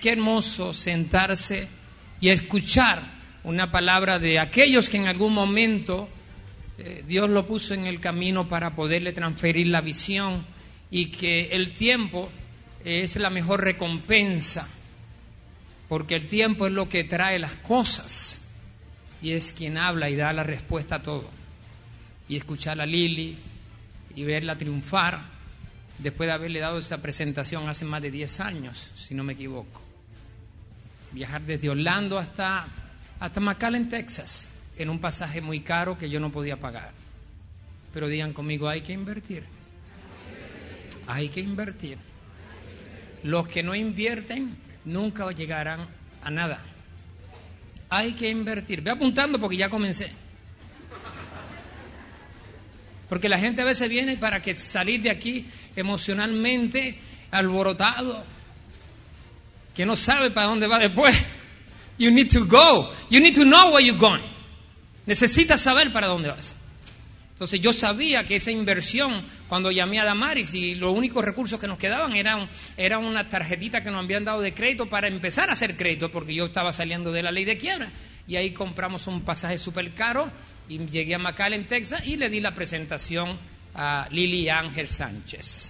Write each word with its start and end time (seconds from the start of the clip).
Qué 0.00 0.12
hermoso 0.12 0.72
sentarse 0.72 1.68
y 2.20 2.28
escuchar 2.28 3.02
una 3.42 3.70
palabra 3.70 4.18
de 4.18 4.38
aquellos 4.38 4.88
que 4.88 4.96
en 4.96 5.06
algún 5.06 5.34
momento 5.34 6.08
eh, 6.78 7.02
Dios 7.06 7.28
lo 7.28 7.46
puso 7.46 7.74
en 7.74 7.86
el 7.86 7.98
camino 7.98 8.48
para 8.48 8.76
poderle 8.76 9.12
transferir 9.12 9.66
la 9.66 9.80
visión 9.80 10.46
y 10.90 11.06
que 11.06 11.48
el 11.50 11.72
tiempo 11.72 12.28
es 12.84 13.16
la 13.16 13.30
mejor 13.30 13.64
recompensa, 13.64 14.68
porque 15.88 16.14
el 16.14 16.28
tiempo 16.28 16.66
es 16.66 16.72
lo 16.72 16.88
que 16.88 17.02
trae 17.02 17.38
las 17.40 17.56
cosas 17.56 18.42
y 19.20 19.32
es 19.32 19.52
quien 19.52 19.78
habla 19.78 20.08
y 20.08 20.14
da 20.14 20.32
la 20.32 20.44
respuesta 20.44 20.96
a 20.96 21.02
todo. 21.02 21.28
Y 22.28 22.36
escuchar 22.36 22.80
a 22.80 22.86
Lili 22.86 23.36
y 24.14 24.22
verla 24.22 24.56
triunfar 24.56 25.22
después 25.98 26.28
de 26.28 26.34
haberle 26.34 26.60
dado 26.60 26.78
esa 26.78 27.02
presentación 27.02 27.68
hace 27.68 27.84
más 27.84 28.00
de 28.00 28.12
10 28.12 28.40
años, 28.40 28.90
si 28.94 29.14
no 29.14 29.24
me 29.24 29.32
equivoco 29.32 29.87
viajar 31.12 31.42
desde 31.42 31.70
Orlando 31.70 32.18
hasta, 32.18 32.66
hasta 33.20 33.40
McAllen, 33.40 33.88
Texas, 33.88 34.46
en 34.76 34.90
un 34.90 34.98
pasaje 34.98 35.40
muy 35.40 35.60
caro 35.60 35.98
que 35.98 36.08
yo 36.08 36.20
no 36.20 36.30
podía 36.30 36.58
pagar. 36.58 36.92
Pero 37.92 38.08
digan 38.08 38.32
conmigo, 38.32 38.68
hay 38.68 38.82
que 38.82 38.92
invertir. 38.92 39.44
Hay 41.06 41.28
que 41.28 41.40
invertir. 41.40 41.98
Los 43.22 43.48
que 43.48 43.62
no 43.62 43.74
invierten 43.74 44.56
nunca 44.84 45.30
llegarán 45.32 45.86
a 46.22 46.30
nada. 46.30 46.60
Hay 47.90 48.12
que 48.12 48.28
invertir. 48.28 48.82
Ve 48.82 48.90
apuntando 48.90 49.38
porque 49.38 49.56
ya 49.56 49.70
comencé. 49.70 50.10
Porque 53.08 53.28
la 53.28 53.38
gente 53.38 53.62
a 53.62 53.64
veces 53.64 53.88
viene 53.88 54.16
para 54.18 54.42
que 54.42 54.54
salir 54.54 55.00
de 55.00 55.10
aquí 55.10 55.46
emocionalmente 55.74 56.98
alborotado 57.30 58.22
que 59.78 59.86
no 59.86 59.94
sabe 59.94 60.32
para 60.32 60.48
dónde 60.48 60.66
va 60.66 60.80
después. 60.80 61.24
You 61.98 62.10
need 62.10 62.32
to 62.32 62.44
go. 62.46 62.90
You 63.10 63.20
need 63.20 63.36
to 63.36 63.44
know 63.44 63.72
where 63.72 63.86
you're 63.86 63.96
going. 63.96 64.22
Necesitas 65.06 65.60
saber 65.60 65.92
para 65.92 66.08
dónde 66.08 66.30
vas. 66.30 66.56
Entonces 67.34 67.60
yo 67.60 67.72
sabía 67.72 68.24
que 68.24 68.34
esa 68.34 68.50
inversión, 68.50 69.24
cuando 69.48 69.70
llamé 69.70 70.00
a 70.00 70.04
Damaris 70.04 70.52
y 70.54 70.74
los 70.74 70.96
únicos 70.96 71.24
recursos 71.24 71.60
que 71.60 71.68
nos 71.68 71.78
quedaban 71.78 72.16
eran, 72.16 72.48
era 72.76 72.98
una 72.98 73.28
tarjetita 73.28 73.84
que 73.84 73.92
nos 73.92 74.02
habían 74.02 74.24
dado 74.24 74.40
de 74.40 74.52
crédito 74.52 74.88
para 74.88 75.06
empezar 75.06 75.48
a 75.48 75.52
hacer 75.52 75.76
crédito, 75.76 76.10
porque 76.10 76.34
yo 76.34 76.46
estaba 76.46 76.72
saliendo 76.72 77.12
de 77.12 77.22
la 77.22 77.30
ley 77.30 77.44
de 77.44 77.56
quiebra. 77.56 77.88
Y 78.26 78.34
ahí 78.34 78.50
compramos 78.50 79.06
un 79.06 79.20
pasaje 79.20 79.58
súper 79.58 79.94
caro 79.94 80.28
y 80.68 80.78
llegué 80.88 81.14
a 81.14 81.18
McAllen, 81.20 81.68
Texas, 81.68 82.04
y 82.04 82.16
le 82.16 82.28
di 82.28 82.40
la 82.40 82.52
presentación 82.52 83.38
a 83.76 84.08
Lili 84.10 84.48
Ángel 84.48 84.88
Sánchez. 84.88 85.67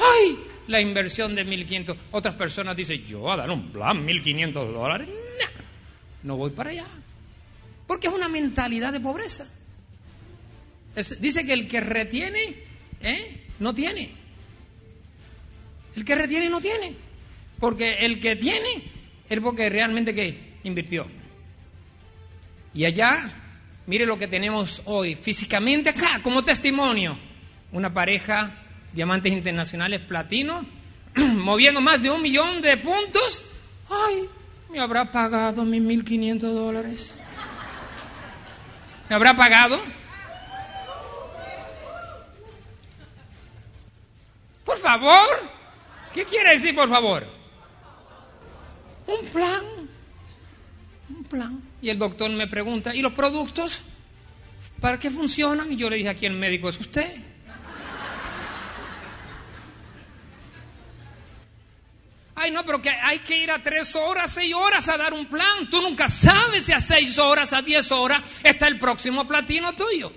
¡Ay! 0.00 0.38
la 0.70 0.80
inversión 0.80 1.34
de 1.34 1.44
1.500. 1.44 1.96
Otras 2.12 2.34
personas 2.36 2.76
dicen, 2.76 3.04
yo 3.04 3.30
a 3.30 3.36
dar 3.36 3.50
un 3.50 3.70
plan, 3.70 4.06
1.500 4.06 4.52
dólares. 4.52 5.08
No, 6.22 6.36
voy 6.36 6.50
para 6.50 6.70
allá. 6.70 6.86
Porque 7.86 8.06
es 8.06 8.12
una 8.12 8.28
mentalidad 8.28 8.92
de 8.92 9.00
pobreza. 9.00 9.48
Dice 11.18 11.44
que 11.44 11.52
el 11.52 11.66
que 11.66 11.80
retiene, 11.80 12.54
¿eh? 13.00 13.46
no 13.58 13.74
tiene. 13.74 14.10
El 15.96 16.04
que 16.04 16.14
retiene 16.14 16.48
no 16.48 16.60
tiene. 16.60 16.92
Porque 17.58 18.04
el 18.04 18.20
que 18.20 18.36
tiene 18.36 18.84
es 19.28 19.40
porque 19.40 19.68
realmente 19.68 20.14
que 20.14 20.58
invirtió. 20.64 21.06
Y 22.74 22.84
allá, 22.84 23.18
mire 23.86 24.06
lo 24.06 24.18
que 24.18 24.28
tenemos 24.28 24.82
hoy, 24.84 25.16
físicamente 25.16 25.90
acá, 25.90 26.20
como 26.22 26.44
testimonio. 26.44 27.18
Una 27.72 27.92
pareja 27.92 28.60
diamantes 28.92 29.32
internacionales 29.32 30.00
platino, 30.00 30.64
moviendo 31.16 31.80
más 31.80 32.02
de 32.02 32.10
un 32.10 32.22
millón 32.22 32.60
de 32.60 32.76
puntos. 32.76 33.44
Ay, 33.88 34.28
me 34.70 34.80
habrá 34.80 35.10
pagado 35.10 35.64
mis 35.64 35.82
1.500 35.82 36.38
dólares. 36.38 37.14
¿Me 39.08 39.16
habrá 39.16 39.34
pagado? 39.34 39.80
Por 44.64 44.78
favor. 44.78 45.26
¿Qué 46.14 46.24
quiere 46.24 46.50
decir 46.50 46.74
por 46.74 46.88
favor? 46.88 47.26
Un 49.06 49.26
plan. 49.28 49.64
Un 51.08 51.24
plan. 51.24 51.62
Y 51.82 51.90
el 51.90 51.98
doctor 51.98 52.30
me 52.30 52.46
pregunta, 52.46 52.94
¿y 52.94 53.02
los 53.02 53.12
productos? 53.12 53.80
¿Para 54.80 54.98
qué 54.98 55.10
funcionan? 55.10 55.72
Y 55.72 55.76
yo 55.76 55.90
le 55.90 55.96
dije, 55.96 56.08
aquí 56.08 56.26
el 56.26 56.34
médico 56.34 56.68
es 56.68 56.78
usted. 56.78 57.10
Ay, 62.42 62.50
no, 62.52 62.64
pero 62.64 62.80
que 62.80 62.88
hay 62.88 63.18
que 63.18 63.36
ir 63.36 63.50
a 63.50 63.62
tres 63.62 63.94
horas, 63.94 64.32
seis 64.32 64.54
horas 64.54 64.88
a 64.88 64.96
dar 64.96 65.12
un 65.12 65.26
plan. 65.26 65.68
Tú 65.68 65.82
nunca 65.82 66.08
sabes 66.08 66.64
si 66.64 66.72
a 66.72 66.80
seis 66.80 67.18
horas, 67.18 67.52
a 67.52 67.60
diez 67.60 67.92
horas 67.92 68.22
está 68.42 68.66
el 68.66 68.78
próximo 68.78 69.28
platino 69.28 69.74
tuyo. 69.74 70.10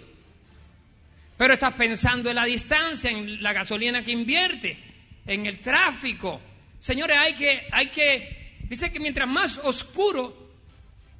Pero 1.35 1.53
estás 1.55 1.73
pensando 1.73 2.29
en 2.29 2.37
la 2.37 2.45
distancia, 2.45 3.11
en 3.11 3.43
la 3.43 3.51
gasolina 3.51 4.05
que 4.05 4.13
invierte, 4.13 4.81
en 5.27 5.45
el 5.45 5.59
tráfico. 5.59 6.39
Señores, 6.79 7.17
hay 7.17 7.33
que, 7.33 7.67
hay 7.69 7.87
que, 7.87 8.57
dice 8.69 8.89
que 8.89 9.01
mientras 9.01 9.27
más 9.27 9.57
oscuro 9.57 10.53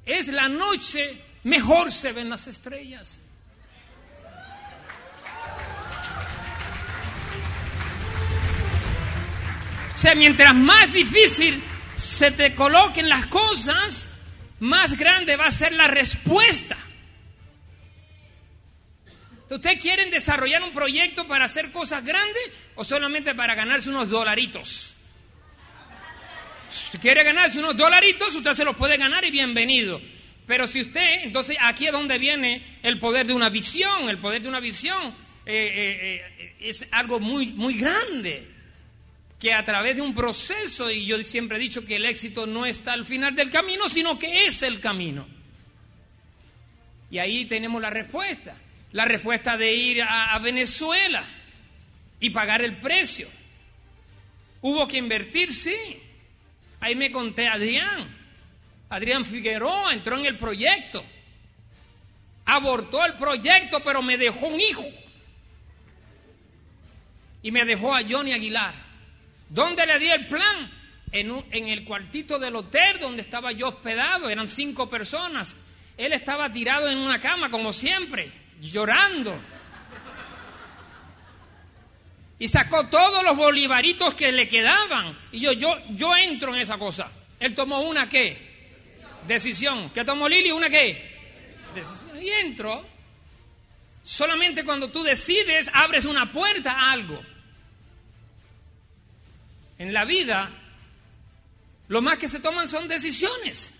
es 0.06 0.28
la 0.28 0.48
noche, 0.48 1.18
mejor 1.42 1.92
se 1.92 2.12
ven 2.12 2.30
las 2.30 2.46
estrellas. 2.46 3.20
Sea, 10.04 10.14
mientras 10.14 10.54
más 10.54 10.92
difícil 10.92 11.62
se 11.96 12.30
te 12.30 12.54
coloquen 12.54 13.08
las 13.08 13.26
cosas, 13.28 14.10
más 14.60 14.98
grande 14.98 15.34
va 15.38 15.46
a 15.46 15.50
ser 15.50 15.72
la 15.72 15.88
respuesta. 15.88 16.76
¿Ustedes 19.48 19.80
quieren 19.80 20.10
desarrollar 20.10 20.62
un 20.62 20.74
proyecto 20.74 21.26
para 21.26 21.46
hacer 21.46 21.72
cosas 21.72 22.04
grandes 22.04 22.52
o 22.74 22.84
solamente 22.84 23.34
para 23.34 23.54
ganarse 23.54 23.88
unos 23.88 24.10
dolaritos? 24.10 24.92
Si 26.70 26.98
quiere 26.98 27.24
ganarse 27.24 27.58
unos 27.58 27.74
dolaritos, 27.74 28.34
usted 28.34 28.52
se 28.52 28.64
los 28.66 28.76
puede 28.76 28.98
ganar 28.98 29.24
y 29.24 29.30
bienvenido. 29.30 30.02
Pero 30.46 30.66
si 30.66 30.82
usted, 30.82 31.22
entonces 31.22 31.56
aquí 31.62 31.86
es 31.86 31.92
donde 31.92 32.18
viene 32.18 32.62
el 32.82 32.98
poder 32.98 33.26
de 33.26 33.32
una 33.32 33.48
visión. 33.48 34.10
El 34.10 34.18
poder 34.18 34.42
de 34.42 34.48
una 34.50 34.60
visión 34.60 35.14
eh, 35.46 35.46
eh, 35.46 36.34
eh, 36.38 36.56
es 36.60 36.86
algo 36.90 37.20
muy, 37.20 37.46
muy 37.52 37.78
grande 37.78 38.53
que 39.44 39.52
a 39.52 39.62
través 39.62 39.96
de 39.96 40.00
un 40.00 40.14
proceso, 40.14 40.90
y 40.90 41.04
yo 41.04 41.22
siempre 41.22 41.58
he 41.58 41.60
dicho 41.60 41.84
que 41.84 41.96
el 41.96 42.06
éxito 42.06 42.46
no 42.46 42.64
está 42.64 42.94
al 42.94 43.04
final 43.04 43.34
del 43.36 43.50
camino, 43.50 43.90
sino 43.90 44.18
que 44.18 44.46
es 44.46 44.62
el 44.62 44.80
camino. 44.80 45.26
Y 47.10 47.18
ahí 47.18 47.44
tenemos 47.44 47.82
la 47.82 47.90
respuesta. 47.90 48.56
La 48.92 49.04
respuesta 49.04 49.58
de 49.58 49.70
ir 49.70 50.02
a, 50.02 50.38
Venezuela 50.38 51.22
y 52.20 52.30
pagar 52.30 52.62
el 52.62 52.78
precio. 52.78 53.28
Hubo 54.62 54.88
que 54.88 54.96
invertir, 54.96 55.52
sí. 55.52 55.76
Ahí 56.80 56.94
me 56.94 57.12
conté 57.12 57.46
a 57.46 57.52
Adrián. 57.52 58.16
Adrián 58.88 59.26
Figueroa 59.26 59.92
entró 59.92 60.18
en 60.18 60.24
el 60.24 60.38
proyecto. 60.38 61.04
Abortó 62.46 63.04
el 63.04 63.12
proyecto, 63.12 63.80
pero 63.80 64.00
me 64.00 64.16
dejó 64.16 64.46
un 64.46 64.58
hijo. 64.58 64.86
Y 67.42 67.50
me 67.50 67.66
dejó 67.66 67.94
a 67.94 68.00
Johnny 68.08 68.32
Aguilar. 68.32 68.83
¿Dónde 69.48 69.86
le 69.86 69.98
di 69.98 70.08
el 70.08 70.26
plan? 70.26 70.70
En, 71.12 71.30
un, 71.30 71.44
en, 71.50 71.68
el 71.68 71.84
cuartito 71.84 72.38
del 72.38 72.56
hotel 72.56 72.98
donde 72.98 73.22
estaba 73.22 73.52
yo 73.52 73.68
hospedado, 73.68 74.28
eran 74.28 74.48
cinco 74.48 74.88
personas. 74.88 75.54
Él 75.96 76.12
estaba 76.12 76.52
tirado 76.52 76.88
en 76.88 76.98
una 76.98 77.20
cama, 77.20 77.50
como 77.50 77.72
siempre, 77.72 78.32
llorando. 78.60 79.38
Y 82.38 82.48
sacó 82.48 82.88
todos 82.88 83.22
los 83.22 83.36
bolivaritos 83.36 84.14
que 84.14 84.32
le 84.32 84.48
quedaban. 84.48 85.16
Y 85.30 85.40
yo, 85.40 85.52
yo, 85.52 85.78
yo 85.90 86.16
entro 86.16 86.54
en 86.54 86.60
esa 86.60 86.78
cosa. 86.78 87.10
Él 87.38 87.54
tomó 87.54 87.80
una 87.82 88.08
qué? 88.08 88.36
Decisión. 89.26 89.90
¿Qué 89.90 90.04
tomó 90.04 90.28
Lili? 90.28 90.50
¿Una 90.50 90.68
qué? 90.68 91.14
Decisión. 91.74 92.22
Y 92.22 92.28
entro. 92.30 92.84
Solamente 94.02 94.64
cuando 94.64 94.90
tú 94.90 95.02
decides, 95.02 95.70
abres 95.72 96.04
una 96.04 96.30
puerta 96.32 96.72
a 96.72 96.92
algo. 96.92 97.22
En 99.84 99.92
la 99.92 100.06
vida 100.06 100.50
Lo 101.88 102.00
más 102.00 102.16
que 102.16 102.26
se 102.26 102.40
toman 102.40 102.66
son 102.66 102.88
decisiones, 102.88 103.70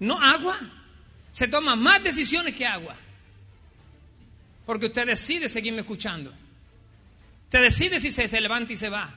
no 0.00 0.20
agua. 0.20 0.58
Se 1.30 1.46
toman 1.46 1.78
más 1.78 2.02
decisiones 2.02 2.56
que 2.56 2.66
agua. 2.66 2.96
Porque 4.66 4.86
usted 4.86 5.06
decide 5.06 5.48
seguirme 5.48 5.82
escuchando. 5.82 6.32
Usted 7.44 7.62
decide 7.62 8.00
si 8.00 8.10
se, 8.10 8.40
levanta 8.40 8.72
y 8.72 8.76
se 8.76 8.88
va. 8.88 9.14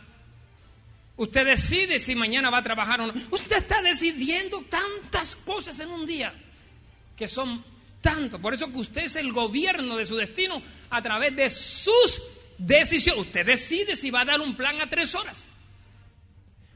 Usted 1.17 1.45
decide 1.47 1.99
si 1.99 2.13
mañana 2.13 2.51
va 2.51 2.59
a 2.59 2.63
trabajar 2.63 3.01
o 3.01 3.07
no. 3.07 3.13
Usted 3.31 3.57
está 3.57 3.81
decidiendo 3.81 4.63
tantas 4.69 5.35
cosas 5.35 5.79
en 5.79 5.89
un 5.89 6.05
día 6.05 6.31
que 7.17 7.27
son 7.27 7.63
tanto. 8.01 8.39
Por 8.39 8.53
eso 8.53 8.71
que 8.71 8.77
usted 8.77 9.05
es 9.05 9.15
el 9.15 9.33
gobierno 9.33 9.97
de 9.97 10.05
su 10.05 10.15
destino 10.15 10.61
a 10.91 11.01
través 11.01 11.35
de 11.35 11.49
sus 11.49 12.21
decisiones. 12.59 13.25
Usted 13.25 13.47
decide 13.47 13.95
si 13.95 14.11
va 14.11 14.21
a 14.21 14.25
dar 14.25 14.41
un 14.41 14.55
plan 14.55 14.79
a 14.79 14.87
tres 14.87 15.15
horas. 15.15 15.50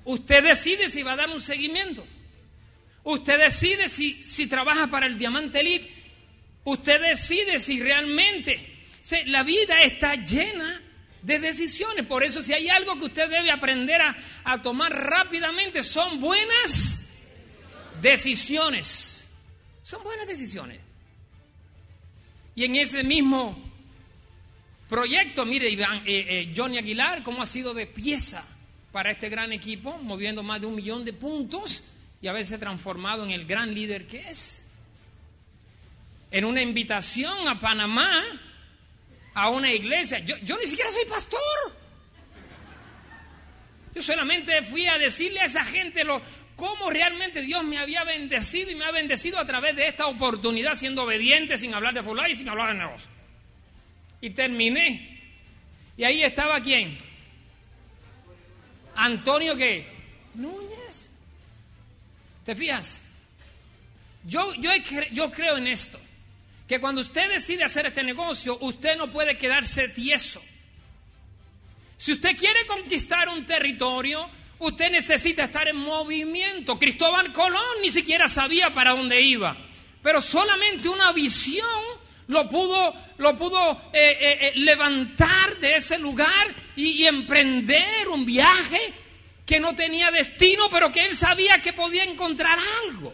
Usted 0.06 0.44
decide 0.44 0.90
si 0.90 1.04
va 1.04 1.13
a 1.13 1.18
dar 1.18 1.30
un 1.30 1.42
seguimiento. 1.42 2.06
Usted 3.04 3.40
decide 3.40 3.90
si, 3.90 4.13
si 4.24 4.48
trabaja 4.48 4.88
para 4.88 5.07
el 5.07 5.18
Diamante 5.18 5.60
Elite. 5.60 5.92
Usted 6.63 7.02
decide 7.02 7.60
si 7.60 7.81
realmente 7.81 8.78
la 9.25 9.44
vida 9.44 9.81
está 9.81 10.16
llena 10.16 10.81
de 11.22 11.40
decisiones. 11.40 12.06
Por 12.06 12.24
eso 12.24 12.42
si 12.42 12.54
hay 12.54 12.69
algo 12.69 12.98
que 13.00 13.06
usted 13.06 13.30
debe 13.30 13.52
aprender 13.52 14.02
a, 14.02 14.16
a 14.44 14.62
tomar 14.62 14.92
rápidamente 14.94 15.84
son 15.84 16.19
buenas 16.19 17.06
decisiones. 18.01 19.25
Son 19.81 20.04
buenas 20.04 20.28
decisiones. 20.28 20.80
Y 22.56 22.63
en 22.63 22.75
ese 22.75 23.04
mismo 23.04 23.58
proyecto, 24.88 25.46
mire, 25.46 25.69
Iván, 25.69 26.04
eh, 26.06 26.25
eh, 26.30 26.54
Johnny 26.56 26.78
Aguilar, 26.78 27.24
cómo 27.24 27.42
ha 27.42 27.48
sido 27.48 27.74
de 27.74 27.88
pieza 27.88 28.44
para 28.95 29.12
este 29.12 29.27
gran 29.27 29.51
equipo, 29.51 29.97
moviendo 29.97 30.42
más 30.42 30.62
de 30.62 30.68
un 30.68 30.75
millón 30.75 31.03
de 31.03 31.12
puntos 31.12 31.83
y 32.21 32.30
haberse 32.30 32.57
transformado 32.57 33.25
en 33.25 33.31
el 33.31 33.45
gran 33.45 33.75
líder 33.75 34.07
que 34.07 34.19
es. 34.19 34.68
En 36.31 36.45
una 36.45 36.62
invitación 36.62 37.45
a 37.50 37.59
Panamá, 37.59 38.24
a 39.33 39.50
una 39.50 39.69
iglesia. 39.69 40.19
Yo, 40.19 40.38
yo 40.38 40.57
ni 40.57 40.65
siquiera 40.65 40.89
soy 40.94 41.03
pastor. 41.09 41.39
Yo 43.94 44.01
solamente 44.01 44.63
fui 44.63 44.88
a 44.88 44.98
decirle 44.98 45.41
a 45.41 45.45
esa 45.48 45.65
gente 45.65 46.06
lo, 46.06 46.21
cómo 46.56 46.89
realmente 46.89 47.41
Dios 47.41 47.65
me 47.65 47.77
había 47.77 48.06
bendecido 48.06 48.71
y 48.71 48.75
me 48.75 48.86
ha 48.86 48.91
bendecido 48.91 49.39
a 49.39 49.45
través 49.45 49.75
de 49.75 49.89
esta 49.89 50.07
oportunidad, 50.07 50.75
siendo 50.75 51.03
obediente, 51.03 51.57
sin 51.57 51.74
hablar 51.74 51.94
de 51.94 52.01
fulano 52.01 52.30
y 52.30 52.36
sin 52.36 52.48
hablar 52.48 52.69
de 52.69 52.80
negocio. 52.80 53.09
Y 54.21 54.30
terminé. 54.30 55.21
Y 55.98 56.06
ahí 56.06 56.24
estaba 56.24 56.62
quién? 56.62 56.98
Antonio 58.95 59.56
qué? 59.56 59.88
Núñez. 60.33 61.07
¿Te 62.44 62.56
fijas? 62.56 63.00
Yo, 64.25 64.53
yo, 64.56 64.71
yo 65.12 65.31
creo 65.31 65.57
en 65.57 65.68
esto. 65.68 66.00
Que 66.68 66.80
cuando 66.80 67.01
usted 67.01 67.30
decide 67.30 67.63
hacer 67.63 67.86
este 67.86 68.03
negocio, 68.03 68.57
usted 68.62 68.97
no 68.97 69.12
puede 69.12 69.38
quedarse 69.38 69.89
tieso. 69.89 70.42
Si 71.97 72.12
usted 72.12 72.36
quiere 72.36 72.65
conquistar 72.65 73.30
un 73.30 73.45
territorio, 73.45 74.27
usted 74.59 74.92
necesita 74.92 75.45
estar 75.45 75.68
en 75.68 75.77
movimiento. 75.77 76.77
Cristóbal 76.80 77.31
Colón 77.31 77.81
ni 77.81 77.89
siquiera 77.89 78.27
sabía 78.27 78.74
para 78.74 78.91
dónde 78.91 79.21
iba, 79.21 79.56
pero 80.01 80.21
solamente 80.21 80.89
una 80.89 81.12
visión 81.12 81.68
lo 82.27 82.50
pudo, 82.50 82.94
lo 83.18 83.38
pudo 83.38 83.71
eh, 83.94 84.18
eh, 84.19 84.38
eh, 84.41 84.51
levantar 84.56 85.57
de 85.59 85.75
ese 85.75 86.00
lugar 86.00 86.56
y, 86.75 87.06
emprender 87.06 88.07
un 88.10 88.25
viaje 88.25 88.94
que 89.45 89.60
no 89.60 89.75
tenía 89.75 90.12
destino, 90.12 90.69
pero 90.72 90.92
que 90.92 91.06
él 91.06 91.16
sabía 91.16 91.62
que 91.62 91.74
podía 91.74 92.04
encontrar 92.04 92.57
algo. 92.83 93.13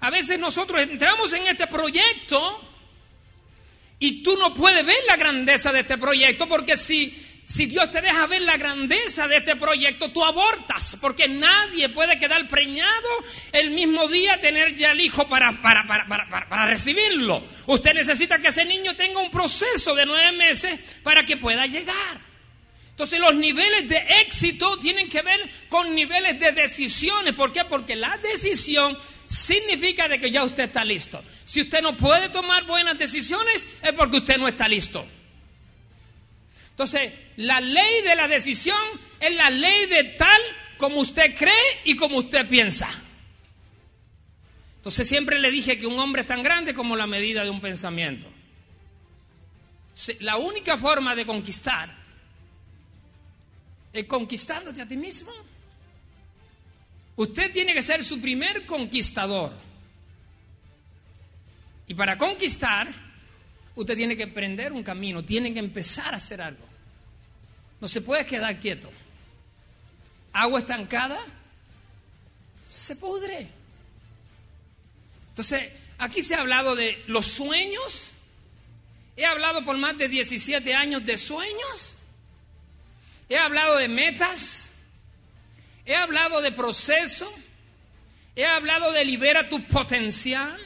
A 0.00 0.10
veces 0.10 0.38
nosotros 0.38 0.82
entramos 0.82 1.32
en 1.32 1.46
este 1.46 1.66
proyecto 1.66 2.60
y 3.98 4.22
tú 4.22 4.36
no 4.36 4.52
puedes 4.52 4.84
ver 4.84 4.96
la 5.06 5.16
grandeza 5.16 5.72
de 5.72 5.80
este 5.80 5.96
proyecto 5.96 6.46
porque 6.46 6.76
si, 6.76 7.23
si 7.46 7.66
Dios 7.66 7.90
te 7.90 8.00
deja 8.00 8.26
ver 8.26 8.42
la 8.42 8.56
grandeza 8.56 9.28
de 9.28 9.36
este 9.36 9.56
proyecto, 9.56 10.10
tú 10.10 10.24
abortas 10.24 10.96
porque 11.00 11.28
nadie 11.28 11.90
puede 11.90 12.18
quedar 12.18 12.48
preñado 12.48 13.08
el 13.52 13.70
mismo 13.70 14.08
día 14.08 14.40
tener 14.40 14.74
ya 14.74 14.92
el 14.92 15.00
hijo 15.00 15.28
para, 15.28 15.52
para, 15.60 15.86
para, 15.86 16.06
para, 16.08 16.66
recibirlo. 16.66 17.44
Usted 17.66 17.94
necesita 17.94 18.38
que 18.38 18.48
ese 18.48 18.64
niño 18.64 18.96
tenga 18.96 19.20
un 19.20 19.30
proceso 19.30 19.94
de 19.94 20.06
nueve 20.06 20.32
meses 20.32 20.80
para 21.02 21.26
que 21.26 21.36
pueda 21.36 21.66
llegar. 21.66 22.20
Entonces 22.88 23.18
los 23.20 23.34
niveles 23.34 23.88
de 23.88 23.98
éxito 24.22 24.78
tienen 24.78 25.08
que 25.08 25.20
ver 25.20 25.40
con 25.68 25.94
niveles 25.94 26.40
de 26.40 26.52
decisiones. 26.52 27.34
¿Por 27.34 27.52
qué? 27.52 27.64
Porque 27.64 27.94
la 27.94 28.16
decisión 28.18 28.96
significa 29.26 30.08
de 30.08 30.18
que 30.18 30.30
ya 30.30 30.44
usted 30.44 30.64
está 30.64 30.84
listo. 30.84 31.22
Si 31.44 31.60
usted 31.60 31.82
no 31.82 31.96
puede 31.96 32.30
tomar 32.30 32.64
buenas 32.64 32.96
decisiones 32.96 33.66
es 33.82 33.92
porque 33.92 34.18
usted 34.18 34.38
no 34.38 34.48
está 34.48 34.66
listo. 34.66 35.04
Entonces, 36.74 37.12
la 37.36 37.60
ley 37.60 38.02
de 38.02 38.16
la 38.16 38.26
decisión 38.26 38.76
es 39.20 39.36
la 39.36 39.48
ley 39.48 39.86
de 39.86 40.04
tal 40.18 40.42
como 40.76 40.96
usted 40.96 41.36
cree 41.36 41.80
y 41.84 41.96
como 41.96 42.18
usted 42.18 42.48
piensa. 42.48 42.90
Entonces 44.78 45.08
siempre 45.08 45.38
le 45.38 45.52
dije 45.52 45.78
que 45.78 45.86
un 45.86 45.98
hombre 46.00 46.22
es 46.22 46.28
tan 46.28 46.42
grande 46.42 46.74
como 46.74 46.96
la 46.96 47.06
medida 47.06 47.44
de 47.44 47.50
un 47.50 47.60
pensamiento. 47.60 48.26
La 50.18 50.36
única 50.36 50.76
forma 50.76 51.14
de 51.14 51.24
conquistar 51.24 51.96
es 53.92 54.04
conquistándote 54.06 54.82
a 54.82 54.88
ti 54.88 54.96
mismo. 54.96 55.30
Usted 57.16 57.52
tiene 57.52 57.72
que 57.72 57.82
ser 57.82 58.02
su 58.02 58.20
primer 58.20 58.66
conquistador. 58.66 59.52
Y 61.86 61.94
para 61.94 62.18
conquistar, 62.18 62.88
usted 63.74 63.96
tiene 63.96 64.16
que 64.16 64.24
emprender 64.24 64.72
un 64.72 64.82
camino, 64.82 65.24
tiene 65.24 65.52
que 65.52 65.58
empezar 65.58 66.14
a 66.14 66.18
hacer 66.18 66.40
algo. 66.40 66.64
No 67.80 67.88
se 67.88 68.00
puede 68.00 68.24
quedar 68.24 68.58
quieto. 68.60 68.90
Agua 70.32 70.58
estancada 70.58 71.20
se 72.68 72.96
pudre. 72.96 73.46
Entonces, 75.30 75.70
aquí 75.98 76.22
se 76.22 76.34
ha 76.34 76.40
hablado 76.40 76.74
de 76.74 77.02
los 77.06 77.26
sueños. 77.26 78.10
He 79.16 79.24
hablado 79.24 79.64
por 79.64 79.76
más 79.76 79.96
de 79.96 80.08
17 80.08 80.74
años 80.74 81.04
de 81.04 81.18
sueños. 81.18 81.94
He 83.28 83.38
hablado 83.38 83.76
de 83.76 83.88
metas. 83.88 84.70
He 85.86 85.94
hablado 85.94 86.40
de 86.40 86.52
proceso. 86.52 87.32
He 88.36 88.44
hablado 88.44 88.92
de 88.92 89.04
libera 89.04 89.48
tu 89.48 89.62
potencial. 89.64 90.58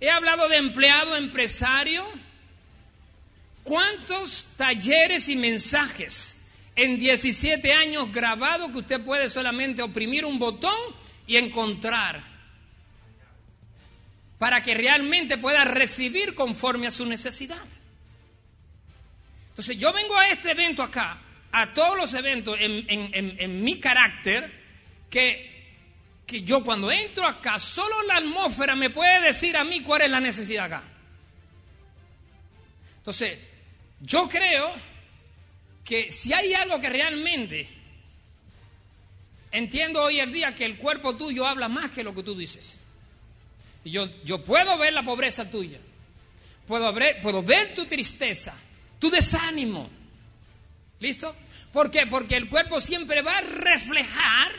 He 0.00 0.10
hablado 0.10 0.48
de 0.48 0.56
empleado 0.56 1.16
empresario. 1.16 2.04
¿Cuántos 3.64 4.46
talleres 4.58 5.30
y 5.30 5.36
mensajes 5.36 6.36
en 6.76 6.98
17 6.98 7.72
años 7.72 8.12
grabados 8.12 8.70
que 8.70 8.78
usted 8.78 9.00
puede 9.02 9.30
solamente 9.30 9.82
oprimir 9.82 10.26
un 10.26 10.38
botón 10.38 10.78
y 11.26 11.38
encontrar 11.38 12.22
para 14.38 14.62
que 14.62 14.74
realmente 14.74 15.38
pueda 15.38 15.64
recibir 15.64 16.34
conforme 16.34 16.86
a 16.86 16.90
su 16.90 17.06
necesidad? 17.06 17.66
Entonces 19.48 19.78
yo 19.78 19.94
vengo 19.94 20.14
a 20.14 20.28
este 20.28 20.50
evento 20.50 20.82
acá, 20.82 21.22
a 21.50 21.72
todos 21.72 21.96
los 21.96 22.12
eventos 22.12 22.58
en, 22.60 23.64
mi 23.64 23.80
carácter, 23.80 24.52
que, 25.08 25.72
que 26.26 26.42
yo 26.42 26.62
cuando 26.62 26.92
entro 26.92 27.26
acá, 27.26 27.58
solo 27.58 28.02
la 28.02 28.16
atmósfera 28.18 28.74
me 28.74 28.90
puede 28.90 29.22
decir 29.22 29.56
a 29.56 29.64
mí 29.64 29.80
cuál 29.80 30.02
es 30.02 30.10
la 30.10 30.20
necesidad 30.20 30.66
acá. 30.66 30.82
Entonces, 32.98 33.53
yo 34.00 34.28
creo 34.28 34.72
que 35.84 36.10
si 36.10 36.32
hay 36.32 36.54
algo 36.54 36.80
que 36.80 36.88
realmente 36.88 37.68
entiendo 39.52 40.02
hoy 40.02 40.20
en 40.20 40.32
día 40.32 40.54
que 40.54 40.64
el 40.64 40.76
cuerpo 40.76 41.16
tuyo 41.16 41.46
habla 41.46 41.68
más 41.68 41.90
que 41.90 42.02
lo 42.02 42.14
que 42.14 42.22
tú 42.22 42.36
dices. 42.36 42.76
Y 43.84 43.90
yo, 43.90 44.08
yo 44.24 44.42
puedo 44.42 44.76
ver 44.78 44.92
la 44.92 45.02
pobreza 45.02 45.50
tuya, 45.50 45.78
puedo 46.66 46.92
ver, 46.92 47.20
puedo 47.22 47.42
ver 47.42 47.74
tu 47.74 47.86
tristeza, 47.86 48.54
tu 48.98 49.10
desánimo. 49.10 49.88
¿Listo? 51.00 51.36
¿Por 51.72 51.90
qué? 51.90 52.06
Porque 52.06 52.36
el 52.36 52.48
cuerpo 52.48 52.80
siempre 52.80 53.20
va 53.20 53.38
a 53.38 53.40
reflejar 53.42 54.52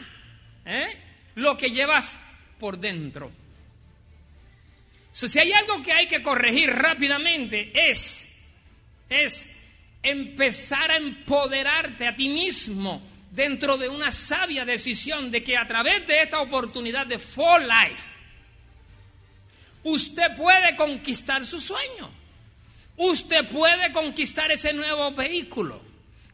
¿eh? 0.65 0.97
lo 1.35 1.57
que 1.57 1.69
llevas 1.69 2.19
por 2.59 2.77
dentro. 2.77 3.31
Si 5.11 5.39
hay 5.39 5.53
algo 5.53 5.81
que 5.81 5.93
hay 5.93 6.07
que 6.07 6.21
corregir 6.21 6.69
rápidamente 6.69 7.71
es, 7.89 8.24
es 9.09 9.47
empezar 10.03 10.91
a 10.91 10.97
empoderarte 10.97 12.07
a 12.07 12.15
ti 12.15 12.29
mismo 12.29 13.01
dentro 13.31 13.77
de 13.77 13.89
una 13.89 14.11
sabia 14.11 14.65
decisión 14.65 15.31
de 15.31 15.43
que 15.43 15.57
a 15.57 15.67
través 15.67 16.07
de 16.07 16.21
esta 16.21 16.41
oportunidad 16.41 17.05
de 17.05 17.19
For 17.19 17.61
Life, 17.61 18.03
usted 19.83 20.35
puede 20.35 20.75
conquistar 20.75 21.45
su 21.45 21.59
sueño. 21.59 22.09
Usted 22.97 23.47
puede 23.49 23.91
conquistar 23.91 24.51
ese 24.51 24.73
nuevo 24.73 25.11
vehículo. 25.11 25.81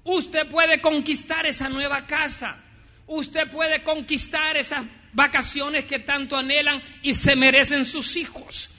Usted 0.04 0.48
puede 0.48 0.80
conquistar 0.80 1.46
esa 1.46 1.70
nueva 1.70 2.06
casa. 2.06 2.62
Usted 3.08 3.50
puede 3.50 3.82
conquistar 3.84 4.58
esas 4.58 4.86
vacaciones 5.14 5.86
que 5.86 6.00
tanto 6.00 6.38
anhelan 6.38 6.82
y 7.02 7.14
se 7.14 7.36
merecen 7.36 7.86
sus 7.86 8.16
hijos. 8.16 8.70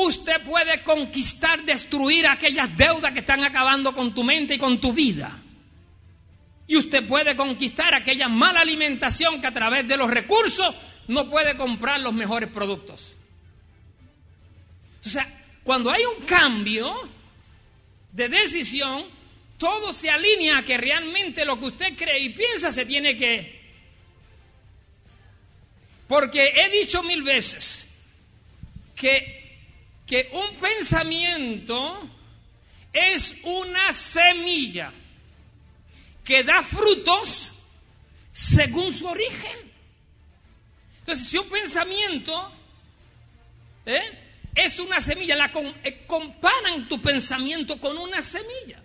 Usted 0.00 0.42
puede 0.44 0.84
conquistar, 0.84 1.64
destruir 1.64 2.28
aquellas 2.28 2.76
deudas 2.76 3.12
que 3.12 3.18
están 3.18 3.42
acabando 3.42 3.92
con 3.92 4.14
tu 4.14 4.22
mente 4.22 4.54
y 4.54 4.58
con 4.58 4.80
tu 4.80 4.92
vida. 4.92 5.42
Y 6.68 6.76
usted 6.76 7.04
puede 7.04 7.34
conquistar 7.34 7.92
aquella 7.96 8.28
mala 8.28 8.60
alimentación 8.60 9.40
que 9.40 9.48
a 9.48 9.52
través 9.52 9.88
de 9.88 9.96
los 9.96 10.08
recursos 10.08 10.72
no 11.08 11.28
puede 11.28 11.56
comprar 11.56 12.00
los 12.00 12.12
mejores 12.12 12.48
productos. 12.48 13.08
O 15.04 15.08
sea, 15.08 15.26
cuando 15.64 15.90
hay 15.90 16.04
un 16.04 16.24
cambio 16.24 16.94
de 18.12 18.28
decisión, 18.28 19.04
todo 19.58 19.92
se 19.92 20.10
alinea 20.10 20.58
a 20.58 20.62
que 20.62 20.76
realmente 20.76 21.44
lo 21.44 21.58
que 21.58 21.66
usted 21.66 21.96
cree 21.96 22.20
y 22.20 22.28
piensa 22.28 22.72
se 22.72 22.86
tiene 22.86 23.16
que... 23.16 23.58
Porque 26.06 26.52
he 26.54 26.70
dicho 26.70 27.02
mil 27.02 27.24
veces 27.24 27.88
que, 28.94 29.37
que 30.08 30.30
un 30.32 30.56
pensamiento 30.56 32.08
es 32.92 33.36
una 33.44 33.92
semilla 33.92 34.90
que 36.24 36.42
da 36.42 36.62
frutos 36.62 37.52
según 38.32 38.94
su 38.94 39.06
origen. 39.06 39.70
Entonces, 41.00 41.28
si 41.28 41.36
un 41.36 41.48
pensamiento 41.48 42.52
¿eh? 43.84 44.00
es 44.54 44.78
una 44.78 45.00
semilla, 45.00 45.36
la 45.36 45.52
eh, 45.84 46.04
comparan 46.06 46.88
tu 46.88 47.00
pensamiento 47.02 47.78
con 47.78 47.96
una 47.98 48.22
semilla. 48.22 48.82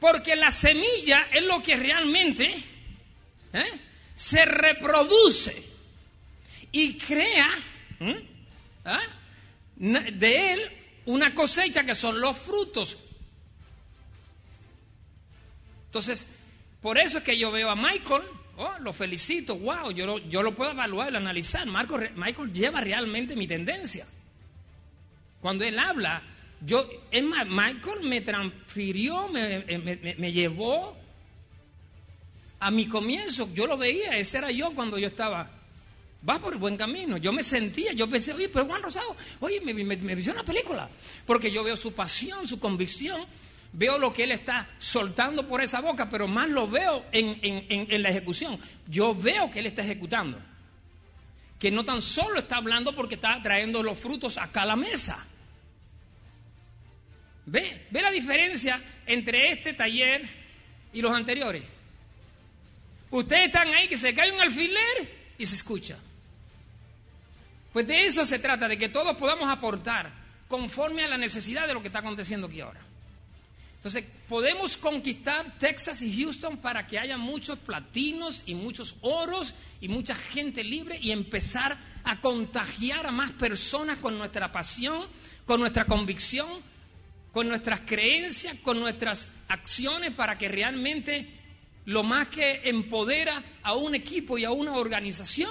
Porque 0.00 0.36
la 0.36 0.50
semilla 0.50 1.28
es 1.32 1.42
lo 1.42 1.62
que 1.62 1.76
realmente 1.76 2.54
¿eh? 3.52 3.80
se 4.14 4.44
reproduce 4.46 5.64
y 6.72 6.96
crea 6.96 7.48
¿ah? 8.86 9.00
De 9.76 10.52
él 10.52 10.60
una 11.06 11.34
cosecha 11.34 11.84
que 11.84 11.94
son 11.94 12.20
los 12.20 12.36
frutos. 12.36 12.98
Entonces, 15.86 16.28
por 16.80 16.98
eso 16.98 17.18
es 17.18 17.24
que 17.24 17.38
yo 17.38 17.50
veo 17.50 17.70
a 17.70 17.76
Michael, 17.76 18.22
oh, 18.56 18.74
lo 18.80 18.92
felicito, 18.92 19.56
wow, 19.58 19.90
yo 19.90 20.06
lo, 20.06 20.18
yo 20.18 20.42
lo 20.42 20.54
puedo 20.54 20.72
evaluar 20.72 21.12
y 21.12 21.16
analizar. 21.16 21.66
Marco, 21.66 21.98
Michael 22.16 22.52
lleva 22.52 22.80
realmente 22.80 23.36
mi 23.36 23.46
tendencia. 23.46 24.06
Cuando 25.40 25.64
él 25.64 25.78
habla, 25.78 26.22
yo, 26.60 26.88
es 27.10 27.22
más, 27.22 27.46
Michael 27.46 28.08
me 28.08 28.22
transfirió, 28.22 29.28
me, 29.28 30.32
llevó 30.32 30.96
a 32.60 32.70
mi 32.70 32.88
comienzo. 32.88 33.48
Yo 33.52 33.66
lo 33.66 33.76
veía, 33.76 34.16
ese 34.16 34.38
era 34.38 34.50
yo 34.50 34.72
cuando 34.72 34.98
yo 34.98 35.08
estaba. 35.08 35.50
Va 36.28 36.38
por 36.38 36.54
el 36.54 36.58
buen 36.58 36.76
camino. 36.76 37.16
Yo 37.18 37.32
me 37.32 37.42
sentía, 37.42 37.92
yo 37.92 38.08
pensé, 38.08 38.32
oye, 38.32 38.48
pero 38.48 38.64
Juan 38.64 38.82
Rosado, 38.82 39.14
oye, 39.40 39.60
me, 39.60 39.74
me, 39.74 40.30
una 40.30 40.42
película. 40.42 40.88
Porque 41.26 41.50
yo 41.50 41.62
veo 41.62 41.76
su 41.76 41.92
pasión, 41.92 42.48
su 42.48 42.58
convicción 42.58 43.26
veo 43.74 43.98
lo 43.98 44.12
que 44.12 44.22
él 44.22 44.32
está 44.32 44.68
soltando 44.78 45.46
por 45.46 45.60
esa 45.60 45.80
boca, 45.80 46.08
pero 46.08 46.26
más 46.26 46.48
lo 46.48 46.68
veo 46.68 47.04
en, 47.12 48.02
la 48.02 48.08
ejecución. 48.08 48.58
Yo 48.86 49.14
veo 49.14 49.50
que 49.50 49.58
él 49.58 49.66
está 49.66 49.82
ejecutando. 49.82 50.40
Que 51.58 51.70
no 51.70 51.84
tan 51.84 52.00
solo 52.00 52.38
está 52.38 52.56
hablando 52.56 52.94
porque 52.94 53.16
está 53.16 53.40
trayendo 53.42 53.82
los 53.82 53.98
frutos 53.98 54.38
acá 54.38 54.62
a 54.62 54.66
la 54.66 54.76
mesa. 54.76 55.24
¿Ve? 57.46 57.86
¿Ve 57.90 58.00
la 58.00 58.10
diferencia 58.10 58.80
entre 59.06 59.50
este 59.50 59.74
taller 59.74 60.26
y 60.92 61.02
los 61.02 61.12
anteriores? 61.12 61.62
Ustedes 63.10 63.46
están 63.46 63.68
ahí 63.68 63.88
que 63.88 63.98
se 63.98 64.14
cae 64.14 64.32
un 64.32 64.40
alfiler 64.40 65.34
y 65.36 65.46
se 65.46 65.56
escucha. 65.56 65.98
Pues 67.74 67.88
de 67.88 68.06
eso 68.06 68.24
se 68.24 68.38
trata, 68.38 68.68
de 68.68 68.78
que 68.78 68.88
todos 68.88 69.16
podamos 69.16 69.50
aportar 69.50 70.08
conforme 70.46 71.02
a 71.02 71.08
la 71.08 71.18
necesidad 71.18 71.66
de 71.66 71.74
lo 71.74 71.82
que 71.82 71.88
está 71.88 71.98
aconteciendo 71.98 72.46
aquí 72.46 72.60
ahora. 72.60 72.80
Entonces, 73.78 74.04
podemos 74.28 74.76
conquistar 74.76 75.58
Texas 75.58 76.00
y 76.00 76.22
Houston 76.22 76.58
para 76.58 76.86
que 76.86 77.00
haya 77.00 77.18
muchos 77.18 77.58
platinos 77.58 78.44
y 78.46 78.54
muchos 78.54 78.94
oros 79.00 79.54
y 79.80 79.88
mucha 79.88 80.14
gente 80.14 80.62
libre 80.62 81.00
y 81.02 81.10
empezar 81.10 81.76
a 82.04 82.20
contagiar 82.20 83.08
a 83.08 83.10
más 83.10 83.32
personas 83.32 83.96
con 83.96 84.16
nuestra 84.18 84.52
pasión, 84.52 85.08
con 85.44 85.58
nuestra 85.58 85.84
convicción, 85.84 86.48
con 87.32 87.48
nuestras 87.48 87.80
creencias, 87.80 88.54
con 88.62 88.78
nuestras 88.78 89.30
acciones 89.48 90.12
para 90.12 90.38
que 90.38 90.48
realmente 90.48 91.28
lo 91.86 92.04
más 92.04 92.28
que 92.28 92.60
empodera 92.68 93.42
a 93.64 93.74
un 93.74 93.96
equipo 93.96 94.38
y 94.38 94.44
a 94.44 94.52
una 94.52 94.76
organización 94.76 95.50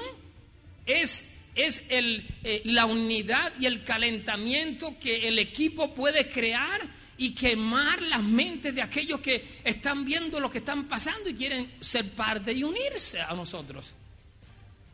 es, 0.85 1.32
es 1.55 1.85
el, 1.89 2.25
eh, 2.43 2.61
la 2.65 2.85
unidad 2.85 3.53
y 3.59 3.65
el 3.65 3.83
calentamiento 3.83 4.97
que 4.99 5.27
el 5.27 5.39
equipo 5.39 5.93
puede 5.93 6.27
crear 6.27 6.81
y 7.17 7.35
quemar 7.35 8.01
las 8.01 8.23
mentes 8.23 8.73
de 8.73 8.81
aquellos 8.81 9.19
que 9.21 9.59
están 9.63 10.03
viendo 10.03 10.39
lo 10.39 10.49
que 10.49 10.57
están 10.59 10.87
pasando 10.87 11.29
y 11.29 11.35
quieren 11.35 11.71
ser 11.79 12.09
parte 12.11 12.53
y 12.53 12.63
unirse 12.63 13.21
a 13.21 13.33
nosotros. 13.33 13.91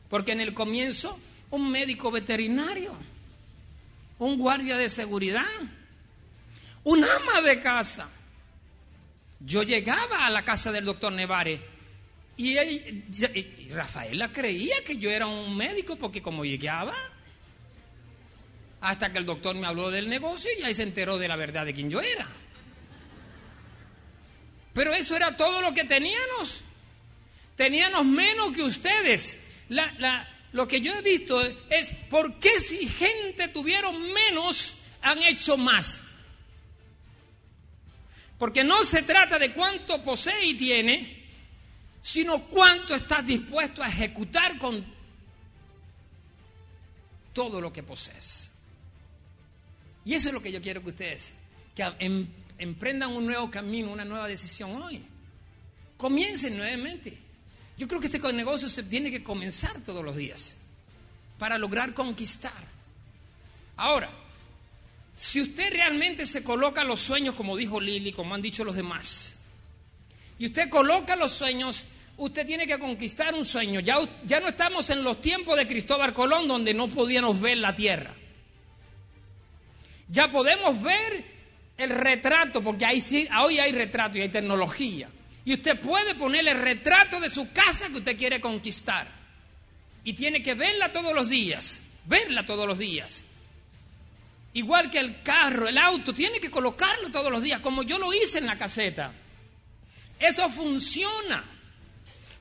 Porque 0.10 0.34
en 0.34 0.42
el 0.42 0.54
comienzo, 0.54 1.20
un 1.52 1.72
médico 1.72 2.12
veterinario, 2.12 2.94
un 4.18 4.38
guardia 4.38 4.76
de 4.76 4.90
seguridad, 4.90 5.46
un 6.84 7.04
ama 7.04 7.42
de 7.42 7.62
casa. 7.62 8.10
Yo 9.40 9.64
llegaba 9.64 10.26
a 10.26 10.30
la 10.30 10.44
casa 10.44 10.72
del 10.72 10.86
doctor 10.86 11.14
Nevare 11.14 11.79
y, 12.40 12.58
él, 12.58 13.04
y 13.36 13.68
Rafaela 13.68 14.32
creía 14.32 14.82
que 14.86 14.98
yo 14.98 15.12
era 15.12 15.28
un 15.28 15.58
médico 15.58 15.98
porque 15.98 16.22
como 16.22 16.46
llegaba, 16.46 16.96
hasta 18.80 19.12
que 19.12 19.18
el 19.18 19.26
doctor 19.26 19.58
me 19.58 19.68
habló 19.68 19.92
del 19.92 20.08
negocio 20.08 20.50
y 20.58 20.64
ahí 20.64 20.74
se 20.74 20.84
enteró 20.84 21.18
de 21.18 21.28
la 21.28 21.36
verdad 21.36 21.66
de 21.66 21.74
quién 21.74 21.90
yo 21.90 22.00
era. 22.00 22.26
Pero 24.74 24.94
eso 24.94 25.18
era 25.18 25.36
todo 25.36 25.62
lo 25.62 25.74
que 25.74 25.84
teníamos. 25.84 26.62
Teníamos 27.58 28.06
menos 28.06 28.54
que 28.56 28.64
ustedes. 28.64 29.38
lo 30.54 30.66
que 30.66 30.80
yo 30.80 30.94
he 30.94 31.02
visto 31.02 31.42
es 31.70 31.92
por 32.10 32.40
qué 32.40 32.62
si 32.62 32.88
gente 32.88 33.50
tuvieron 33.50 34.02
menos 34.14 34.76
han 35.02 35.22
hecho 35.24 35.58
más. 35.58 36.00
Porque 38.38 38.64
no 38.64 38.86
se 38.86 39.02
trata 39.02 39.38
de 39.38 39.52
cuánto 39.52 40.02
posee 40.02 40.46
y 40.46 40.54
tiene, 40.54 41.19
sino 42.02 42.46
cuánto 42.46 42.96
estás 42.96 43.26
dispuesto 43.26 43.84
a 43.84 43.88
ejecutar 43.88 44.58
con 44.58 44.84
todo 47.34 47.62
lo 47.62 47.72
que 47.72 47.84
posees. 47.84 48.50
Y 50.06 50.14
eso 50.14 50.30
es 50.30 50.34
lo 50.34 50.42
que 50.42 50.52
yo 50.52 50.62
quiero 50.62 50.82
que 50.82 50.90
ustedes, 50.90 51.34
que 51.76 51.84
em, 52.00 52.28
emprendan 52.58 53.12
un 53.12 53.26
nuevo 53.26 53.50
camino, 53.52 53.92
una 53.92 54.06
nueva 54.06 54.28
decisión 54.28 54.82
hoy. 54.82 55.04
Comiencen 55.98 56.58
nuevamente. 56.58 57.18
Yo 57.78 57.88
creo 57.88 58.00
que 58.02 58.08
este 58.08 58.34
negocio 58.34 58.70
se 58.70 58.84
tiene 58.84 59.12
que 59.12 59.24
comenzar 59.24 59.80
todos 59.82 60.04
los 60.04 60.16
días 60.16 60.56
para 61.38 61.58
lograr 61.58 61.94
conquistar. 61.94 62.68
Ahora, 63.78 64.12
si 65.16 65.42
usted 65.42 65.72
realmente 65.72 66.26
se 66.26 66.44
coloca 66.44 66.84
los 66.84 67.00
sueños, 67.00 67.36
como 67.36 67.56
dijo 67.56 67.80
Lili, 67.80 68.12
como 68.12 68.36
han 68.36 68.42
dicho 68.42 68.64
los 68.64 68.76
demás, 68.76 69.36
y 70.40 70.46
usted 70.46 70.70
coloca 70.70 71.18
los 71.18 71.34
sueños, 71.34 71.84
usted 72.16 72.48
tiene 72.48 72.66
que 72.66 72.80
conquistar 72.80 73.36
un 73.36 73.46
sueño. 73.46 73.82
Ya, 73.82 73.98
ya 74.26 74.40
no 74.40 74.48
estamos 74.48 74.90
en 74.90 75.04
los 75.04 75.20
tiempos 75.20 75.58
de 75.58 75.68
Cristóbal 75.68 76.14
Colón 76.14 76.48
donde 76.48 76.74
no 76.74 76.88
podíamos 76.88 77.40
ver 77.42 77.58
la 77.58 77.76
tierra. 77.76 78.14
Ya 80.08 80.32
podemos 80.32 80.82
ver 80.82 81.26
el 81.78 81.90
retrato, 81.90 82.64
porque 82.64 82.86
ahí 82.86 83.02
sí, 83.02 83.28
hoy 83.42 83.60
hay 83.60 83.74
retrato 83.74 84.18
y 84.18 84.22
hay 84.22 84.30
tecnología. 84.30 85.10
Y 85.44 85.54
usted 85.54 85.78
puede 85.78 86.16
poner 86.16 86.48
el 86.48 86.58
retrato 86.58 87.20
de 87.20 87.30
su 87.30 87.52
casa 87.52 87.90
que 87.90 87.98
usted 87.98 88.18
quiere 88.18 88.40
conquistar. 88.40 89.08
Y 90.06 90.14
tiene 90.14 90.42
que 90.42 90.54
verla 90.54 90.92
todos 90.92 91.14
los 91.14 91.30
días, 91.30 91.82
verla 92.06 92.46
todos 92.46 92.66
los 92.66 92.80
días. 92.80 93.24
Igual 94.54 94.90
que 94.90 95.00
el 95.00 95.22
carro, 95.22 95.68
el 95.68 95.78
auto, 95.78 96.14
tiene 96.14 96.40
que 96.40 96.50
colocarlo 96.50 97.12
todos 97.12 97.30
los 97.30 97.44
días, 97.44 97.60
como 97.60 97.84
yo 97.84 98.00
lo 98.00 98.14
hice 98.14 98.38
en 98.38 98.46
la 98.46 98.58
caseta. 98.58 99.14
Eso 100.20 100.50
funciona. 100.50 101.44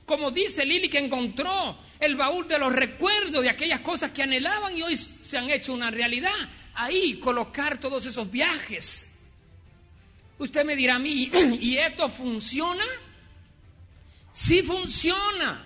Como 0.05 0.31
dice 0.31 0.65
Lili 0.65 0.89
que 0.89 0.99
encontró 0.99 1.77
el 1.99 2.15
baúl 2.15 2.47
de 2.47 2.59
los 2.59 2.73
recuerdos 2.73 3.43
de 3.43 3.49
aquellas 3.49 3.81
cosas 3.81 4.11
que 4.11 4.23
anhelaban 4.23 4.75
y 4.75 4.81
hoy 4.81 4.97
se 4.97 5.37
han 5.37 5.49
hecho 5.49 5.73
una 5.73 5.91
realidad 5.91 6.31
ahí 6.75 7.19
colocar 7.19 7.77
todos 7.77 8.05
esos 8.05 8.29
viajes. 8.31 9.11
Usted 10.37 10.63
me 10.63 10.75
dirá 10.75 10.95
a 10.95 10.99
mí, 10.99 11.29
¿y 11.61 11.77
esto 11.77 12.09
funciona? 12.09 12.85
Sí 14.31 14.63
funciona, 14.63 15.65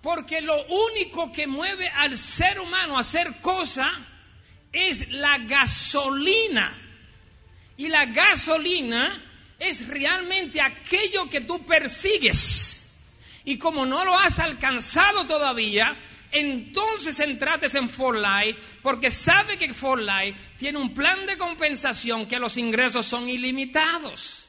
porque 0.00 0.40
lo 0.40 0.64
único 0.66 1.32
que 1.32 1.46
mueve 1.46 1.88
al 1.88 2.16
ser 2.16 2.60
humano 2.60 2.96
a 2.96 3.00
hacer 3.00 3.40
cosas 3.40 3.90
es 4.72 5.10
la 5.10 5.38
gasolina. 5.38 6.72
Y 7.76 7.88
la 7.88 8.06
gasolina 8.06 9.20
es 9.58 9.88
realmente 9.88 10.60
aquello 10.60 11.28
que 11.28 11.40
tú 11.40 11.64
persigues, 11.64 12.70
Y 13.46 13.58
como 13.58 13.84
no 13.84 14.04
lo 14.06 14.18
has 14.18 14.38
alcanzado 14.38 15.26
todavía, 15.26 15.94
entonces 16.32 17.20
entrates 17.20 17.74
en 17.74 17.88
For 17.88 18.16
Life, 18.16 18.58
porque 18.82 19.10
sabe 19.10 19.56
que 19.58 19.72
For 19.74 20.00
Life 20.00 20.38
tiene 20.58 20.78
un 20.78 20.94
plan 20.94 21.26
de 21.26 21.36
compensación 21.36 22.26
que 22.26 22.38
los 22.38 22.56
ingresos 22.56 23.06
son 23.06 23.28
ilimitados 23.28 24.46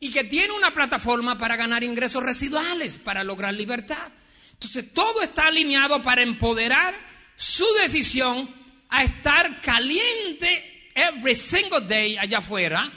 y 0.00 0.10
que 0.10 0.24
tiene 0.24 0.52
una 0.52 0.72
plataforma 0.72 1.36
para 1.36 1.56
ganar 1.56 1.82
ingresos 1.82 2.22
residuales, 2.22 2.98
para 2.98 3.24
lograr 3.24 3.52
libertad. 3.54 4.12
Entonces 4.52 4.92
todo 4.92 5.20
está 5.22 5.48
alineado 5.48 6.02
para 6.02 6.22
empoderar 6.22 6.94
su 7.36 7.66
decisión 7.82 8.48
a 8.88 9.04
estar 9.04 9.60
caliente 9.60 10.90
every 10.94 11.34
single 11.34 11.82
day 11.82 12.16
allá 12.16 12.38
afuera 12.38 12.90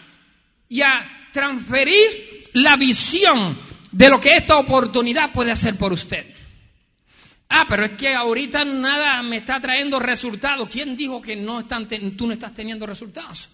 y 0.70 0.82
a 0.82 1.21
transferir 1.32 2.50
la 2.54 2.76
visión 2.76 3.58
de 3.92 4.10
lo 4.10 4.20
que 4.20 4.36
esta 4.36 4.58
oportunidad 4.58 5.32
puede 5.32 5.52
hacer 5.52 5.76
por 5.76 5.94
usted. 5.94 6.26
Ah, 7.50 7.66
pero 7.68 7.84
es 7.84 7.92
que 7.92 8.14
ahorita 8.14 8.64
nada 8.64 9.22
me 9.24 9.38
está 9.38 9.60
trayendo 9.60 10.00
resultados. 10.00 10.70
¿Quién 10.70 10.96
dijo 10.96 11.22
que 11.22 11.36
no 11.36 11.66
tú 11.66 12.28
no 12.28 12.34
estás 12.34 12.54
teniendo 12.54 12.86
resultados? 12.86 13.50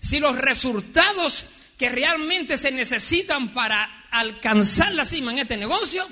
Si 0.00 0.18
los 0.18 0.36
resultados 0.36 1.44
que 1.78 1.88
realmente 1.88 2.58
se 2.58 2.72
necesitan 2.72 3.52
para 3.52 4.08
alcanzar 4.10 4.92
la 4.94 5.04
cima 5.04 5.30
en 5.32 5.38
este 5.38 5.56
negocio 5.56 6.08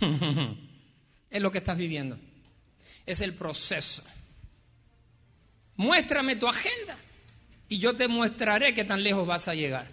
es 1.30 1.42
lo 1.42 1.52
que 1.52 1.58
estás 1.58 1.76
viviendo. 1.76 2.18
Es 3.06 3.20
el 3.20 3.34
proceso. 3.34 4.02
Muéstrame 5.76 6.36
tu 6.36 6.48
agenda 6.48 6.96
y 7.70 7.78
yo 7.78 7.94
te 7.94 8.08
mostraré 8.08 8.74
qué 8.74 8.84
tan 8.84 9.02
lejos 9.02 9.26
vas 9.26 9.46
a 9.46 9.54
llegar. 9.54 9.86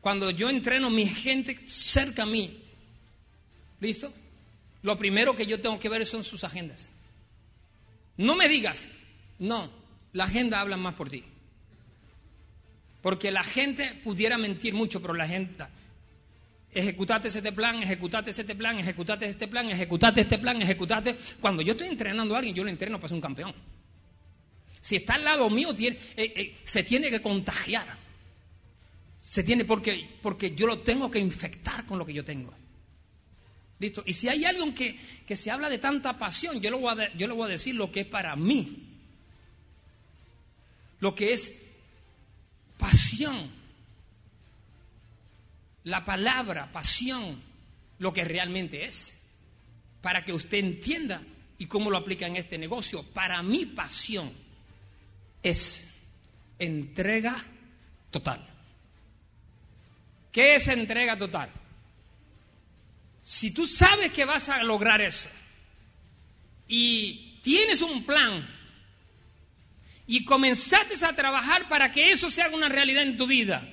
Cuando 0.00 0.30
yo 0.30 0.48
entreno 0.48 0.88
mi 0.88 1.04
gente 1.04 1.58
cerca 1.66 2.22
a 2.22 2.26
mí, 2.26 2.62
¿listo? 3.80 4.14
Lo 4.82 4.96
primero 4.96 5.34
que 5.34 5.44
yo 5.44 5.60
tengo 5.60 5.78
que 5.80 5.88
ver 5.88 6.06
son 6.06 6.22
sus 6.22 6.44
agendas. 6.44 6.88
No 8.16 8.36
me 8.36 8.48
digas, 8.48 8.86
no, 9.40 9.68
la 10.12 10.24
agenda 10.24 10.60
habla 10.60 10.76
más 10.76 10.94
por 10.94 11.10
ti. 11.10 11.24
Porque 13.02 13.32
la 13.32 13.42
gente 13.42 14.00
pudiera 14.04 14.38
mentir 14.38 14.72
mucho, 14.72 15.02
pero 15.02 15.14
la 15.14 15.24
agenda, 15.24 15.68
ejecutate 16.70 17.26
este 17.26 17.50
plan, 17.50 17.82
ejecutate 17.82 18.30
este 18.30 18.54
plan, 18.54 18.78
ejecutate 18.78 19.26
este 19.26 19.48
plan, 19.48 19.68
ejecutate 19.68 20.20
este 20.20 20.38
plan, 20.38 20.62
ejecutate. 20.62 21.16
Cuando 21.40 21.62
yo 21.62 21.72
estoy 21.72 21.88
entrenando 21.88 22.36
a 22.36 22.38
alguien, 22.38 22.54
yo 22.54 22.62
lo 22.62 22.70
entreno 22.70 22.98
para 22.98 23.08
ser 23.08 23.16
un 23.16 23.20
campeón. 23.20 23.75
Si 24.86 24.94
está 24.94 25.14
al 25.14 25.24
lado 25.24 25.50
mío, 25.50 25.74
eh, 25.76 25.98
eh, 26.16 26.56
se 26.64 26.84
tiene 26.84 27.10
que 27.10 27.20
contagiar. 27.20 27.88
Se 29.18 29.42
tiene 29.42 29.64
porque, 29.64 30.16
porque 30.22 30.54
yo 30.54 30.68
lo 30.68 30.82
tengo 30.82 31.10
que 31.10 31.18
infectar 31.18 31.84
con 31.86 31.98
lo 31.98 32.06
que 32.06 32.14
yo 32.14 32.24
tengo. 32.24 32.54
¿Listo? 33.80 34.04
Y 34.06 34.12
si 34.12 34.28
hay 34.28 34.44
alguien 34.44 34.72
que, 34.72 34.96
que 35.26 35.34
se 35.34 35.50
habla 35.50 35.68
de 35.68 35.78
tanta 35.78 36.16
pasión, 36.16 36.60
yo 36.60 36.70
le, 36.70 36.76
voy 36.76 37.02
a, 37.02 37.12
yo 37.16 37.26
le 37.26 37.32
voy 37.32 37.46
a 37.46 37.50
decir 37.50 37.74
lo 37.74 37.90
que 37.90 38.02
es 38.02 38.06
para 38.06 38.36
mí. 38.36 39.00
Lo 41.00 41.16
que 41.16 41.32
es 41.32 41.64
pasión. 42.78 43.50
La 45.82 46.04
palabra 46.04 46.70
pasión, 46.70 47.42
lo 47.98 48.12
que 48.12 48.24
realmente 48.24 48.84
es. 48.84 49.18
Para 50.00 50.24
que 50.24 50.32
usted 50.32 50.58
entienda 50.58 51.24
y 51.58 51.66
cómo 51.66 51.90
lo 51.90 51.96
aplica 51.96 52.28
en 52.28 52.36
este 52.36 52.56
negocio. 52.56 53.02
Para 53.02 53.42
mí 53.42 53.66
pasión 53.66 54.45
es 55.50 55.86
entrega 56.58 57.36
total. 58.10 58.46
¿Qué 60.32 60.56
es 60.56 60.68
entrega 60.68 61.16
total? 61.16 61.50
Si 63.22 63.50
tú 63.50 63.66
sabes 63.66 64.12
que 64.12 64.24
vas 64.24 64.48
a 64.48 64.62
lograr 64.62 65.00
eso 65.00 65.28
y 66.68 67.40
tienes 67.42 67.80
un 67.82 68.04
plan 68.04 68.46
y 70.06 70.24
comenzaste 70.24 71.04
a 71.04 71.16
trabajar 71.16 71.68
para 71.68 71.90
que 71.90 72.10
eso 72.10 72.30
se 72.30 72.42
haga 72.42 72.54
una 72.54 72.68
realidad 72.68 73.02
en 73.02 73.16
tu 73.16 73.26
vida, 73.26 73.66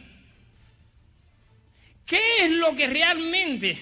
¿qué 2.06 2.46
es 2.46 2.52
lo 2.52 2.76
que 2.76 2.88
realmente 2.88 3.78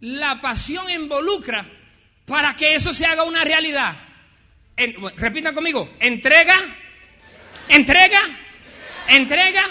la 0.00 0.40
pasión 0.40 0.88
involucra 0.90 1.66
para 2.26 2.54
que 2.54 2.74
eso 2.74 2.92
se 2.92 3.06
haga 3.06 3.24
una 3.24 3.44
realidad? 3.44 4.08
repita 5.16 5.52
conmigo, 5.52 5.92
entrega 5.98 6.56
Entrega, 7.68 8.20
entrega. 9.08 9.64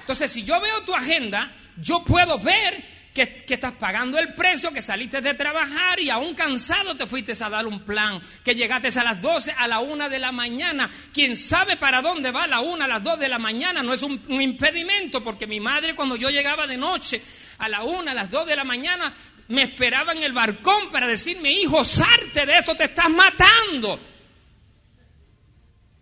Entonces, 0.00 0.30
si 0.30 0.42
yo 0.42 0.60
veo 0.60 0.82
tu 0.82 0.94
agenda, 0.94 1.50
yo 1.76 2.02
puedo 2.04 2.38
ver 2.38 2.84
que, 3.14 3.44
estás 3.48 3.72
pagando 3.72 4.18
el 4.18 4.34
precio, 4.34 4.72
que 4.72 4.82
saliste 4.82 5.20
de 5.20 5.34
trabajar 5.34 6.00
y 6.00 6.10
aún 6.10 6.34
cansado 6.34 6.96
te 6.96 7.06
fuiste 7.06 7.32
a 7.42 7.48
dar 7.48 7.66
un 7.66 7.80
plan, 7.80 8.20
que 8.44 8.56
llegaste 8.56 8.88
a 8.98 9.04
las 9.04 9.22
12, 9.22 9.52
a 9.52 9.68
la 9.68 9.78
1 9.78 10.08
de 10.08 10.18
la 10.18 10.32
mañana. 10.32 10.90
Quien 11.12 11.36
sabe 11.36 11.76
para 11.76 12.02
dónde 12.02 12.32
va 12.32 12.42
a 12.42 12.48
la 12.48 12.60
1, 12.60 12.84
a 12.84 12.88
las 12.88 13.02
2 13.02 13.18
de 13.20 13.28
la 13.28 13.38
mañana 13.38 13.82
no 13.82 13.94
es 13.94 14.02
un, 14.02 14.20
impedimento, 14.28 15.22
porque 15.22 15.46
mi 15.46 15.60
madre 15.60 15.94
cuando 15.94 16.16
yo 16.16 16.28
llegaba 16.28 16.66
de 16.66 16.76
noche 16.76 17.22
a 17.58 17.68
la 17.68 17.84
1, 17.84 18.10
a 18.10 18.14
las 18.14 18.30
2 18.30 18.46
de 18.46 18.56
la 18.56 18.64
mañana, 18.64 19.12
me 19.48 19.62
esperaba 19.62 20.12
en 20.12 20.24
el 20.24 20.32
balcón 20.32 20.90
para 20.90 21.06
decirme, 21.06 21.52
hijo, 21.52 21.84
sarte 21.84 22.44
de 22.44 22.58
eso, 22.58 22.74
te 22.74 22.84
estás 22.84 23.10
matando. 23.10 24.13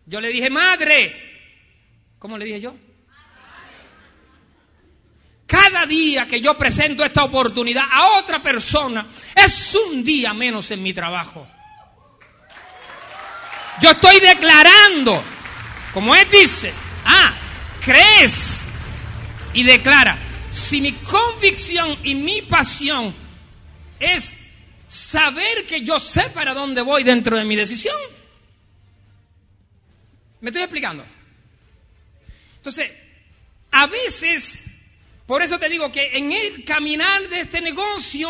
Yo 0.06 0.20
le 0.20 0.28
dije, 0.28 0.50
madre. 0.50 1.30
¿Cómo 2.18 2.38
le 2.38 2.44
dije 2.44 2.60
yo? 2.60 2.74
Cada 5.46 5.84
día 5.84 6.26
que 6.26 6.40
yo 6.40 6.56
presento 6.56 7.04
esta 7.04 7.24
oportunidad 7.24 7.84
a 7.90 8.16
otra 8.18 8.40
persona 8.40 9.06
es 9.34 9.74
un 9.74 10.02
día 10.02 10.32
menos 10.32 10.70
en 10.70 10.82
mi 10.82 10.94
trabajo. 10.94 11.46
Yo 13.82 13.90
estoy 13.90 14.20
declarando, 14.20 15.22
como 15.92 16.14
él 16.14 16.26
dice, 16.30 16.72
ah, 17.04 17.32
crees 17.84 18.62
y 19.52 19.62
declara, 19.62 20.16
si 20.50 20.80
mi 20.80 20.92
convicción 20.92 21.98
y 22.02 22.14
mi 22.14 22.42
pasión 22.42 23.14
es 23.98 24.36
saber 24.88 25.66
que 25.66 25.82
yo 25.82 25.98
sé 26.00 26.30
para 26.30 26.54
dónde 26.54 26.80
voy 26.80 27.02
dentro 27.02 27.36
de 27.36 27.44
mi 27.44 27.56
decisión, 27.56 27.96
¿Me 30.42 30.50
estoy 30.50 30.64
explicando? 30.64 31.04
Entonces, 32.56 32.90
a 33.70 33.86
veces, 33.86 34.64
por 35.24 35.40
eso 35.40 35.56
te 35.56 35.68
digo 35.68 35.90
que 35.92 36.18
en 36.18 36.32
el 36.32 36.64
caminar 36.64 37.28
de 37.28 37.40
este 37.40 37.60
negocio 37.60 38.28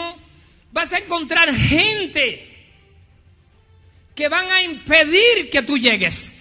vas 0.72 0.92
a 0.92 0.98
encontrar 0.98 1.52
gente 1.54 2.48
que 4.14 4.28
van 4.28 4.50
a 4.50 4.60
impedir 4.60 5.48
que 5.50 5.62
tú 5.62 5.78
llegues. 5.78 6.34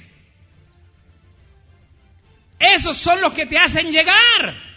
Esos 2.60 2.98
son 2.98 3.22
los 3.22 3.32
que 3.32 3.46
te 3.46 3.58
hacen 3.58 3.94
llegar. 3.94 4.72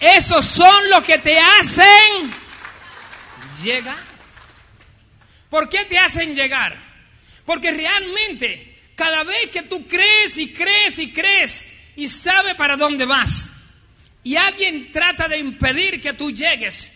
Esos 0.00 0.44
son 0.44 0.90
los 0.90 1.04
que 1.04 1.18
te 1.18 1.38
hacen 1.38 2.34
llegar. 3.62 4.02
¿Por 5.48 5.68
qué 5.68 5.84
te 5.84 5.96
hacen 5.96 6.34
llegar? 6.34 6.93
Porque 7.44 7.70
realmente, 7.70 8.78
cada 8.94 9.24
vez 9.24 9.50
que 9.52 9.62
tú 9.62 9.86
crees 9.86 10.36
y 10.38 10.52
crees 10.52 10.98
y 10.98 11.12
crees 11.12 11.66
y 11.96 12.08
sabes 12.08 12.54
para 12.54 12.76
dónde 12.76 13.04
vas, 13.04 13.50
y 14.22 14.36
alguien 14.36 14.90
trata 14.90 15.28
de 15.28 15.38
impedir 15.38 16.00
que 16.00 16.14
tú 16.14 16.30
llegues 16.30 16.90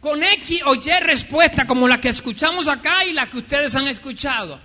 con 0.00 0.22
X 0.22 0.62
o 0.66 0.74
Y 0.74 1.00
respuesta 1.00 1.66
como 1.66 1.88
la 1.88 2.00
que 2.00 2.10
escuchamos 2.10 2.68
acá 2.68 3.04
y 3.04 3.12
la 3.12 3.28
que 3.28 3.38
ustedes 3.38 3.74
han 3.74 3.88
escuchado, 3.88 4.60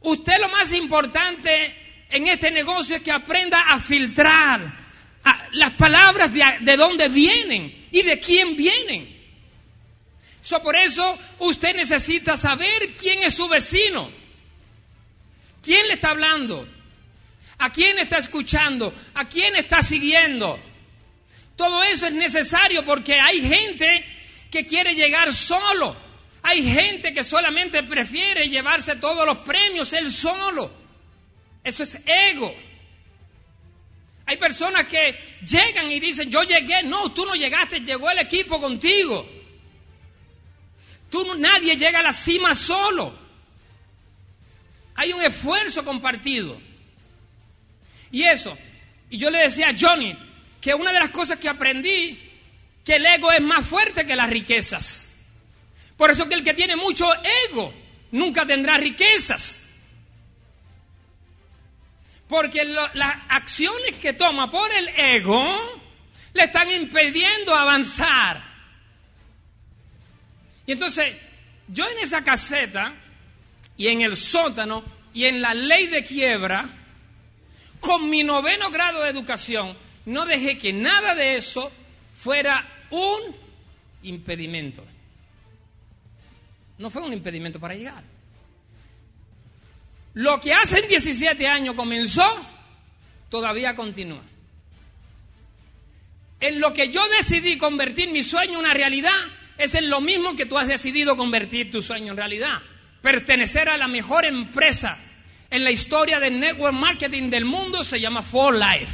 usted 0.00 0.40
lo 0.40 0.48
más 0.48 0.72
importante 0.72 2.04
en 2.10 2.26
este 2.26 2.50
negocio 2.50 2.96
es 2.96 3.02
que 3.02 3.12
aprenda 3.12 3.60
a 3.60 3.78
filtrar 3.80 4.82
las 5.52 5.70
palabras 5.72 6.32
de, 6.32 6.44
de 6.60 6.76
dónde 6.76 7.08
vienen 7.08 7.86
y 7.90 8.02
de 8.02 8.18
quién 8.18 8.56
vienen 8.56 9.21
por 10.62 10.76
eso 10.76 11.18
usted 11.38 11.76
necesita 11.76 12.36
saber 12.36 12.94
quién 12.98 13.22
es 13.22 13.34
su 13.34 13.48
vecino. 13.48 14.10
¿Quién 15.62 15.86
le 15.86 15.94
está 15.94 16.10
hablando? 16.10 16.66
¿A 17.58 17.72
quién 17.72 17.98
está 17.98 18.18
escuchando? 18.18 18.92
¿A 19.14 19.28
quién 19.28 19.54
está 19.54 19.82
siguiendo? 19.82 20.58
Todo 21.54 21.84
eso 21.84 22.06
es 22.06 22.12
necesario 22.12 22.84
porque 22.84 23.20
hay 23.20 23.40
gente 23.40 24.04
que 24.50 24.66
quiere 24.66 24.94
llegar 24.94 25.32
solo. 25.32 25.96
Hay 26.42 26.68
gente 26.68 27.14
que 27.14 27.22
solamente 27.22 27.84
prefiere 27.84 28.48
llevarse 28.48 28.96
todos 28.96 29.24
los 29.24 29.38
premios 29.38 29.92
él 29.92 30.12
solo. 30.12 30.72
Eso 31.62 31.84
es 31.84 32.00
ego. 32.04 32.52
Hay 34.26 34.36
personas 34.38 34.84
que 34.86 35.16
llegan 35.46 35.90
y 35.92 36.00
dicen, 36.00 36.30
yo 36.30 36.42
llegué. 36.42 36.82
No, 36.82 37.12
tú 37.12 37.24
no 37.24 37.36
llegaste, 37.36 37.80
llegó 37.80 38.10
el 38.10 38.18
equipo 38.18 38.60
contigo. 38.60 39.41
Tú, 41.12 41.34
nadie 41.34 41.76
llega 41.76 41.98
a 41.98 42.02
la 42.02 42.12
cima 42.14 42.54
solo. 42.54 43.14
Hay 44.94 45.12
un 45.12 45.20
esfuerzo 45.22 45.84
compartido. 45.84 46.58
Y 48.10 48.22
eso, 48.22 48.56
y 49.10 49.18
yo 49.18 49.28
le 49.28 49.40
decía 49.40 49.68
a 49.68 49.74
Johnny, 49.78 50.16
que 50.58 50.72
una 50.72 50.90
de 50.90 51.00
las 51.00 51.10
cosas 51.10 51.38
que 51.38 51.50
aprendí, 51.50 52.18
que 52.82 52.94
el 52.94 53.04
ego 53.04 53.30
es 53.30 53.42
más 53.42 53.66
fuerte 53.66 54.06
que 54.06 54.16
las 54.16 54.30
riquezas. 54.30 55.10
Por 55.98 56.10
eso 56.10 56.26
que 56.26 56.34
el 56.34 56.42
que 56.42 56.54
tiene 56.54 56.76
mucho 56.76 57.06
ego 57.50 57.74
nunca 58.12 58.46
tendrá 58.46 58.78
riquezas. 58.78 59.60
Porque 62.26 62.64
las 62.64 63.16
acciones 63.28 63.96
que 64.00 64.14
toma 64.14 64.50
por 64.50 64.72
el 64.72 64.88
ego 64.96 65.60
le 66.32 66.44
están 66.44 66.70
impidiendo 66.70 67.54
avanzar. 67.54 68.51
Y 70.66 70.72
entonces, 70.72 71.14
yo 71.68 71.88
en 71.88 71.98
esa 71.98 72.22
caseta 72.22 72.94
y 73.76 73.88
en 73.88 74.02
el 74.02 74.16
sótano 74.16 74.84
y 75.14 75.24
en 75.24 75.40
la 75.40 75.54
ley 75.54 75.88
de 75.88 76.04
quiebra, 76.04 76.68
con 77.80 78.08
mi 78.08 78.22
noveno 78.22 78.70
grado 78.70 79.02
de 79.02 79.10
educación, 79.10 79.76
no 80.06 80.24
dejé 80.24 80.58
que 80.58 80.72
nada 80.72 81.14
de 81.14 81.36
eso 81.36 81.70
fuera 82.14 82.86
un 82.90 83.20
impedimento. 84.02 84.84
No 86.78 86.90
fue 86.90 87.02
un 87.02 87.12
impedimento 87.12 87.60
para 87.60 87.74
llegar. 87.74 88.02
Lo 90.14 90.40
que 90.40 90.52
hace 90.52 90.80
en 90.80 90.88
17 90.88 91.46
años 91.48 91.74
comenzó, 91.74 92.24
todavía 93.30 93.74
continúa. 93.74 94.22
En 96.40 96.60
lo 96.60 96.74
que 96.74 96.90
yo 96.90 97.02
decidí 97.08 97.56
convertir 97.56 98.10
mi 98.10 98.22
sueño 98.22 98.54
en 98.54 98.58
una 98.58 98.74
realidad, 98.74 99.12
es 99.62 99.84
lo 99.84 100.00
mismo 100.00 100.34
que 100.34 100.46
tú 100.46 100.58
has 100.58 100.66
decidido 100.66 101.16
convertir 101.16 101.70
tu 101.70 101.82
sueño 101.82 102.12
en 102.12 102.16
realidad. 102.16 102.60
Pertenecer 103.00 103.68
a 103.68 103.76
la 103.76 103.86
mejor 103.86 104.24
empresa 104.24 104.98
en 105.50 105.64
la 105.64 105.70
historia 105.70 106.18
del 106.18 106.40
network 106.40 106.74
marketing 106.74 107.30
del 107.30 107.44
mundo 107.44 107.84
se 107.84 108.00
llama 108.00 108.22
For 108.22 108.54
Life. 108.54 108.88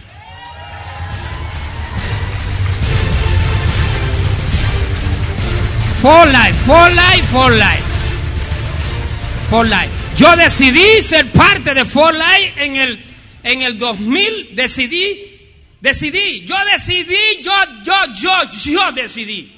For 6.02 6.26
Life, 6.28 6.54
For 6.66 6.90
Life, 6.90 7.26
For 7.30 7.52
Life. 7.52 7.82
For 9.50 9.66
Life. 9.66 9.90
Yo 10.16 10.36
decidí 10.36 11.00
ser 11.02 11.26
parte 11.32 11.74
de 11.74 11.84
For 11.84 12.14
Life 12.14 12.52
en 12.56 12.76
el, 12.76 12.98
en 13.42 13.62
el 13.62 13.78
2000, 13.78 14.54
decidí, 14.54 15.16
decidí, 15.80 16.44
yo 16.44 16.56
decidí, 16.72 17.42
yo, 17.42 17.52
yo, 17.84 17.94
yo, 18.14 18.50
yo 18.50 18.92
decidí. 18.92 19.57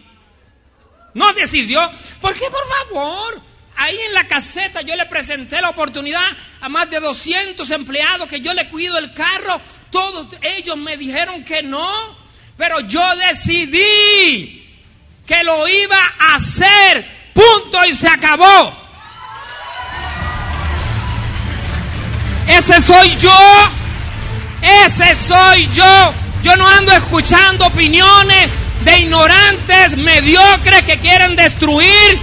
No 1.15 1.33
decidió. 1.33 1.91
¿Por 2.21 2.35
qué, 2.35 2.47
por 2.51 2.67
favor? 2.69 3.41
Ahí 3.77 3.99
en 4.07 4.15
la 4.15 4.29
caseta 4.29 4.83
yo 4.83 4.95
le 4.95 5.07
presenté 5.07 5.61
la 5.61 5.71
oportunidad 5.71 6.23
a 6.61 6.69
más 6.69 6.91
de 6.91 7.01
200 7.01 7.69
empleados 7.71 8.29
que 8.29 8.41
yo 8.41 8.53
le 8.53 8.69
cuido 8.69 8.99
el 8.99 9.13
carro. 9.15 9.61
Todos 9.91 10.29
ellos 10.43 10.77
me 10.77 10.97
dijeron 10.97 11.43
que 11.45 11.63
no. 11.63 12.19
Pero 12.57 12.81
yo 12.81 13.03
decidí 13.17 14.67
que 15.27 15.43
lo 15.45 15.67
iba 15.67 15.99
a 16.19 16.35
hacer. 16.37 17.07
Punto 17.33 17.85
y 17.87 17.95
se 17.95 18.09
acabó. 18.09 18.77
Ese 22.47 22.81
soy 22.81 23.17
yo. 23.17 23.71
Ese 24.85 25.17
soy 25.17 25.69
yo. 25.73 26.15
Yo 26.43 26.57
no 26.57 26.69
ando 26.69 26.93
escuchando 26.93 27.67
opiniones 27.67 28.51
de 28.85 28.99
ignorantes, 28.99 29.97
mediocres 29.97 30.83
que 30.83 30.99
quieren 30.99 31.37
destruir 31.37 32.19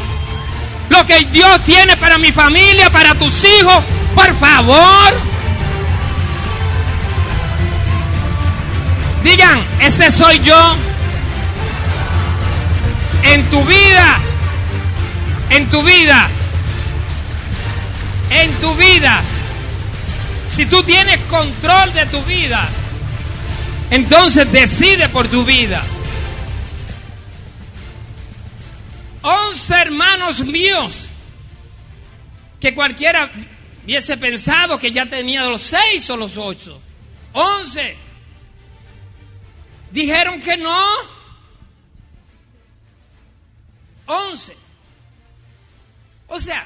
lo 0.89 1.06
que 1.06 1.26
Dios 1.26 1.62
tiene 1.63 1.98
para 1.98 2.17
mi 2.17 2.32
familia, 2.32 2.89
para 2.89 3.15
tus 3.15 3.43
hijos. 3.43 3.84
Por 4.15 4.36
favor. 4.36 5.13
Digan, 9.24 9.63
ese 9.82 10.12
soy 10.12 10.39
yo. 10.39 10.76
En 13.24 13.43
tu 13.50 13.63
vida, 13.65 14.20
en 15.50 15.70
tu 15.70 15.84
vida, 15.84 16.30
en 18.30 18.52
tu 18.54 18.74
vida, 18.76 19.22
si 20.48 20.65
tú 20.65 20.82
tienes 20.84 21.20
control 21.30 21.93
de 21.93 22.06
tu 22.06 22.24
vida, 22.24 22.67
entonces 23.91 24.50
decide 24.52 25.10
por 25.10 25.28
tu 25.28 25.43
vida. 25.43 25.84
Once 29.30 29.74
hermanos 29.74 30.40
míos 30.40 31.06
que 32.62 32.74
cualquiera 32.74 33.30
hubiese 33.84 34.16
pensado 34.16 34.80
que 34.80 34.90
ya 34.90 35.06
tenía 35.06 35.46
los 35.48 35.63
seis 35.63 36.10
o 36.10 36.16
los 36.16 36.38
ocho. 36.38 36.82
Once 37.34 37.98
dijeron 39.92 40.40
que 40.40 40.56
no. 40.56 40.88
Once. 44.06 44.56
O 46.30 46.40
sea, 46.40 46.66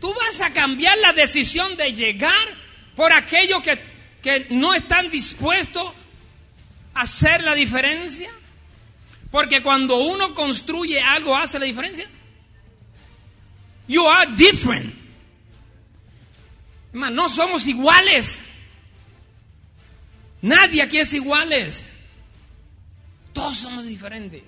tú 0.00 0.14
vas 0.14 0.40
a 0.42 0.50
cambiar 0.50 0.96
la 0.98 1.12
decisión 1.12 1.76
de 1.76 1.92
llegar 1.92 2.46
por 2.94 3.12
aquellos 3.12 3.60
que, 3.64 3.80
que 4.22 4.46
no 4.50 4.74
están 4.74 5.10
dispuestos 5.10 5.92
a 6.94 7.00
hacer 7.00 7.42
la 7.42 7.56
diferencia. 7.56 8.30
Porque 9.30 9.62
cuando 9.62 9.96
uno 9.96 10.34
construye 10.34 11.00
algo 11.00 11.36
hace 11.36 11.58
la 11.58 11.66
diferencia. 11.66 12.08
You 13.88 14.06
are 14.06 14.32
different. 14.34 14.94
Hermano, 16.92 17.22
no 17.22 17.28
somos 17.28 17.66
iguales. 17.66 18.40
Nadie 20.42 20.82
aquí 20.82 20.98
es 20.98 21.12
iguales. 21.12 21.84
Todos 23.32 23.56
somos 23.58 23.86
diferentes. 23.86 24.42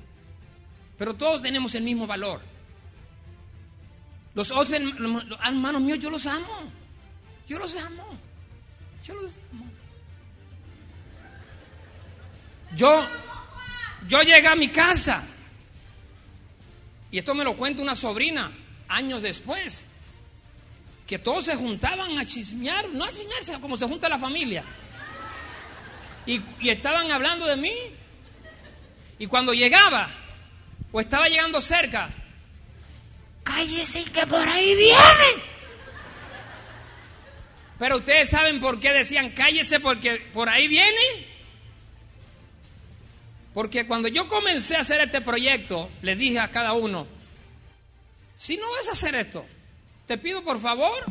Pero 0.96 1.14
todos 1.14 1.42
tenemos 1.42 1.74
el 1.74 1.84
mismo 1.84 2.06
valor. 2.06 2.40
Los 4.34 4.50
otros 4.50 4.72
hermanos 4.72 5.82
míos, 5.82 5.98
yo 5.98 6.10
los 6.10 6.26
amo. 6.26 6.72
Yo 7.46 7.58
los 7.58 7.74
amo. 7.76 8.18
Yo 9.04 9.14
los 9.14 9.36
amo. 9.52 9.64
Yo, 12.76 13.06
yo 14.06 14.22
llegué 14.22 14.46
a 14.46 14.54
mi 14.54 14.68
casa. 14.68 15.24
Y 17.10 17.18
esto 17.18 17.34
me 17.34 17.44
lo 17.44 17.56
cuenta 17.56 17.82
una 17.82 17.94
sobrina 17.94 18.52
años 18.88 19.22
después. 19.22 19.84
Que 21.06 21.18
todos 21.18 21.46
se 21.46 21.56
juntaban 21.56 22.18
a 22.18 22.24
chismear, 22.24 22.88
no 22.90 23.04
a 23.04 23.08
chismearse, 23.08 23.58
como 23.60 23.76
se 23.76 23.86
junta 23.86 24.08
la 24.08 24.18
familia. 24.18 24.62
Y, 26.26 26.42
estaban 26.68 27.10
hablando 27.10 27.46
de 27.46 27.56
mí. 27.56 27.74
Y 29.18 29.26
cuando 29.26 29.54
llegaba, 29.54 30.10
o 30.92 31.00
estaba 31.00 31.28
llegando 31.28 31.60
cerca, 31.60 32.10
cállese 33.42 34.04
que 34.04 34.26
por 34.26 34.46
ahí 34.46 34.74
vienen. 34.74 35.58
Pero 37.78 37.96
ustedes 37.98 38.28
saben 38.28 38.60
por 38.60 38.78
qué 38.78 38.92
decían 38.92 39.30
cállese 39.30 39.80
porque 39.80 40.16
por 40.32 40.48
ahí 40.48 40.68
vienen. 40.68 41.37
Porque 43.58 43.88
cuando 43.88 44.06
yo 44.06 44.28
comencé 44.28 44.76
a 44.76 44.82
hacer 44.82 45.00
este 45.00 45.20
proyecto, 45.20 45.90
le 46.02 46.14
dije 46.14 46.38
a 46.38 46.46
cada 46.46 46.74
uno, 46.74 47.08
si 48.36 48.56
no 48.56 48.70
vas 48.70 48.86
a 48.86 48.92
hacer 48.92 49.16
esto, 49.16 49.44
te 50.06 50.16
pido 50.16 50.44
por 50.44 50.60
favor 50.60 51.04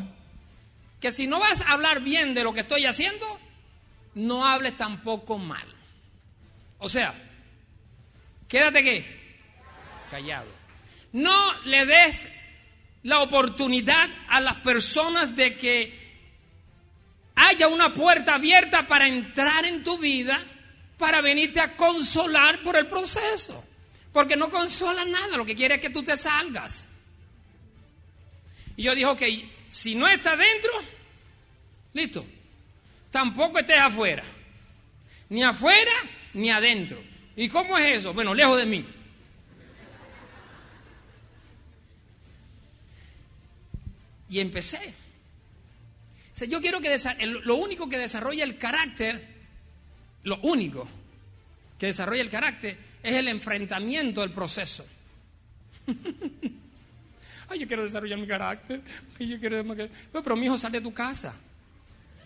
que 1.02 1.12
si 1.12 1.28
no 1.28 1.42
vas 1.42 1.60
a 1.60 1.74
hablar 1.74 2.00
bien 2.00 2.34
de 2.34 2.46
lo 2.46 2.54
que 2.54 2.62
estoy 2.62 2.86
haciendo, 2.86 3.38
no 4.14 4.48
hables 4.48 4.78
tampoco 4.78 5.38
mal. 5.38 5.68
O 6.78 6.88
sea, 6.88 7.14
quédate 8.48 8.82
qué? 8.82 9.40
Callado. 10.10 10.48
No 11.12 11.64
le 11.66 11.86
des 11.86 12.30
la 13.04 13.24
oportunidad 13.24 14.08
a 14.30 14.40
las 14.40 14.56
personas 14.62 15.36
de 15.36 15.58
que 15.58 15.94
haya 17.36 17.68
una 17.68 17.94
puerta 17.94 18.36
abierta 18.36 18.88
para 18.88 19.06
entrar 19.06 19.66
en 19.66 19.84
tu 19.84 19.98
vida, 19.98 20.40
para 20.98 21.22
venirte 21.22 21.60
a 21.60 21.76
consolar 21.76 22.64
por 22.64 22.76
el 22.76 22.88
proceso. 22.88 23.64
Porque 24.12 24.36
no 24.36 24.50
consola 24.50 25.06
nada, 25.06 25.38
lo 25.38 25.46
que 25.46 25.56
quiere 25.56 25.76
es 25.76 25.82
que 25.82 25.90
tú 25.90 26.04
te 26.04 26.18
salgas. 26.18 26.88
Y 28.76 28.84
yo 28.84 28.96
dije, 28.96 29.06
ok, 29.06 29.22
si 29.70 29.96
no 29.96 30.08
estás 30.08 30.38
dentro, 30.38 30.72
listo. 31.94 32.26
Tampoco 33.12 33.60
estés 33.60 33.80
afuera. 33.80 34.24
Ni 35.30 35.44
afuera 35.44 35.92
ni 36.34 36.50
adentro. 36.50 37.02
¿Y 37.36 37.50
cómo 37.50 37.78
es 37.78 38.00
eso? 38.00 38.14
Bueno, 38.14 38.34
lejos 38.34 38.58
de 38.58 38.66
mí. 38.66 38.86
Y 44.30 44.40
empecé. 44.40 44.94
Yo 46.48 46.62
quiero 46.62 46.82
que 46.82 46.96
lo 47.44 47.56
único 47.56 47.90
que 47.90 47.98
desarrolla 47.98 48.44
el 48.44 48.58
carácter, 48.58 49.37
lo 50.28 50.40
único 50.42 50.88
que 51.80 51.88
desarrolla 51.88 52.22
el 52.22 52.30
carácter 52.30 52.78
es 53.02 53.14
el 53.14 53.28
enfrentamiento 53.30 54.22
del 54.22 54.32
proceso. 54.32 54.86
Ay, 57.50 57.60
yo 57.60 57.68
quiero 57.68 57.84
desarrollar 57.84 58.20
mi 58.20 58.28
carácter. 58.28 58.82
Ay, 59.20 59.30
yo 59.30 59.40
quiero... 59.40 59.64
Pero, 59.64 59.90
pero 60.12 60.36
mi 60.36 60.48
hijo, 60.48 60.58
sal 60.58 60.72
de 60.74 60.82
tu 60.82 60.94
casa. 60.94 61.34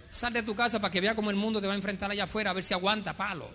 Sal 0.10 0.34
de 0.34 0.42
tu 0.42 0.56
casa 0.56 0.80
para 0.82 0.92
que 0.92 1.00
vea 1.00 1.16
cómo 1.16 1.30
el 1.30 1.36
mundo 1.36 1.62
te 1.62 1.68
va 1.68 1.74
a 1.74 1.76
enfrentar 1.76 2.10
allá 2.10 2.24
afuera, 2.24 2.50
a 2.50 2.54
ver 2.54 2.64
si 2.64 2.74
aguanta 2.74 3.16
palo. 3.16 3.50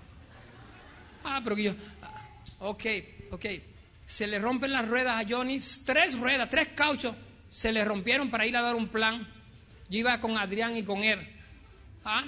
Ah, 1.25 1.41
pero 1.43 1.57
que 1.57 1.65
yo. 1.65 1.75
ah, 2.03 2.29
Ok, 2.61 2.85
ok. 3.33 3.47
Se 4.07 4.29
le 4.29 4.39
rompen 4.39 4.73
las 4.73 4.87
ruedas 4.87 5.25
a 5.25 5.29
Johnny. 5.29 5.59
Tres 5.85 6.17
ruedas, 6.17 6.49
tres 6.49 6.69
cauchos. 6.69 7.17
Se 7.51 7.73
le 7.73 7.85
rompieron 7.85 8.31
para 8.31 8.47
ir 8.47 8.57
a 8.57 8.63
dar 8.63 8.77
un 8.77 8.87
plan. 8.87 9.27
Yo 9.89 9.99
iba 9.99 10.21
con 10.21 10.39
Adrián 10.39 10.77
y 10.77 10.85
con 10.85 11.03
él. 11.03 11.19
¿Ah? 12.05 12.23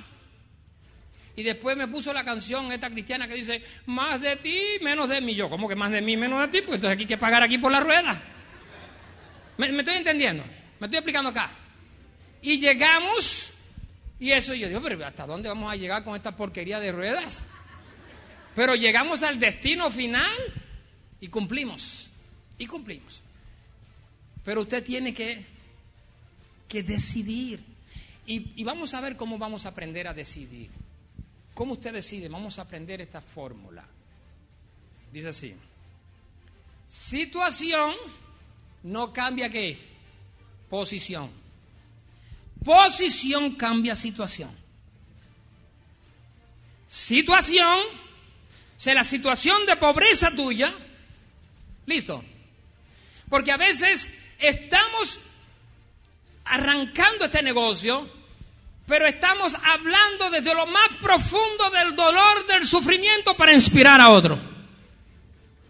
Y 1.38 1.44
después 1.44 1.76
me 1.76 1.86
puso 1.86 2.12
la 2.12 2.24
canción 2.24 2.72
esta 2.72 2.90
cristiana 2.90 3.28
que 3.28 3.34
dice, 3.34 3.62
más 3.86 4.20
de 4.20 4.34
ti, 4.38 4.60
menos 4.82 5.08
de 5.08 5.20
mí. 5.20 5.36
Yo, 5.36 5.48
¿cómo 5.48 5.68
que 5.68 5.76
más 5.76 5.92
de 5.92 6.02
mí, 6.02 6.16
menos 6.16 6.40
de 6.40 6.48
ti? 6.48 6.66
Pues 6.66 6.78
entonces 6.78 6.94
aquí 6.94 7.04
hay 7.04 7.06
que 7.06 7.16
pagar 7.16 7.44
aquí 7.44 7.58
por 7.58 7.70
la 7.70 7.78
rueda. 7.78 8.20
¿Me, 9.56 9.68
estoy 9.68 9.98
entendiendo? 9.98 10.42
¿Me 10.80 10.88
estoy 10.88 10.98
explicando 10.98 11.30
acá? 11.30 11.48
Y 12.42 12.58
llegamos, 12.58 13.52
y 14.18 14.32
eso 14.32 14.52
yo 14.52 14.66
digo, 14.66 14.82
pero 14.82 15.06
¿hasta 15.06 15.28
dónde 15.28 15.48
vamos 15.48 15.70
a 15.70 15.76
llegar 15.76 16.02
con 16.02 16.16
esta 16.16 16.36
porquería 16.36 16.80
de 16.80 16.90
ruedas? 16.90 17.40
Pero 18.56 18.74
llegamos 18.74 19.22
al 19.22 19.38
destino 19.38 19.92
final 19.92 20.26
y 21.20 21.28
cumplimos. 21.28 22.08
Y 22.58 22.66
cumplimos. 22.66 23.20
Pero 24.44 24.62
usted 24.62 24.82
tiene 24.82 25.14
que, 25.14 25.46
que 26.66 26.82
decidir. 26.82 27.62
Y 28.26 28.64
vamos 28.64 28.92
a 28.92 29.00
ver 29.00 29.16
cómo 29.16 29.38
vamos 29.38 29.66
a 29.66 29.68
aprender 29.68 30.08
a 30.08 30.14
decidir. 30.14 30.68
¿Cómo 31.58 31.72
usted 31.72 31.92
decide? 31.92 32.28
Vamos 32.28 32.56
a 32.60 32.62
aprender 32.62 33.00
esta 33.00 33.20
fórmula. 33.20 33.84
Dice 35.10 35.30
así. 35.30 35.52
Situación 36.86 37.94
no 38.84 39.12
cambia 39.12 39.50
qué? 39.50 39.76
Posición. 40.70 41.28
Posición 42.64 43.56
cambia 43.56 43.96
situación. 43.96 44.56
Situación, 46.86 47.80
o 47.80 48.80
sea, 48.80 48.94
la 48.94 49.02
situación 49.02 49.66
de 49.66 49.74
pobreza 49.74 50.30
tuya, 50.30 50.72
listo. 51.86 52.22
Porque 53.28 53.50
a 53.50 53.56
veces 53.56 54.14
estamos 54.38 55.18
arrancando 56.44 57.24
este 57.24 57.42
negocio, 57.42 58.08
pero 58.88 59.06
estamos 59.06 59.54
hablando 59.62 60.30
desde 60.30 60.54
lo 60.54 60.66
más 60.66 60.88
profundo 61.02 61.70
del 61.70 61.94
dolor, 61.94 62.46
del 62.46 62.66
sufrimiento 62.66 63.34
para 63.34 63.52
inspirar 63.52 64.00
a 64.00 64.08
otro. 64.08 64.40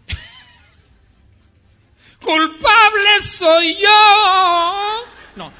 Culpable 2.21 3.21
soy 3.21 3.75
yo. 3.75 5.05
No, 5.35 5.51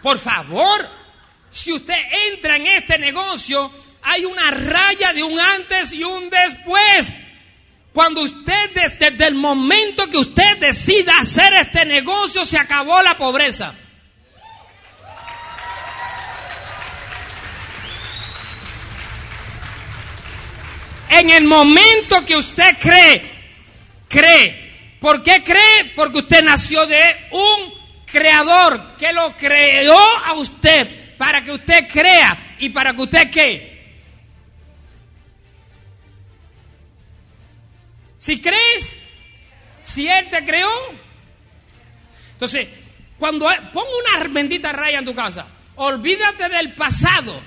por 0.00 0.20
favor, 0.20 0.88
si 1.50 1.72
usted 1.72 1.98
entra 2.32 2.54
en 2.54 2.68
este 2.68 2.96
negocio, 2.98 3.72
hay 4.02 4.24
una 4.24 4.52
raya 4.52 5.12
de 5.12 5.24
un 5.24 5.40
antes 5.40 5.92
y 5.92 6.04
un 6.04 6.30
después. 6.30 7.12
Cuando 7.92 8.22
usted, 8.22 8.70
desde, 8.72 9.26
el 9.26 9.34
momento 9.34 10.08
que 10.08 10.18
usted 10.18 10.58
decida 10.58 11.18
hacer 11.18 11.52
este 11.54 11.84
negocio, 11.84 12.46
se 12.46 12.58
acabó 12.58 13.02
la 13.02 13.18
pobreza. 13.18 13.74
En 21.10 21.30
el 21.30 21.44
momento 21.44 22.24
que 22.24 22.36
usted 22.36 22.76
cree, 22.78 23.22
cree. 24.08 24.96
¿Por 25.00 25.22
qué 25.22 25.42
cree? 25.42 25.92
Porque 25.94 26.18
usted 26.18 26.42
nació 26.42 26.86
de 26.86 27.00
un 27.30 27.74
creador 28.06 28.96
que 28.96 29.12
lo 29.12 29.36
creó 29.36 29.98
a 29.98 30.34
usted 30.34 31.16
para 31.16 31.42
que 31.42 31.52
usted 31.52 31.88
crea 31.88 32.56
y 32.58 32.68
para 32.70 32.92
que 32.92 33.02
usted 33.02 33.30
qué. 33.30 33.78
Si 38.18 38.40
crees, 38.40 38.96
si 39.82 40.08
Él 40.08 40.28
te 40.28 40.44
creó, 40.44 40.70
entonces, 42.32 42.68
cuando 43.18 43.46
pongo 43.72 43.88
una 44.14 44.28
bendita 44.28 44.72
raya 44.72 44.98
en 44.98 45.04
tu 45.04 45.14
casa, 45.14 45.46
olvídate 45.76 46.48
del 46.48 46.72
pasado. 46.74 47.40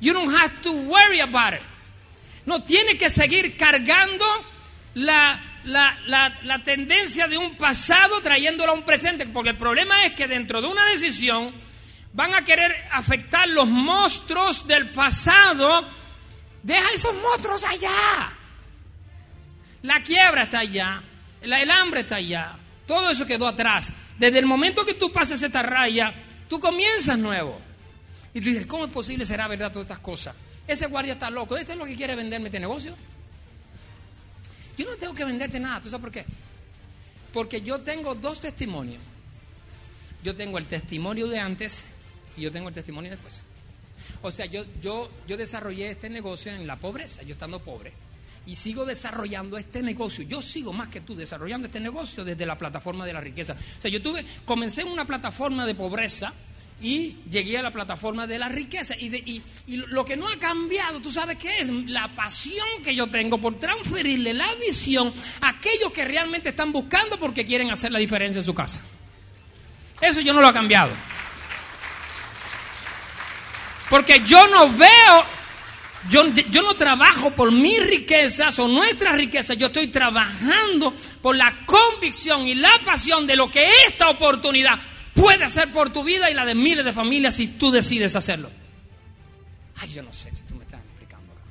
You 0.00 0.14
don't 0.14 0.34
have 0.34 0.62
to 0.62 0.72
worry 0.72 1.20
about 1.20 1.54
it. 1.54 1.69
No 2.46 2.62
tiene 2.62 2.96
que 2.96 3.10
seguir 3.10 3.56
cargando 3.56 4.24
la, 4.94 5.40
la, 5.64 5.98
la, 6.06 6.38
la 6.42 6.62
tendencia 6.64 7.28
de 7.28 7.36
un 7.38 7.56
pasado 7.56 8.20
trayéndolo 8.22 8.72
a 8.72 8.74
un 8.74 8.82
presente, 8.82 9.26
porque 9.26 9.50
el 9.50 9.56
problema 9.56 10.04
es 10.04 10.12
que 10.12 10.26
dentro 10.26 10.60
de 10.60 10.68
una 10.68 10.86
decisión 10.86 11.52
van 12.12 12.34
a 12.34 12.44
querer 12.44 12.74
afectar 12.90 13.48
los 13.48 13.66
monstruos 13.68 14.66
del 14.66 14.88
pasado. 14.90 15.84
Deja 16.62 16.90
esos 16.94 17.14
monstruos 17.14 17.64
allá. 17.64 18.30
La 19.82 20.02
quiebra 20.02 20.42
está 20.42 20.58
allá, 20.58 21.02
el 21.40 21.70
hambre 21.70 22.00
está 22.00 22.16
allá, 22.16 22.54
todo 22.86 23.10
eso 23.10 23.26
quedó 23.26 23.48
atrás. 23.48 23.90
Desde 24.18 24.38
el 24.38 24.44
momento 24.44 24.84
que 24.84 24.92
tú 24.92 25.10
pasas 25.10 25.42
esta 25.42 25.62
raya, 25.62 26.12
tú 26.48 26.60
comienzas 26.60 27.16
nuevo. 27.18 27.58
Y 28.34 28.40
tú 28.40 28.50
dices, 28.50 28.66
¿cómo 28.66 28.84
es 28.84 28.90
posible 28.90 29.24
será 29.24 29.48
verdad 29.48 29.72
todas 29.72 29.86
estas 29.86 30.00
cosas? 30.00 30.34
Ese 30.70 30.86
guardia 30.86 31.14
está 31.14 31.30
loco, 31.30 31.56
¿este 31.56 31.72
es 31.72 31.78
lo 31.78 31.84
que 31.84 31.96
quiere 31.96 32.14
venderme 32.14 32.46
este 32.46 32.60
negocio? 32.60 32.94
Yo 34.78 34.88
no 34.88 34.96
tengo 34.96 35.12
que 35.12 35.24
venderte 35.24 35.58
nada, 35.58 35.80
¿tú 35.80 35.90
sabes 35.90 36.00
por 36.00 36.12
qué? 36.12 36.24
Porque 37.32 37.60
yo 37.60 37.80
tengo 37.80 38.14
dos 38.14 38.40
testimonios. 38.40 39.00
Yo 40.22 40.36
tengo 40.36 40.58
el 40.58 40.66
testimonio 40.66 41.26
de 41.26 41.40
antes 41.40 41.82
y 42.36 42.42
yo 42.42 42.52
tengo 42.52 42.68
el 42.68 42.74
testimonio 42.74 43.10
después. 43.10 43.42
O 44.22 44.30
sea, 44.30 44.46
yo, 44.46 44.64
yo, 44.80 45.10
yo 45.26 45.36
desarrollé 45.36 45.90
este 45.90 46.08
negocio 46.08 46.52
en 46.52 46.68
la 46.68 46.76
pobreza, 46.76 47.24
yo 47.24 47.32
estando 47.32 47.58
pobre. 47.58 47.92
Y 48.46 48.54
sigo 48.54 48.84
desarrollando 48.84 49.58
este 49.58 49.82
negocio. 49.82 50.22
Yo 50.22 50.40
sigo 50.40 50.72
más 50.72 50.86
que 50.86 51.00
tú 51.00 51.16
desarrollando 51.16 51.66
este 51.66 51.80
negocio 51.80 52.24
desde 52.24 52.46
la 52.46 52.56
plataforma 52.56 53.04
de 53.04 53.12
la 53.12 53.20
riqueza. 53.20 53.56
O 53.76 53.82
sea, 53.82 53.90
yo 53.90 54.00
tuve, 54.00 54.24
comencé 54.44 54.82
en 54.82 54.88
una 54.88 55.04
plataforma 55.04 55.66
de 55.66 55.74
pobreza 55.74 56.32
y 56.80 57.16
llegué 57.30 57.58
a 57.58 57.62
la 57.62 57.70
plataforma 57.72 58.26
de 58.26 58.38
la 58.38 58.48
riqueza. 58.48 58.94
Y, 58.98 59.08
de- 59.10 59.18
y- 59.18 59.42
lo 59.76 60.04
que 60.04 60.16
no 60.16 60.28
ha 60.28 60.36
cambiado, 60.38 61.00
¿tú 61.00 61.10
sabes 61.12 61.36
qué 61.38 61.60
es? 61.60 61.68
La 61.86 62.08
pasión 62.14 62.66
que 62.84 62.94
yo 62.94 63.08
tengo 63.10 63.38
por 63.40 63.58
transferirle 63.58 64.32
la 64.34 64.52
visión 64.54 65.12
a 65.40 65.48
aquellos 65.50 65.92
que 65.92 66.04
realmente 66.04 66.48
están 66.50 66.72
buscando 66.72 67.18
porque 67.18 67.44
quieren 67.44 67.70
hacer 67.70 67.92
la 67.92 67.98
diferencia 67.98 68.38
en 68.40 68.44
su 68.44 68.54
casa. 68.54 68.80
Eso 70.00 70.20
yo 70.20 70.32
no 70.32 70.40
lo 70.40 70.48
ha 70.48 70.52
cambiado. 70.52 70.90
Porque 73.88 74.20
yo 74.24 74.46
no 74.48 74.70
veo, 74.72 75.24
yo, 76.10 76.24
yo 76.50 76.62
no 76.62 76.74
trabajo 76.74 77.32
por 77.32 77.50
mis 77.50 77.84
riquezas 77.84 78.56
o 78.60 78.68
nuestras 78.68 79.16
riquezas, 79.16 79.58
yo 79.58 79.66
estoy 79.66 79.88
trabajando 79.88 80.94
por 81.20 81.34
la 81.36 81.66
convicción 81.66 82.46
y 82.46 82.54
la 82.54 82.70
pasión 82.84 83.26
de 83.26 83.34
lo 83.36 83.50
que 83.50 83.68
esta 83.88 84.08
oportunidad 84.08 84.78
puede 85.20 85.44
hacer 85.44 85.72
por 85.72 85.92
tu 85.92 86.02
vida 86.02 86.30
y 86.30 86.34
la 86.34 86.44
de 86.44 86.54
miles 86.54 86.84
de 86.84 86.92
familias 86.92 87.34
si 87.34 87.46
tú 87.46 87.70
decides 87.70 88.16
hacerlo. 88.16 88.50
Ay, 89.76 89.92
yo 89.92 90.02
no 90.02 90.12
sé 90.12 90.30
si 90.34 90.42
tú 90.42 90.54
me 90.54 90.64
estás 90.64 90.80
explicando 90.80 91.32
acá. 91.32 91.42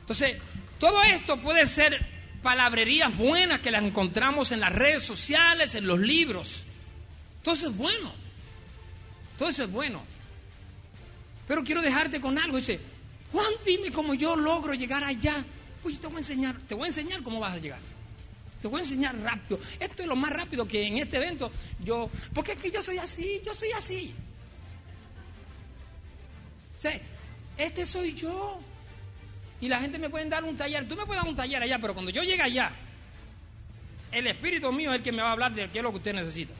Entonces, 0.00 0.36
todo 0.78 1.02
esto 1.02 1.38
puede 1.38 1.66
ser 1.66 2.04
palabrerías 2.42 3.16
buenas 3.16 3.60
que 3.60 3.70
las 3.70 3.84
encontramos 3.84 4.52
en 4.52 4.60
las 4.60 4.72
redes 4.72 5.04
sociales, 5.04 5.74
en 5.74 5.86
los 5.86 6.00
libros. 6.00 6.62
Todo 7.42 7.54
eso 7.54 7.68
es 7.68 7.76
bueno. 7.76 8.12
Todo 9.38 9.48
eso 9.48 9.64
es 9.64 9.70
bueno. 9.70 10.02
Pero 11.46 11.64
quiero 11.64 11.82
dejarte 11.82 12.20
con 12.20 12.38
algo. 12.38 12.56
Dice, 12.56 12.80
Juan, 13.32 13.52
dime 13.64 13.90
cómo 13.90 14.14
yo 14.14 14.36
logro 14.36 14.74
llegar 14.74 15.04
allá. 15.04 15.44
Pues 15.82 15.96
yo 15.96 16.00
te 16.02 16.06
voy 16.08 16.16
a 16.16 16.18
enseñar, 16.20 16.56
te 16.68 16.74
voy 16.74 16.84
a 16.84 16.88
enseñar 16.88 17.22
cómo 17.22 17.40
vas 17.40 17.54
a 17.54 17.58
llegar. 17.58 17.91
Te 18.62 18.68
voy 18.68 18.78
a 18.78 18.84
enseñar 18.84 19.18
rápido. 19.18 19.58
Esto 19.80 20.02
es 20.02 20.08
lo 20.08 20.14
más 20.14 20.32
rápido 20.32 20.68
que 20.68 20.86
en 20.86 20.98
este 20.98 21.16
evento 21.16 21.50
yo, 21.84 22.08
porque 22.32 22.52
es 22.52 22.58
que 22.58 22.70
yo 22.70 22.80
soy 22.80 22.96
así, 22.96 23.42
yo 23.44 23.52
soy 23.52 23.72
así. 23.76 24.14
Sea, 26.76 26.92
este 27.58 27.84
soy 27.84 28.14
yo. 28.14 28.60
Y 29.60 29.68
la 29.68 29.80
gente 29.80 29.98
me 29.98 30.08
puede 30.08 30.28
dar 30.28 30.44
un 30.44 30.56
taller. 30.56 30.86
Tú 30.86 30.94
me 30.94 31.04
puedes 31.04 31.20
dar 31.20 31.28
un 31.28 31.36
taller 31.36 31.60
allá, 31.60 31.80
pero 31.80 31.92
cuando 31.92 32.12
yo 32.12 32.22
llegue 32.22 32.42
allá, 32.42 32.70
el 34.12 34.28
espíritu 34.28 34.70
mío 34.70 34.92
es 34.92 34.98
el 34.98 35.02
que 35.02 35.10
me 35.10 35.22
va 35.22 35.30
a 35.30 35.32
hablar 35.32 35.52
de 35.52 35.68
qué 35.68 35.78
es 35.78 35.82
lo 35.82 35.90
que 35.90 35.96
usted 35.96 36.14
necesita. 36.14 36.54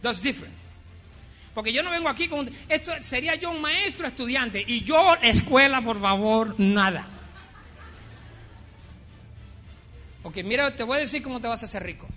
That's 0.00 0.22
different. 0.22 0.54
Porque 1.54 1.74
yo 1.74 1.82
no 1.82 1.90
vengo 1.90 2.08
aquí 2.08 2.26
con... 2.26 2.50
Esto 2.70 2.90
sería 3.02 3.34
yo 3.34 3.50
un 3.50 3.60
maestro 3.60 4.06
estudiante 4.06 4.64
y 4.66 4.82
yo 4.82 5.14
escuela, 5.20 5.82
por 5.82 6.00
favor, 6.00 6.58
nada. 6.58 7.06
Porque 10.24 10.42
mira, 10.42 10.74
te 10.74 10.82
voy 10.82 10.96
a 10.96 11.00
decir 11.00 11.22
cómo 11.22 11.38
te 11.38 11.46
vas 11.46 11.62
a 11.62 11.66
hacer 11.66 11.82
rico. 11.82 12.08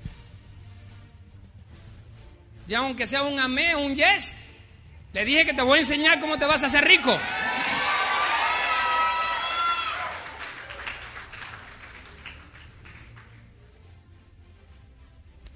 Ya 2.65 2.79
aunque 2.79 3.05
sea 3.05 3.23
un 3.23 3.37
amén, 3.37 3.75
un 3.75 3.97
yes, 3.97 4.33
le 5.11 5.25
dije 5.25 5.45
que 5.45 5.53
te 5.53 5.61
voy 5.61 5.79
a 5.79 5.81
enseñar 5.81 6.21
cómo 6.21 6.37
te 6.37 6.45
vas 6.45 6.63
a 6.63 6.67
hacer 6.67 6.85
rico. 6.85 7.17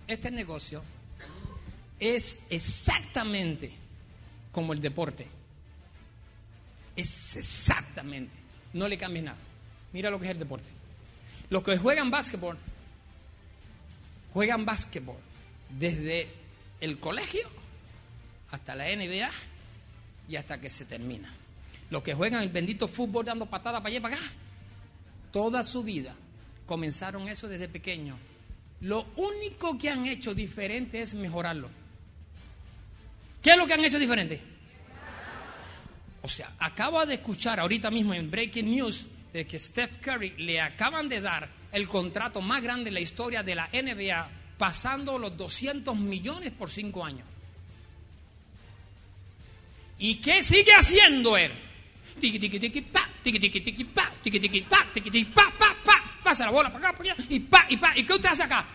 Este 0.08 0.30
negocio 0.30 0.84
es 2.02 2.38
exactamente 2.50 3.72
como 4.52 4.74
el 4.74 4.82
deporte. 4.82 5.26
Es 6.98 7.38
exactamente. 7.38 8.36
No 8.74 8.90
le 8.90 8.98
cambies 8.98 9.24
nada. 9.24 9.38
Mira 9.94 10.10
lo 10.10 10.20
que 10.20 10.26
es 10.26 10.32
el 10.32 10.40
deporte. 10.40 10.81
Los 11.52 11.64
que 11.64 11.78
juegan 11.78 12.10
básquetbol, 12.10 12.58
juegan 14.34 14.66
básquetbol 14.66 15.18
desde 15.70 16.30
el 16.80 16.98
colegio 16.98 17.46
hasta 18.52 18.74
la 18.74 18.86
NBA 18.86 19.30
y 20.30 20.38
hasta 20.38 20.62
que 20.62 20.70
se 20.70 20.86
termina. 20.86 21.36
Los 21.90 22.04
que 22.04 22.14
juegan 22.14 22.42
el 22.42 22.50
bendito 22.50 22.88
fútbol 22.88 23.26
dando 23.26 23.48
patadas 23.48 23.82
para 23.82 23.90
allá 23.90 23.98
y 23.98 24.02
para 24.02 24.16
acá, 24.16 24.26
toda 25.34 25.62
su 25.66 25.84
vida 25.84 26.16
comenzaron 26.66 27.28
eso 27.28 27.50
desde 27.50 27.68
pequeño. 27.68 28.18
Lo 28.80 29.08
único 29.18 29.78
que 29.78 29.90
han 29.90 30.06
hecho 30.06 30.34
diferente 30.34 31.02
es 31.02 31.14
mejorarlo. 31.14 31.70
¿Qué 33.44 33.52
es 33.52 33.58
lo 33.58 33.68
que 33.68 33.74
han 33.74 33.84
hecho 33.84 34.00
diferente? 34.00 34.40
O 36.22 36.30
sea, 36.30 36.54
acaba 36.60 37.06
de 37.06 37.16
escuchar 37.16 37.60
ahorita 37.60 37.92
mismo 37.92 38.14
en 38.14 38.32
Breaking 38.32 38.72
News 38.72 39.06
de 39.34 39.48
que 39.48 39.60
Steph 39.60 39.98
Curry 40.02 40.36
le 40.38 40.60
acaban 40.62 41.08
de 41.08 41.22
dar 41.22 41.48
el 41.72 41.88
contrato 41.88 42.42
más 42.42 42.62
grande 42.62 42.90
en 42.90 42.96
la 42.96 43.00
historia 43.00 43.44
de 43.44 43.56
la 43.56 43.68
NBA, 43.72 44.30
pasando 44.58 45.18
los 45.18 45.36
200 45.38 45.98
millones 45.98 46.52
por 46.52 46.70
cinco 46.70 47.06
años. 47.06 47.26
¿Y 50.00 50.16
qué 50.16 50.44
sigue 50.44 50.74
haciendo 50.74 51.38
él? 51.38 51.52
Tiki 52.20 52.40
tiki 52.40 52.60
tiki 52.60 52.82
pa, 52.82 53.08
tiki 53.24 53.40
tiki 53.40 53.62
tiki 53.62 53.84
pa, 53.86 54.12
tiki 54.22 54.40
tiki 54.40 54.62
pa, 54.62 54.86
tiki 54.94 55.10
tiki 55.10 55.26
pa, 55.32 55.52
pa, 55.58 55.76
pa, 55.86 56.02
pasa 56.24 56.46
la 56.46 56.52
bola 56.52 56.72
para 56.72 56.90
acá, 56.90 56.98
para 56.98 57.14
allá, 57.14 57.24
y 57.30 57.40
pa, 57.40 57.66
y 57.70 57.78
pa, 57.78 57.94
¿y 57.96 58.04
qué 58.04 58.14
usted 58.14 58.30
hace 58.30 58.44
acá? 58.44 58.66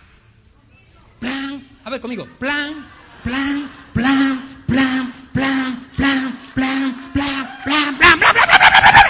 Plan, 1.21 1.62
a 1.85 1.90
ver 1.90 2.01
conmigo, 2.01 2.27
plan, 2.38 2.87
plan, 3.23 3.69
plan, 3.92 4.64
plan, 4.66 5.12
plan, 5.35 5.83
plan, 5.92 5.92
plan, 5.95 6.37
plan, 6.55 6.55
plan, 6.55 6.97
plan, 7.12 7.59
plan, 7.64 7.99
plan, 7.99 8.19
plan, 8.19 8.35
plan. 8.35 9.07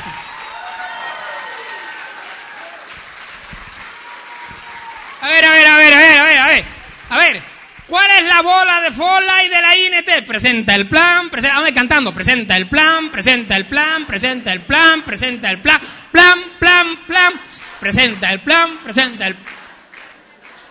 A 5.20 5.28
ver, 5.28 5.44
a 5.44 5.52
ver, 5.52 5.66
a 5.66 5.76
ver, 5.76 5.94
a 5.94 5.98
ver, 5.98 6.18
a 6.18 6.24
ver, 6.24 6.38
a 6.38 6.46
ver, 6.46 6.64
a 7.08 7.18
ver. 7.18 7.42
¿Cuál 7.86 8.10
es 8.10 8.22
la 8.26 8.42
bola 8.42 8.80
de 8.80 8.90
Fola 8.90 9.44
y 9.44 9.48
de 9.48 9.62
la 9.62 9.76
INT? 9.76 10.26
Presenta 10.26 10.74
el 10.74 10.88
plan, 10.88 11.30
presenta, 11.30 11.60
vamos 11.60 11.72
cantando, 11.72 12.12
presenta 12.12 12.56
el 12.56 12.68
plan, 12.68 13.10
presenta 13.10 13.56
el 13.56 13.66
plan, 13.66 14.04
presenta 14.04 14.52
el 14.52 14.62
plan, 14.62 15.02
presenta 15.02 15.50
el 15.50 15.60
plan, 15.60 15.80
plan, 16.10 16.42
plan, 16.58 16.96
plan, 17.06 17.32
presenta 17.78 18.32
el 18.32 18.40
plan, 18.40 18.78
presenta 18.78 19.28
el 19.28 19.36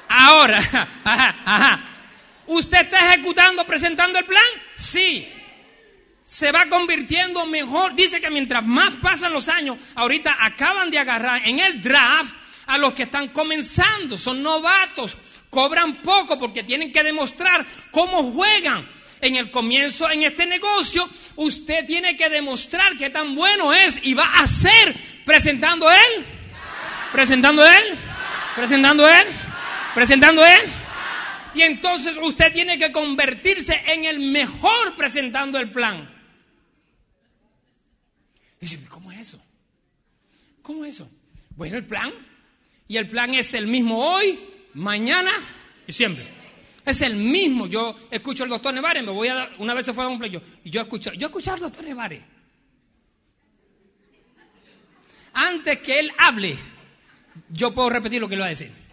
Ahora, 0.09 0.57
ajá, 1.03 1.35
ajá. 1.45 1.79
¿Usted 2.47 2.81
está 2.81 3.13
ejecutando, 3.13 3.65
presentando 3.65 4.19
el 4.19 4.25
plan? 4.25 4.43
Sí. 4.75 5.31
Se 6.23 6.51
va 6.51 6.65
convirtiendo 6.67 7.45
mejor. 7.45 7.95
Dice 7.95 8.19
que 8.19 8.29
mientras 8.29 8.65
más 8.65 8.95
pasan 8.95 9.31
los 9.31 9.47
años, 9.47 9.77
ahorita 9.95 10.35
acaban 10.39 10.91
de 10.91 10.99
agarrar 10.99 11.47
en 11.47 11.59
el 11.59 11.81
draft 11.81 12.35
a 12.67 12.77
los 12.77 12.93
que 12.93 13.03
están 13.03 13.29
comenzando, 13.29 14.17
son 14.17 14.41
novatos, 14.41 15.17
cobran 15.55 16.01
poco 16.01 16.37
porque 16.37 16.63
tienen 16.63 16.91
que 16.91 17.01
demostrar 17.01 17.65
cómo 17.89 18.31
juegan. 18.33 18.87
En 19.21 19.37
el 19.37 19.49
comienzo, 19.49 20.11
en 20.11 20.23
este 20.23 20.45
negocio, 20.45 21.09
usted 21.37 21.85
tiene 21.85 22.17
que 22.17 22.29
demostrar 22.29 22.97
qué 22.97 23.09
tan 23.09 23.33
bueno 23.33 23.73
es 23.73 23.97
y 24.03 24.13
va 24.13 24.25
a 24.25 24.45
ser 24.45 24.93
presentando 25.25 25.89
él, 25.89 26.25
presentando 27.13 27.65
él, 27.65 27.97
presentando 28.53 29.09
él, 29.09 29.25
presentando 29.95 30.45
él. 30.45 30.61
Y 31.55 31.61
entonces 31.61 32.17
usted 32.21 32.51
tiene 32.51 32.77
que 32.77 32.91
convertirse 32.91 33.81
en 33.87 34.03
el 34.03 34.19
mejor 34.19 34.95
presentando 34.97 35.57
el 35.57 35.71
plan. 35.71 36.13
Dice, 38.59 38.79
¿cómo 38.89 39.13
es 39.13 39.19
eso? 39.21 39.41
¿Cómo 40.61 40.83
es 40.83 40.95
eso? 40.95 41.09
Bueno, 41.55 41.77
el 41.77 41.85
plan. 41.85 42.13
Y 42.87 42.97
el 42.97 43.07
plan 43.07 43.33
es 43.33 43.53
el 43.53 43.65
mismo 43.65 43.97
hoy, 43.97 44.37
mañana 44.75 45.31
y 45.87 45.91
siempre. 45.91 46.27
Es 46.85 47.01
el 47.01 47.15
mismo. 47.15 47.65
Yo 47.67 47.97
escucho 48.11 48.43
al 48.43 48.49
doctor 48.49 48.73
Nevares, 48.73 49.03
me 49.03 49.11
voy 49.11 49.27
a 49.27 49.35
dar, 49.35 49.55
una 49.57 49.73
vez 49.73 49.85
se 49.85 49.93
fue 49.93 50.03
a 50.03 50.07
un 50.07 50.13
cumpleaños, 50.13 50.43
y 50.63 50.69
yo 50.69 50.81
escucho, 50.81 51.11
yo 51.13 51.27
escucho 51.27 51.53
al 51.53 51.59
doctor 51.59 51.83
Nevares. 51.83 52.21
Antes 55.33 55.79
que 55.79 55.99
él 55.99 56.11
hable, 56.17 56.55
yo 57.49 57.73
puedo 57.73 57.89
repetir 57.89 58.21
lo 58.21 58.29
que 58.29 58.35
él 58.35 58.41
va 58.41 58.45
a 58.45 58.49
decir. 58.49 58.71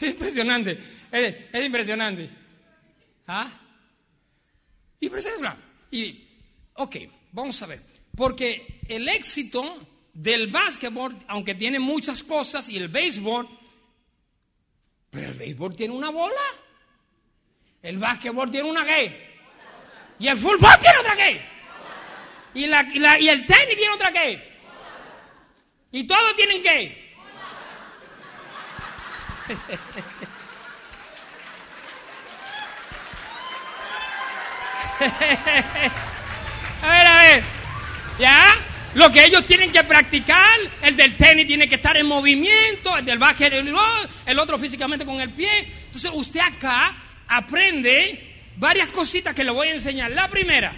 Es 0.00 0.12
impresionante, 0.12 0.78
es, 1.12 1.36
es 1.52 1.64
impresionante. 1.66 2.30
¿Ah? 3.26 3.50
Y. 4.98 5.10
Y, 5.90 6.28
ok, 6.74 6.96
vamos 7.32 7.60
a 7.60 7.66
ver. 7.66 7.82
Porque 8.16 8.80
el 8.88 9.08
éxito 9.08 9.89
del 10.20 10.48
básquetbol, 10.48 11.16
aunque 11.28 11.54
tiene 11.54 11.78
muchas 11.78 12.22
cosas, 12.22 12.68
y 12.68 12.76
el 12.76 12.88
béisbol, 12.88 13.48
pero 15.08 15.28
el 15.28 15.34
béisbol 15.34 15.74
tiene 15.74 15.94
una 15.94 16.10
bola. 16.10 16.34
El 17.82 17.96
básquetbol 17.96 18.50
tiene 18.50 18.68
una 18.68 18.84
qué. 18.84 19.38
Y 20.18 20.28
el 20.28 20.36
fútbol 20.36 20.78
tiene 20.78 20.98
otra 20.98 21.16
qué. 21.16 21.40
Y, 22.52 22.66
la, 22.66 22.82
y, 23.18 23.28
el 23.28 23.46
tenis 23.46 23.76
tiene 23.76 23.94
otra 23.94 24.12
qué. 24.12 24.60
Y 25.92 26.04
todos 26.06 26.36
tienen 26.36 26.62
qué. 26.62 27.14
A 36.82 36.86
ver, 36.92 37.06
a 37.06 37.22
ver. 37.22 37.42
¿Ya? 38.18 38.69
Lo 38.94 39.10
que 39.12 39.24
ellos 39.24 39.44
tienen 39.46 39.70
que 39.70 39.84
practicar, 39.84 40.58
el 40.82 40.96
del 40.96 41.16
tenis 41.16 41.46
tiene 41.46 41.68
que 41.68 41.76
estar 41.76 41.96
en 41.96 42.06
movimiento, 42.06 42.96
el 42.96 43.04
del 43.04 43.18
básquet, 43.18 43.52
el, 43.52 44.38
otro 44.38 44.58
físicamente 44.58 45.06
con 45.06 45.20
el 45.20 45.30
pie. 45.30 45.58
Entonces 45.86 46.10
usted 46.12 46.40
acá 46.40 46.96
aprende 47.28 48.34
varias 48.56 48.88
cositas 48.88 49.32
que 49.34 49.44
le 49.44 49.52
voy 49.52 49.68
a 49.68 49.72
enseñar. 49.74 50.10
La 50.10 50.28
primera, 50.28 50.72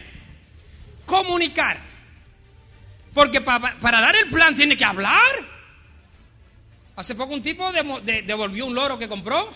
comunicar. 1.06 1.78
Porque 3.14 3.40
pa- 3.40 3.58
pa- 3.60 3.76
para 3.80 4.00
dar 4.02 4.14
el 4.16 4.26
plan 4.28 4.54
tiene 4.54 4.76
que 4.76 4.84
hablar. 4.84 5.32
Hace 6.96 7.14
poco 7.14 7.32
un 7.32 7.42
tipo 7.42 7.72
devolvió 7.72 8.66
un 8.66 8.74
loro 8.74 8.98
que 8.98 9.08
compró. 9.08 9.50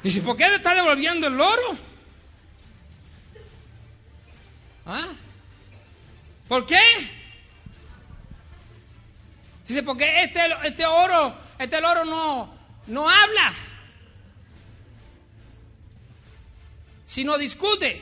Dice, 0.00 0.20
¿por 0.22 0.36
qué 0.36 0.44
está 0.54 0.74
devolviendo 0.74 1.26
el 1.26 1.34
loro? 1.34 1.76
¿Ah? 4.86 5.08
¿Por 6.48 6.66
qué? 6.66 6.80
Dice, 9.66 9.82
porque 9.82 10.24
este, 10.24 10.40
este 10.64 10.84
oro, 10.84 11.34
este 11.58 11.80
loro 11.80 12.04
no, 12.04 12.54
no 12.88 13.08
habla, 13.08 13.54
sino 17.06 17.38
discute. 17.38 18.00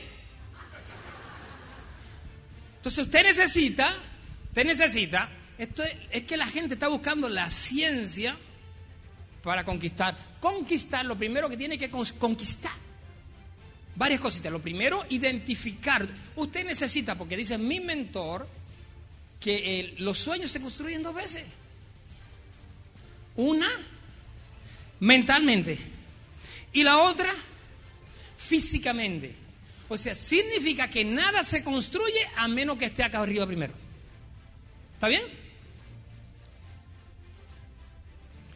Entonces 2.77 3.05
usted 3.05 3.23
necesita, 3.23 3.95
usted 4.47 4.65
necesita, 4.65 5.29
esto 5.57 5.83
es, 6.11 6.23
que 6.23 6.35
la 6.35 6.47
gente 6.47 6.73
está 6.73 6.89
buscando 6.89 7.29
la 7.29 7.49
ciencia 7.49 8.35
para 9.41 9.63
conquistar. 9.63 10.17
Conquistar, 10.41 11.05
lo 11.05 11.17
primero 11.17 11.47
que 11.47 11.55
tiene 11.55 11.77
que 11.77 11.89
conquistar. 11.89 12.82
Varias 13.95 14.19
cositas. 14.19 14.51
Lo 14.51 14.61
primero, 14.61 15.05
identificar. 15.09 16.07
Usted 16.35 16.65
necesita, 16.65 17.15
porque 17.15 17.37
dice 17.37 17.57
mi 17.57 17.79
mentor, 17.79 18.47
que 19.39 19.79
eh, 19.79 19.95
los 19.99 20.17
sueños 20.17 20.49
se 20.49 20.61
construyen 20.61 21.03
dos 21.03 21.13
veces. 21.13 21.43
Una, 23.35 23.69
mentalmente. 24.99 25.77
Y 26.71 26.83
la 26.83 26.99
otra, 26.99 27.33
físicamente. 28.37 29.35
O 29.89 29.97
sea, 29.97 30.15
significa 30.15 30.89
que 30.89 31.03
nada 31.03 31.43
se 31.43 31.63
construye 31.63 32.27
a 32.37 32.47
menos 32.47 32.77
que 32.77 32.85
esté 32.85 33.03
acá 33.03 33.19
arriba 33.19 33.45
primero. 33.45 33.73
¿Está 34.95 35.07
bien? 35.07 35.23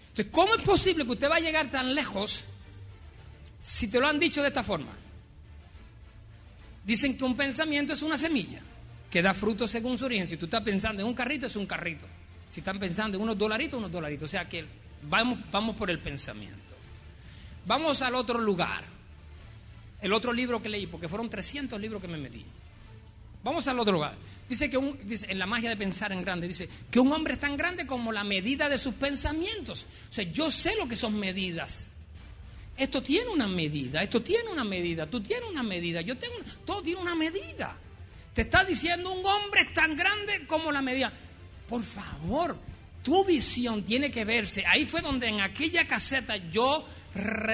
Entonces, 0.09 0.31
¿cómo 0.31 0.55
es 0.55 0.61
posible 0.63 1.05
que 1.05 1.11
usted 1.11 1.29
va 1.29 1.35
a 1.35 1.41
llegar 1.41 1.69
tan 1.69 1.93
lejos 1.93 2.43
si 3.61 3.87
te 3.87 3.99
lo 3.99 4.07
han 4.07 4.19
dicho 4.19 4.41
de 4.41 4.47
esta 4.47 4.63
forma? 4.63 5.06
Dicen 6.87 7.17
que 7.17 7.23
un 7.25 7.35
pensamiento 7.37 7.93
es 7.93 8.01
una 8.01 8.17
semilla 8.17 8.61
que 9.11 9.21
da 9.21 9.33
fruto 9.33 9.67
según 9.67 9.97
su 9.97 10.05
origen. 10.05 10.25
Si 10.27 10.37
tú 10.37 10.45
estás 10.45 10.63
pensando 10.63 11.01
en 11.03 11.07
un 11.07 11.13
carrito, 11.13 11.45
es 11.45 11.55
un 11.57 11.65
carrito. 11.67 12.05
Si 12.49 12.61
están 12.61 12.79
pensando 12.79 13.17
en 13.17 13.23
unos 13.23 13.37
dolaritos, 13.37 13.77
unos 13.77 13.91
dolaritos. 13.91 14.23
O 14.25 14.31
sea 14.31 14.47
que 14.47 14.65
vamos, 15.03 15.37
vamos 15.51 15.75
por 15.75 15.91
el 15.91 15.99
pensamiento. 15.99 16.55
Vamos 17.65 18.01
al 18.01 18.15
otro 18.15 18.39
lugar. 18.39 18.85
El 20.01 20.13
otro 20.13 20.31
libro 20.31 20.61
que 20.61 20.69
leí, 20.69 20.87
porque 20.87 21.09
fueron 21.09 21.29
300 21.29 21.79
libros 21.81 22.01
que 22.01 22.07
me 22.07 22.17
metí. 22.17 22.45
Vamos 23.43 23.67
al 23.67 23.79
otro 23.79 23.93
lugar. 23.93 24.15
Dice 24.47 24.69
que 24.69 24.77
un- 24.77 24.97
dice, 25.05 25.25
en 25.29 25.39
la 25.39 25.45
magia 25.45 25.69
de 25.69 25.75
pensar 25.77 26.11
en 26.13 26.21
grande, 26.21 26.47
dice 26.47 26.69
que 26.89 26.99
un 26.99 27.11
hombre 27.11 27.33
es 27.33 27.39
tan 27.39 27.57
grande 27.57 27.85
como 27.85 28.11
la 28.13 28.23
medida 28.23 28.69
de 28.69 28.77
sus 28.77 28.93
pensamientos. 28.95 29.85
O 30.09 30.13
sea, 30.13 30.23
yo 30.23 30.49
sé 30.51 30.75
lo 30.77 30.87
que 30.87 30.95
son 30.95 31.19
medidas. 31.19 31.87
Esto 32.77 33.01
tiene 33.01 33.29
una 33.31 33.47
medida, 33.47 34.03
esto 34.03 34.21
tiene 34.21 34.49
una 34.51 34.63
medida, 34.63 35.07
tú 35.07 35.19
tienes 35.19 35.49
una 35.49 35.63
medida, 35.63 36.01
yo 36.01 36.15
tengo, 36.17 36.35
todo 36.63 36.83
tiene 36.83 37.01
una 37.01 37.15
medida. 37.15 37.75
Te 38.33 38.43
está 38.43 38.63
diciendo 38.63 39.11
un 39.11 39.25
hombre 39.25 39.65
tan 39.73 39.95
grande 39.95 40.45
como 40.45 40.71
la 40.71 40.81
media. 40.81 41.11
Por 41.67 41.83
favor, 41.83 42.55
tu 43.03 43.25
visión 43.25 43.83
tiene 43.83 44.11
que 44.11 44.25
verse. 44.25 44.63
Ahí 44.67 44.85
fue 44.85 45.01
donde 45.01 45.27
en 45.27 45.41
aquella 45.41 45.87
caseta 45.87 46.37
yo 46.51 46.85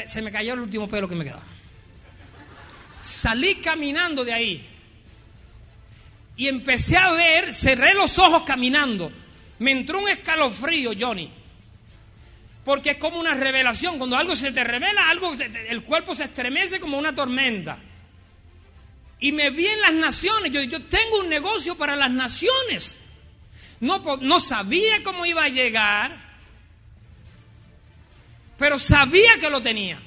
se 0.06 0.22
me 0.22 0.30
cayó 0.30 0.56
el 0.56 0.60
último 0.60 0.90
pelo 0.90 1.08
que 1.08 1.16
me 1.16 1.24
quedaba. 1.24 1.44
Salí 3.02 3.56
caminando 3.56 4.26
de 4.26 4.34
ahí 4.34 4.68
y 6.36 6.48
empecé 6.48 6.98
a 6.98 7.12
ver, 7.12 7.54
cerré 7.54 7.94
los 7.94 8.20
ojos 8.20 8.44
caminando. 8.44 9.10
Me 9.60 9.72
entró 9.72 10.00
un 10.00 10.10
escalofrío, 10.10 10.92
Johnny. 11.00 11.32
Porque 12.64 12.92
es 12.92 12.98
como 12.98 13.20
una 13.20 13.34
revelación. 13.34 13.98
Cuando 13.98 14.16
algo 14.16 14.36
se 14.36 14.52
te 14.52 14.64
revela, 14.64 15.10
algo, 15.10 15.34
el 15.34 15.84
cuerpo 15.84 16.16
se 16.16 16.26
estremece 16.26 16.80
como 16.80 16.98
una 16.98 17.14
tormenta. 17.14 17.78
Y 19.20 19.32
me 19.32 19.50
vi 19.50 19.68
en 19.68 19.82
las 19.82 19.94
naciones. 19.94 20.52
Yo, 20.52 20.62
yo 20.64 20.84
tengo 20.86 21.20
un 21.20 21.30
negocio 21.30 21.76
para 21.76 21.96
las 21.96 22.12
naciones. 22.12 22.98
No, 23.80 24.02
no 24.22 24.40
sabía 24.40 25.04
cómo 25.04 25.26
iba 25.26 25.44
a 25.44 25.50
llegar, 25.50 26.18
pero 28.58 28.80
sabía 28.80 29.38
que 29.42 29.50
lo 29.50 29.62
tenía. 29.62 30.00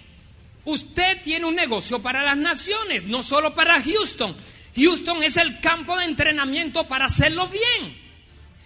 Usted 0.65 1.21
tiene 1.23 1.45
un 1.45 1.55
negocio 1.55 2.01
para 2.01 2.23
las 2.23 2.37
naciones, 2.37 3.05
no 3.05 3.23
solo 3.23 3.55
para 3.55 3.81
Houston. 3.83 4.35
Houston 4.75 5.23
es 5.23 5.37
el 5.37 5.61
campo 5.61 5.97
de 5.99 6.07
entrenamiento 6.07 6.89
para 6.89 7.05
hacerlo 7.05 7.49
bien. 7.49 7.97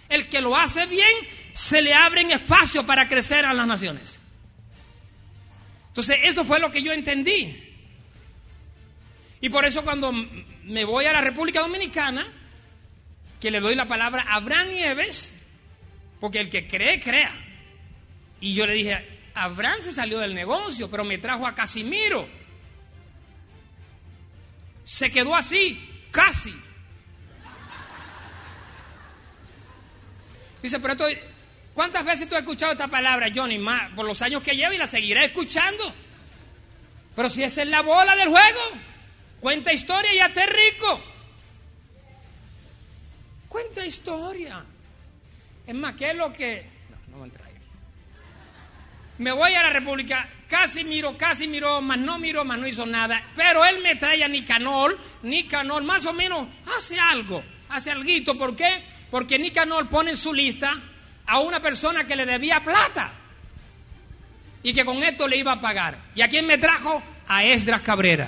El 0.09 0.27
que 0.27 0.41
lo 0.41 0.57
hace 0.57 0.85
bien, 0.85 1.13
se 1.51 1.81
le 1.81 1.93
abren 1.93 2.31
espacio 2.31 2.85
para 2.85 3.07
crecer 3.07 3.45
a 3.45 3.53
las 3.53 3.67
naciones. 3.67 4.19
Entonces, 5.89 6.19
eso 6.23 6.45
fue 6.45 6.59
lo 6.59 6.71
que 6.71 6.81
yo 6.81 6.93
entendí. 6.93 7.71
Y 9.41 9.49
por 9.49 9.65
eso 9.65 9.83
cuando 9.83 10.11
me 10.11 10.85
voy 10.85 11.05
a 11.05 11.13
la 11.13 11.21
República 11.21 11.61
Dominicana, 11.61 12.25
que 13.39 13.51
le 13.51 13.59
doy 13.59 13.75
la 13.75 13.87
palabra 13.87 14.23
a 14.27 14.35
Abraham 14.35 14.69
Nieves, 14.69 15.33
porque 16.19 16.39
el 16.39 16.49
que 16.49 16.67
cree, 16.67 16.99
crea. 16.99 17.33
Y 18.39 18.53
yo 18.53 18.67
le 18.67 18.73
dije, 18.73 19.21
Abraham 19.33 19.81
se 19.81 19.91
salió 19.91 20.19
del 20.19 20.35
negocio, 20.35 20.89
pero 20.89 21.03
me 21.03 21.17
trajo 21.17 21.47
a 21.47 21.55
Casimiro. 21.55 22.29
Se 24.83 25.11
quedó 25.11 25.35
así, 25.35 26.07
casi. 26.11 26.53
Dice, 30.61 30.79
pero 30.79 30.93
esto, 30.93 31.05
¿cuántas 31.73 32.05
veces 32.05 32.27
tú 32.27 32.35
has 32.35 32.41
escuchado 32.41 32.71
esta 32.71 32.87
palabra, 32.87 33.27
Johnny? 33.33 33.57
Más, 33.57 33.91
por 33.93 34.05
los 34.05 34.21
años 34.21 34.41
que 34.43 34.55
llevo 34.55 34.73
y 34.73 34.77
la 34.77 34.87
seguiré 34.87 35.25
escuchando. 35.25 35.93
Pero 37.15 37.29
si 37.29 37.43
esa 37.43 37.61
es 37.61 37.67
la 37.67 37.81
bola 37.81 38.15
del 38.15 38.29
juego, 38.29 38.61
cuenta 39.39 39.73
historia 39.73 40.13
y 40.13 40.19
estés 40.19 40.49
rico. 40.49 41.01
Cuenta 43.47 43.85
historia. 43.85 44.63
Es 45.67 45.75
más, 45.75 45.93
¿qué 45.95 46.11
es 46.11 46.15
lo 46.15 46.31
que.? 46.31 46.65
No, 46.89 46.97
no 47.07 47.17
voy 47.17 47.23
a 47.23 47.25
entrar 47.25 47.47
ahí. 47.47 47.53
Me 49.17 49.31
voy 49.31 49.53
a 49.53 49.61
la 49.61 49.69
República, 49.69 50.27
casi 50.47 50.83
miro, 50.83 51.17
casi 51.17 51.47
miró, 51.47 51.81
más 51.81 51.97
no 51.97 52.17
miró, 52.17 52.43
más 52.45 52.57
no 52.57 52.65
hizo 52.65 52.85
nada. 52.85 53.21
Pero 53.35 53.63
él 53.65 53.81
me 53.83 53.95
trae 53.95 54.23
a 54.23 54.27
Nicanor, 54.27 54.97
Nicanor 55.23 55.83
más 55.83 56.05
o 56.05 56.13
menos 56.13 56.47
hace 56.75 56.99
algo, 56.99 57.43
hace 57.69 57.91
algo. 57.91 58.05
¿Por 58.37 58.55
qué? 58.55 58.83
Porque 59.11 59.37
Nicanor 59.37 59.89
pone 59.89 60.11
en 60.11 60.17
su 60.17 60.33
lista 60.33 60.73
a 61.31 61.39
una 61.39 61.61
persona 61.61 62.05
que 62.05 62.17
le 62.17 62.25
debía 62.25 62.61
plata 62.61 63.09
y 64.61 64.73
que 64.73 64.83
con 64.83 65.01
esto 65.01 65.29
le 65.29 65.37
iba 65.37 65.53
a 65.53 65.61
pagar. 65.61 65.97
¿Y 66.13 66.21
a 66.21 66.27
quién 66.27 66.45
me 66.45 66.57
trajo? 66.57 67.01
A 67.29 67.45
Esdras 67.45 67.79
Cabrera. 67.79 68.27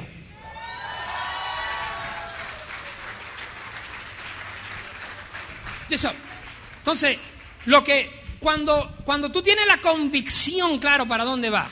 Entonces, 5.89 7.17
lo 7.65 7.83
que 7.83 8.37
cuando, 8.39 8.95
cuando 9.03 9.29
tú 9.29 9.41
tienes 9.43 9.67
la 9.67 9.81
convicción, 9.81 10.79
claro, 10.79 11.05
para 11.05 11.25
dónde 11.25 11.49
va, 11.49 11.67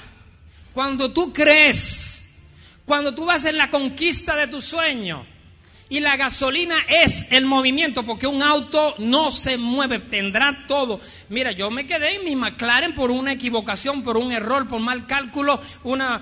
cuando 0.74 1.14
tú 1.14 1.32
crees, 1.32 2.28
cuando 2.86 3.16
tú 3.16 3.24
vas 3.24 3.46
en 3.46 3.56
la 3.56 3.70
conquista 3.70 4.36
de 4.36 4.48
tu 4.48 4.62
sueño, 4.62 5.26
y 5.92 6.00
la 6.00 6.16
gasolina 6.16 6.86
es 6.88 7.26
el 7.32 7.46
movimiento, 7.46 8.04
porque 8.04 8.26
un 8.26 8.42
auto 8.42 8.96
no 9.00 9.30
se 9.30 9.58
mueve, 9.58 10.00
tendrá 10.00 10.64
todo. 10.66 11.02
Mira, 11.28 11.52
yo 11.52 11.70
me 11.70 11.86
quedé 11.86 12.16
en 12.16 12.24
mi 12.24 12.34
McLaren 12.34 12.96
por 12.96 13.12
una 13.12 13.34
equivocación, 13.34 14.02
por 14.02 14.16
un 14.16 14.32
error, 14.32 14.70
por 14.70 14.80
mal 14.80 15.06
cálculo, 15.06 15.60
una... 15.84 16.22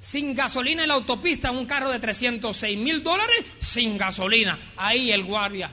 Sin 0.00 0.32
gasolina 0.32 0.82
en 0.82 0.88
la 0.90 0.94
autopista, 0.94 1.50
un 1.50 1.66
carro 1.66 1.90
de 1.90 1.98
306 1.98 2.78
mil 2.78 3.02
dólares, 3.02 3.44
sin 3.58 3.98
gasolina. 3.98 4.56
Ahí 4.76 5.10
el 5.10 5.24
guardia. 5.24 5.68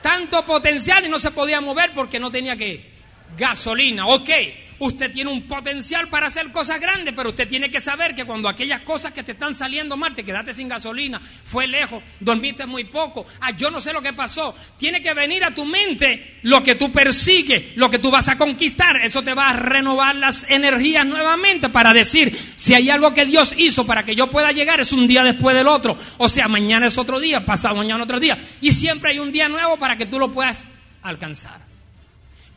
Tanto 0.00 0.46
potencial 0.46 1.04
y 1.04 1.10
no 1.10 1.18
se 1.18 1.30
podía 1.30 1.60
mover 1.60 1.92
porque 1.94 2.18
no 2.18 2.30
tenía 2.30 2.56
que 2.56 2.90
gasolina. 3.36 4.06
Ok, 4.06 4.30
usted 4.78 5.12
tiene 5.12 5.30
un 5.30 5.42
potencial 5.42 6.08
para 6.08 6.26
hacer 6.26 6.50
cosas 6.52 6.80
grandes, 6.80 7.14
pero 7.14 7.30
usted 7.30 7.48
tiene 7.48 7.70
que 7.70 7.80
saber 7.80 8.14
que 8.14 8.24
cuando 8.24 8.48
aquellas 8.48 8.80
cosas 8.80 9.12
que 9.12 9.22
te 9.22 9.32
están 9.32 9.54
saliendo 9.54 9.96
mal, 9.96 10.14
te 10.14 10.24
quedaste 10.24 10.54
sin 10.54 10.68
gasolina, 10.68 11.20
fue 11.20 11.66
lejos, 11.66 12.02
dormiste 12.20 12.66
muy 12.66 12.84
poco, 12.84 13.26
ah, 13.40 13.52
yo 13.52 13.70
no 13.70 13.80
sé 13.80 13.92
lo 13.92 14.02
que 14.02 14.12
pasó. 14.12 14.54
Tiene 14.76 15.02
que 15.02 15.14
venir 15.14 15.44
a 15.44 15.54
tu 15.54 15.64
mente 15.64 16.38
lo 16.42 16.62
que 16.62 16.74
tú 16.74 16.92
persigues, 16.92 17.76
lo 17.76 17.90
que 17.90 17.98
tú 17.98 18.10
vas 18.10 18.28
a 18.28 18.38
conquistar. 18.38 18.96
Eso 19.02 19.22
te 19.22 19.34
va 19.34 19.50
a 19.50 19.52
renovar 19.54 20.16
las 20.16 20.48
energías 20.50 21.06
nuevamente 21.06 21.68
para 21.68 21.92
decir, 21.92 22.36
si 22.56 22.74
hay 22.74 22.90
algo 22.90 23.14
que 23.14 23.26
Dios 23.26 23.54
hizo 23.56 23.86
para 23.86 24.04
que 24.04 24.14
yo 24.14 24.28
pueda 24.28 24.52
llegar, 24.52 24.80
es 24.80 24.92
un 24.92 25.06
día 25.06 25.22
después 25.22 25.56
del 25.56 25.68
otro. 25.68 25.96
O 26.18 26.28
sea, 26.28 26.48
mañana 26.48 26.86
es 26.86 26.98
otro 26.98 27.20
día, 27.20 27.44
pasado 27.44 27.76
mañana 27.76 28.04
otro 28.04 28.20
día. 28.20 28.38
Y 28.60 28.72
siempre 28.72 29.12
hay 29.12 29.18
un 29.18 29.32
día 29.32 29.48
nuevo 29.48 29.76
para 29.76 29.96
que 29.96 30.06
tú 30.06 30.18
lo 30.18 30.30
puedas 30.32 30.64
alcanzar. 31.02 31.75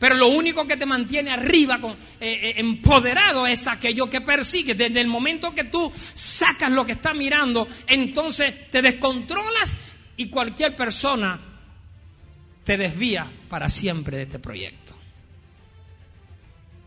Pero 0.00 0.14
lo 0.14 0.28
único 0.28 0.66
que 0.66 0.78
te 0.78 0.86
mantiene 0.86 1.30
arriba, 1.30 1.78
con, 1.78 1.92
eh, 1.92 1.96
eh, 2.20 2.54
empoderado, 2.56 3.46
es 3.46 3.66
aquello 3.66 4.08
que 4.08 4.22
persigues. 4.22 4.76
Desde 4.76 4.98
el 4.98 5.08
momento 5.08 5.54
que 5.54 5.64
tú 5.64 5.92
sacas 6.14 6.72
lo 6.72 6.86
que 6.86 6.92
está 6.92 7.12
mirando, 7.12 7.68
entonces 7.86 8.70
te 8.70 8.80
descontrolas 8.80 9.76
y 10.16 10.30
cualquier 10.30 10.74
persona 10.74 11.38
te 12.64 12.78
desvía 12.78 13.26
para 13.50 13.68
siempre 13.68 14.16
de 14.16 14.22
este 14.22 14.38
proyecto. 14.38 14.94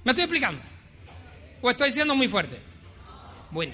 ¿Me 0.03 0.11
estoy 0.11 0.23
explicando? 0.23 0.61
¿O 1.61 1.69
estoy 1.69 1.91
siendo 1.91 2.15
muy 2.15 2.27
fuerte? 2.27 2.59
Bueno. 3.51 3.73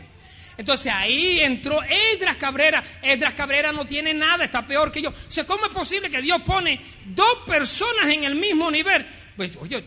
Entonces 0.58 0.92
ahí 0.92 1.40
entró 1.40 1.80
Edras 1.82 2.36
Cabrera. 2.36 2.84
Edras 3.02 3.34
Cabrera 3.34 3.72
no 3.72 3.86
tiene 3.86 4.14
nada, 4.14 4.44
está 4.44 4.68
peor 4.68 4.92
que 4.92 5.02
yo. 5.02 5.10
O 5.10 5.48
¿cómo 5.48 5.68
es 5.68 5.72
posible 5.72 6.10
que 6.10 6.22
Dios 6.22 6.42
pone 6.42 6.82
dos 7.06 7.44
personas 7.48 8.10
en 8.10 8.26
el 8.26 8.36
mismo 8.36 8.70
nivel? 8.70 9.06
Pues, 9.40 9.56
oye, 9.56 9.82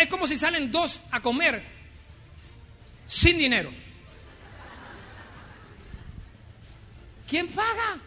es 0.00 0.08
como 0.08 0.26
si 0.26 0.36
salen 0.36 0.72
dos 0.72 0.98
a 1.12 1.20
comer 1.20 1.62
sin 3.06 3.38
dinero. 3.38 3.70
¿Quién 7.28 7.46
paga? 7.50 7.98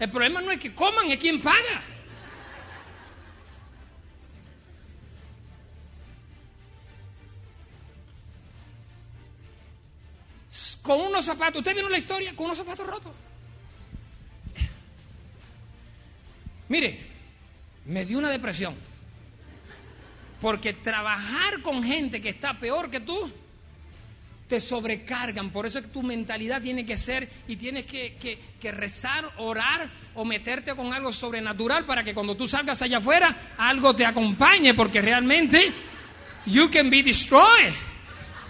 El 0.00 0.08
problema 0.08 0.40
no 0.40 0.50
es 0.50 0.58
que 0.58 0.74
coman, 0.74 1.06
es 1.10 1.18
quién 1.18 1.38
paga. 1.42 1.82
Con 10.80 10.98
unos 10.98 11.26
zapatos, 11.26 11.58
¿usted 11.58 11.76
vino 11.76 11.90
la 11.90 11.98
historia? 11.98 12.34
Con 12.34 12.46
unos 12.46 12.56
zapatos 12.56 12.86
rotos. 12.86 13.12
Mire, 16.70 17.07
me 17.88 18.04
dio 18.06 18.18
una 18.18 18.30
depresión. 18.30 18.74
Porque 20.40 20.72
trabajar 20.72 21.60
con 21.62 21.82
gente 21.82 22.22
que 22.22 22.28
está 22.28 22.54
peor 22.54 22.90
que 22.90 23.00
tú, 23.00 23.30
te 24.46 24.60
sobrecargan. 24.60 25.50
Por 25.50 25.66
eso 25.66 25.78
es 25.78 25.86
que 25.86 25.90
tu 25.90 26.02
mentalidad 26.02 26.62
tiene 26.62 26.86
que 26.86 26.96
ser 26.96 27.28
y 27.48 27.56
tienes 27.56 27.84
que, 27.84 28.16
que- 28.60 28.72
rezar, 28.72 29.30
orar 29.38 29.88
o 30.14 30.24
meterte 30.24 30.74
con 30.74 30.92
algo 30.92 31.12
sobrenatural 31.12 31.84
para 31.86 32.02
que 32.04 32.14
cuando 32.14 32.36
tú 32.36 32.46
salgas 32.48 32.80
allá 32.82 32.98
afuera, 32.98 33.34
algo 33.58 33.94
te 33.96 34.06
acompañe. 34.06 34.74
Porque 34.74 35.00
realmente, 35.02 35.72
you 36.46 36.70
can 36.70 36.88
be 36.88 37.02
destroyed. 37.02 37.72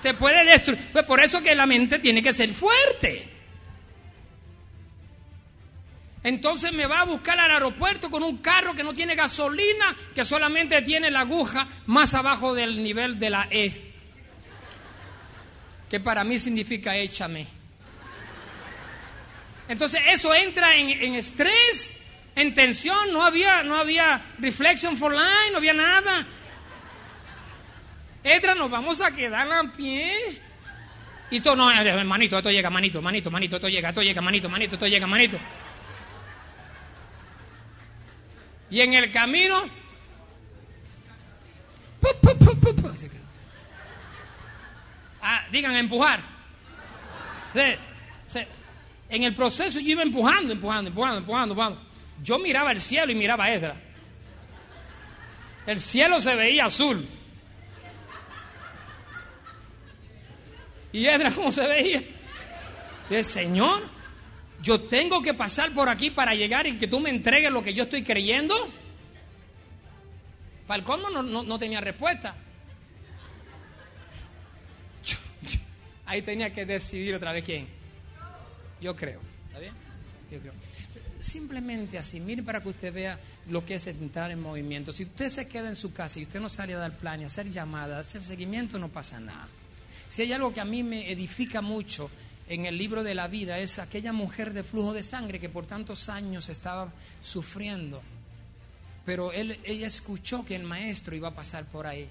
Te 0.03 0.15
puede 0.15 0.45
destruir. 0.45 0.79
Pues 0.93 1.05
por 1.05 1.23
eso 1.23 1.43
que 1.43 1.55
la 1.55 1.67
mente 1.67 1.99
tiene 1.99 2.23
que 2.23 2.33
ser 2.33 2.53
fuerte. 2.53 3.27
Entonces 6.23 6.73
me 6.73 6.87
va 6.87 7.01
a 7.01 7.05
buscar 7.05 7.39
al 7.39 7.51
aeropuerto 7.51 8.11
con 8.11 8.23
un 8.23 8.39
carro 8.39 8.75
que 8.75 8.83
no 8.83 8.93
tiene 8.93 9.15
gasolina, 9.15 9.97
que 10.15 10.25
solamente 10.25 10.83
tiene 10.83 11.11
la 11.11 11.21
aguja 11.21 11.67
más 11.87 12.15
abajo 12.15 12.55
del 12.55 12.83
nivel 12.83 13.19
de 13.19 13.31
la 13.31 13.47
E. 13.51 13.93
Que 15.89 16.01
para 16.01 16.25
mí 16.25 16.39
significa 16.39 16.97
échame. 16.97 17.47
Entonces 19.69 20.01
eso 20.09 20.35
entra 20.35 20.77
en, 20.77 21.15
estrés, 21.15 21.93
en 22.35 22.55
tensión, 22.55 23.13
no 23.13 23.25
había, 23.25 23.63
no 23.63 23.77
había 23.77 24.21
reflection 24.39 24.97
for 24.97 25.13
line, 25.13 25.53
no 25.53 25.59
había 25.59 25.75
nada. 25.75 26.27
Edra, 28.25 28.55
nos 28.55 28.71
vamos 28.71 29.01
a 29.01 29.15
quedar 29.15 29.51
a 29.53 29.73
pie. 29.73 30.15
Y 31.31 31.41
todo, 31.41 31.57
no, 31.57 31.71
manito, 32.05 32.39
esto 32.39 32.51
llega, 32.51 32.71
manito, 32.71 33.03
manito, 33.03 33.31
manito, 33.31 33.57
esto 33.57 33.69
llega, 33.69 33.91
esto 33.91 34.03
llega, 34.03 34.23
manito, 34.23 34.49
manito, 34.49 34.75
esto 34.75 34.87
llega, 34.87 35.07
manito. 35.07 35.39
Y 38.71 38.81
en 38.81 38.95
el 38.95 39.11
camino, 39.11 39.57
pu, 42.01 42.09
pu, 42.21 42.39
pu, 42.39 42.61
pu, 42.61 42.75
pu, 42.75 42.97
se 42.97 43.09
quedó. 43.09 43.25
Ah, 45.23 45.47
digan 45.51 45.75
empujar. 45.77 46.21
En 49.11 49.23
el 49.23 49.35
proceso 49.35 49.81
yo 49.81 49.91
iba 49.91 50.03
empujando, 50.03 50.53
empujando, 50.53 50.89
empujando, 50.89 51.19
empujando, 51.19 51.55
empujando. 51.55 51.81
Yo 52.23 52.39
miraba 52.39 52.73
el 52.73 52.81
cielo 52.81 53.11
y 53.11 53.15
miraba 53.15 53.45
a 53.45 53.55
Ezra. 53.55 53.75
El 55.67 55.81
cielo 55.81 56.21
se 56.21 56.35
veía 56.35 56.67
azul. 56.67 57.07
¿Y 60.93 61.07
Ezra 61.07 61.31
cómo 61.31 61.53
se 61.53 61.67
veía? 61.67 62.03
Y 63.11 63.15
el 63.15 63.25
Señor, 63.25 63.83
yo 64.63 64.81
tengo 64.81 65.23
que 65.23 65.35
pasar 65.35 65.73
por 65.73 65.89
aquí 65.89 66.11
para 66.11 66.35
llegar 66.35 66.67
y 66.67 66.79
que 66.79 66.89
tú 66.89 67.01
me 67.01 67.11
entregues 67.11 67.51
lo 67.53 67.63
que 67.63 67.75
yo 67.75 67.85
estoy 67.85 68.03
creyendo. 68.03 68.55
Falcón 70.67 71.01
no, 71.03 71.23
no, 71.23 71.43
no 71.43 71.59
tenía 71.59 71.81
respuesta. 71.81 72.35
Yo- 75.05 75.17
yo- 75.49 75.59
ahí 76.07 76.23
tenía 76.23 76.53
que 76.53 76.67
decidir 76.67 77.15
otra 77.15 77.33
vez 77.33 77.45
quién. 77.45 77.67
Yo 78.81 78.95
creo. 78.95 79.21
¿Está 79.49 79.59
bien? 79.61 79.73
Yo 80.31 80.41
creo. 80.41 80.53
Simplemente 81.21 81.99
así, 81.99 82.21
mire 82.21 82.43
para 82.45 82.63
que 82.63 82.69
usted 82.69 82.93
vea 82.93 83.19
lo 83.49 83.65
que 83.65 83.75
es 83.75 83.87
entrar 83.89 84.31
en 84.31 84.41
movimiento. 84.41 84.93
Si 84.93 85.03
usted 85.05 85.31
se 85.31 85.49
queda 85.49 85.69
en 85.69 85.75
su 85.75 85.93
casa 85.93 86.21
y 86.21 86.23
usted 86.25 86.41
no 86.41 86.49
sale 86.49 86.75
a 86.75 86.79
dar 86.79 86.93
plan, 86.97 87.21
y 87.21 87.25
hacer 87.25 87.51
llamadas, 87.51 88.07
hacer 88.07 88.23
seguimiento, 88.23 88.79
no 88.79 88.89
pasa 88.89 89.19
nada. 89.19 89.49
Si 90.07 90.23
hay 90.23 90.33
algo 90.33 90.53
que 90.53 90.61
a 90.61 90.65
mí 90.65 90.83
me 90.85 91.11
edifica 91.11 91.61
mucho 91.61 92.09
en 92.49 92.65
el 92.65 92.79
libro 92.79 93.03
de 93.03 93.15
la 93.15 93.29
vida 93.29 93.59
es 93.59 93.79
aquella 93.79 94.13
mujer 94.13 94.55
de 94.55 94.63
flujo 94.63 94.95
de 94.95 95.03
sangre 95.03 95.39
que 95.39 95.51
por 95.51 95.67
tantos 95.67 96.09
años 96.09 96.49
estaba 96.49 96.91
sufriendo. 97.23 98.01
Pero 99.05 99.33
él, 99.33 99.59
ella 99.65 99.87
escuchó 99.87 100.45
que 100.45 100.57
el 100.57 100.65
maestro 100.65 101.15
iba 101.15 101.29
a 101.29 101.35
pasar 101.35 101.65
por 101.65 101.87
ahí 101.87 102.09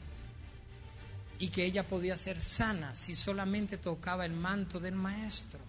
y 1.39 1.47
que 1.49 1.65
ella 1.65 1.83
podía 1.83 2.17
ser 2.17 2.41
sana 2.41 2.93
si 2.93 3.15
solamente 3.15 3.77
tocaba 3.77 4.25
el 4.25 4.33
manto 4.33 4.79
del 4.79 4.95
maestro. 4.95 5.59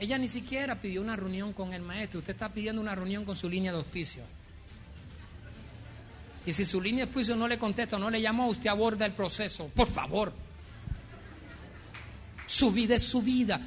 Ella 0.00 0.18
ni 0.18 0.28
siquiera 0.28 0.80
pidió 0.80 1.00
una 1.00 1.16
reunión 1.16 1.52
con 1.52 1.72
el 1.72 1.82
maestro, 1.82 2.20
usted 2.20 2.32
está 2.32 2.48
pidiendo 2.48 2.80
una 2.80 2.94
reunión 2.94 3.24
con 3.24 3.36
su 3.36 3.48
línea 3.48 3.72
de 3.72 3.78
auspicio. 3.78 4.22
Y 6.46 6.52
si 6.52 6.64
su 6.64 6.80
línea 6.80 7.04
de 7.04 7.10
auspicio 7.10 7.36
no 7.36 7.46
le 7.46 7.58
contesta 7.58 7.98
no 7.98 8.10
le 8.10 8.20
llamó, 8.20 8.48
usted 8.48 8.70
aborda 8.70 9.06
el 9.06 9.12
proceso. 9.12 9.68
Por 9.74 9.88
favor. 9.88 10.47
Su 12.48 12.72
vida 12.72 12.96
es 12.96 13.02
su 13.02 13.20
vida. 13.20 13.60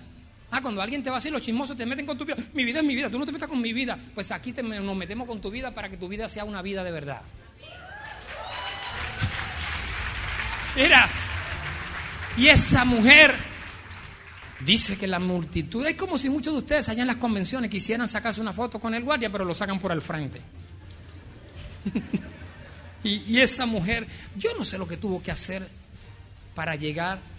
Ah, 0.50 0.60
cuando 0.62 0.82
alguien 0.82 1.04
te 1.04 1.10
va 1.10 1.18
a 1.18 1.20
decir 1.20 1.32
los 1.32 1.42
chismosos 1.42 1.78
te 1.78 1.86
meten 1.86 2.06
con 2.06 2.18
tu 2.18 2.26
vida. 2.26 2.36
Mi 2.54 2.66
vida 2.66 2.80
es 2.80 2.86
mi 2.86 2.96
vida, 2.96 3.10
tú 3.10 3.20
no 3.20 3.26
te 3.26 3.32
metas 3.32 3.48
con 3.48 3.62
mi 3.62 3.72
vida. 3.72 3.98
Pues 4.14 4.32
aquí 4.32 4.52
nos 4.52 4.98
metemos 4.98 5.28
con 5.28 5.40
tu 5.40 5.52
vida 5.52 5.72
para 5.72 5.88
que 5.88 5.98
tu 5.98 6.08
vida 6.08 6.28
sea 6.28 6.44
una 6.44 6.64
vida 6.64 6.84
de 6.84 6.92
verdad. 6.92 7.22
Mira, 10.76 11.08
y 12.38 12.48
esa 12.48 12.84
mujer 12.84 13.36
dice 14.66 14.98
que 14.98 15.06
la 15.06 15.20
multitud, 15.20 15.86
es 15.86 15.96
como 15.96 16.18
si 16.18 16.30
muchos 16.30 16.54
de 16.54 16.60
ustedes 16.60 16.90
allá 16.90 17.02
en 17.02 17.08
las 17.08 17.18
convenciones 17.18 17.70
quisieran 17.70 18.08
sacarse 18.08 18.42
una 18.42 18.52
foto 18.52 18.80
con 18.80 18.96
el 18.96 19.04
guardia, 19.04 19.32
pero 19.32 19.46
lo 19.46 19.54
sacan 19.54 19.80
por 19.80 19.92
el 19.92 20.02
frente. 20.02 20.42
y, 23.04 23.38
y 23.38 23.42
esa 23.42 23.68
mujer, 23.68 24.08
yo 24.36 24.50
no 24.58 24.66
sé 24.66 24.80
lo 24.80 24.88
que 24.88 24.98
tuvo 24.98 25.22
que 25.22 25.32
hacer 25.32 25.68
para 26.56 26.76
llegar 26.76 27.31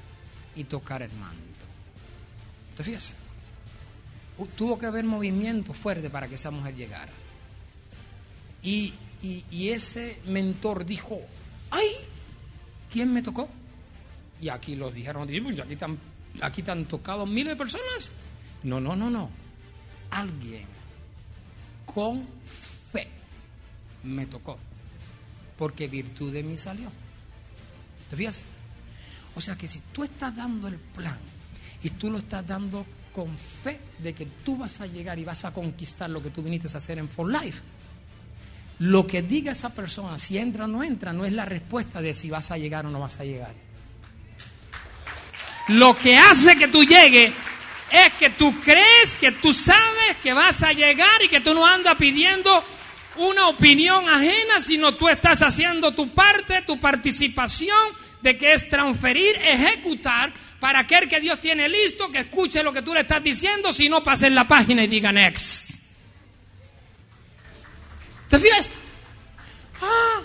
y 0.56 0.64
tocar 0.64 1.02
el 1.02 1.12
manto. 1.12 1.36
¿Te 2.76 2.84
fijas? 2.84 3.14
Tuvo 4.56 4.78
que 4.78 4.86
haber 4.86 5.04
movimiento 5.04 5.72
fuerte 5.74 6.10
para 6.10 6.26
que 6.28 6.34
esa 6.36 6.50
mujer 6.50 6.74
llegara. 6.74 7.12
Y, 8.62 8.94
y- 9.22 9.68
ese 9.68 10.18
mentor 10.26 10.84
dijo, 10.84 11.20
¡ay! 11.70 11.88
¿Quién 12.90 13.12
me 13.12 13.22
tocó? 13.22 13.48
Y 14.40 14.48
aquí 14.48 14.74
los 14.76 14.92
dijeron, 14.92 15.32
"Y, 15.32 15.40
pues, 15.40 15.58
aquí 15.60 15.74
están, 15.74 15.98
aquí 16.40 16.60
están 16.62 16.84
tocados 16.86 17.28
miles 17.28 17.52
de 17.52 17.56
personas. 17.56 18.10
No, 18.64 18.80
no, 18.80 18.96
no, 18.96 19.10
no. 19.10 19.30
Alguien 20.10 20.64
con 21.86 22.26
fe 22.92 23.08
me 24.04 24.26
tocó. 24.26 24.58
Porque 25.58 25.86
virtud 25.88 26.32
de 26.32 26.42
mí 26.42 26.56
salió. 26.56 26.90
¿Te 28.10 28.16
fijas? 28.16 28.42
O 29.34 29.40
sea 29.40 29.56
que 29.56 29.68
si 29.68 29.80
tú 29.92 30.04
estás 30.04 30.34
dando 30.34 30.68
el 30.68 30.76
plan 30.76 31.18
y 31.82 31.90
tú 31.90 32.10
lo 32.10 32.18
estás 32.18 32.46
dando 32.46 32.86
con 33.12 33.36
fe 33.36 33.78
de 33.98 34.14
que 34.14 34.26
tú 34.44 34.56
vas 34.56 34.80
a 34.80 34.86
llegar 34.86 35.18
y 35.18 35.24
vas 35.24 35.44
a 35.44 35.52
conquistar 35.52 36.10
lo 36.10 36.22
que 36.22 36.30
tú 36.30 36.42
viniste 36.42 36.68
a 36.68 36.78
hacer 36.78 36.98
en 36.98 37.08
For 37.08 37.30
Life, 37.30 37.60
lo 38.78 39.06
que 39.06 39.22
diga 39.22 39.52
esa 39.52 39.70
persona, 39.70 40.18
si 40.18 40.38
entra 40.38 40.64
o 40.64 40.68
no 40.68 40.82
entra, 40.82 41.12
no 41.12 41.24
es 41.24 41.32
la 41.32 41.44
respuesta 41.44 42.00
de 42.00 42.14
si 42.14 42.30
vas 42.30 42.50
a 42.50 42.58
llegar 42.58 42.86
o 42.86 42.90
no 42.90 43.00
vas 43.00 43.20
a 43.20 43.24
llegar. 43.24 43.54
Lo 45.68 45.96
que 45.96 46.18
hace 46.18 46.56
que 46.56 46.68
tú 46.68 46.82
llegues 46.82 47.32
es 47.92 48.12
que 48.14 48.30
tú 48.30 48.58
crees 48.60 49.16
que 49.20 49.32
tú 49.32 49.52
sabes 49.52 50.16
que 50.22 50.32
vas 50.32 50.62
a 50.62 50.72
llegar 50.72 51.22
y 51.22 51.28
que 51.28 51.40
tú 51.40 51.54
no 51.54 51.66
andas 51.66 51.96
pidiendo 51.96 52.64
una 53.16 53.48
opinión 53.48 54.08
ajena, 54.08 54.60
sino 54.60 54.94
tú 54.94 55.08
estás 55.08 55.42
haciendo 55.42 55.94
tu 55.94 56.08
parte, 56.10 56.62
tu 56.62 56.80
participación, 56.80 57.78
de 58.22 58.38
que 58.38 58.52
es 58.52 58.68
transferir, 58.68 59.34
ejecutar, 59.36 60.32
para 60.60 60.78
aquel 60.80 61.08
que 61.08 61.20
Dios 61.20 61.40
tiene 61.40 61.68
listo, 61.68 62.10
que 62.12 62.20
escuche 62.20 62.62
lo 62.62 62.72
que 62.72 62.82
tú 62.82 62.94
le 62.94 63.00
estás 63.00 63.22
diciendo, 63.22 63.72
si 63.72 63.88
no 63.88 64.04
pase 64.04 64.28
en 64.28 64.34
la 64.36 64.46
página 64.46 64.84
y 64.84 64.86
diga 64.86 65.10
next. 65.10 65.70
¿Te 68.28 68.38
fijas? 68.38 68.70
Ah, 69.82 70.20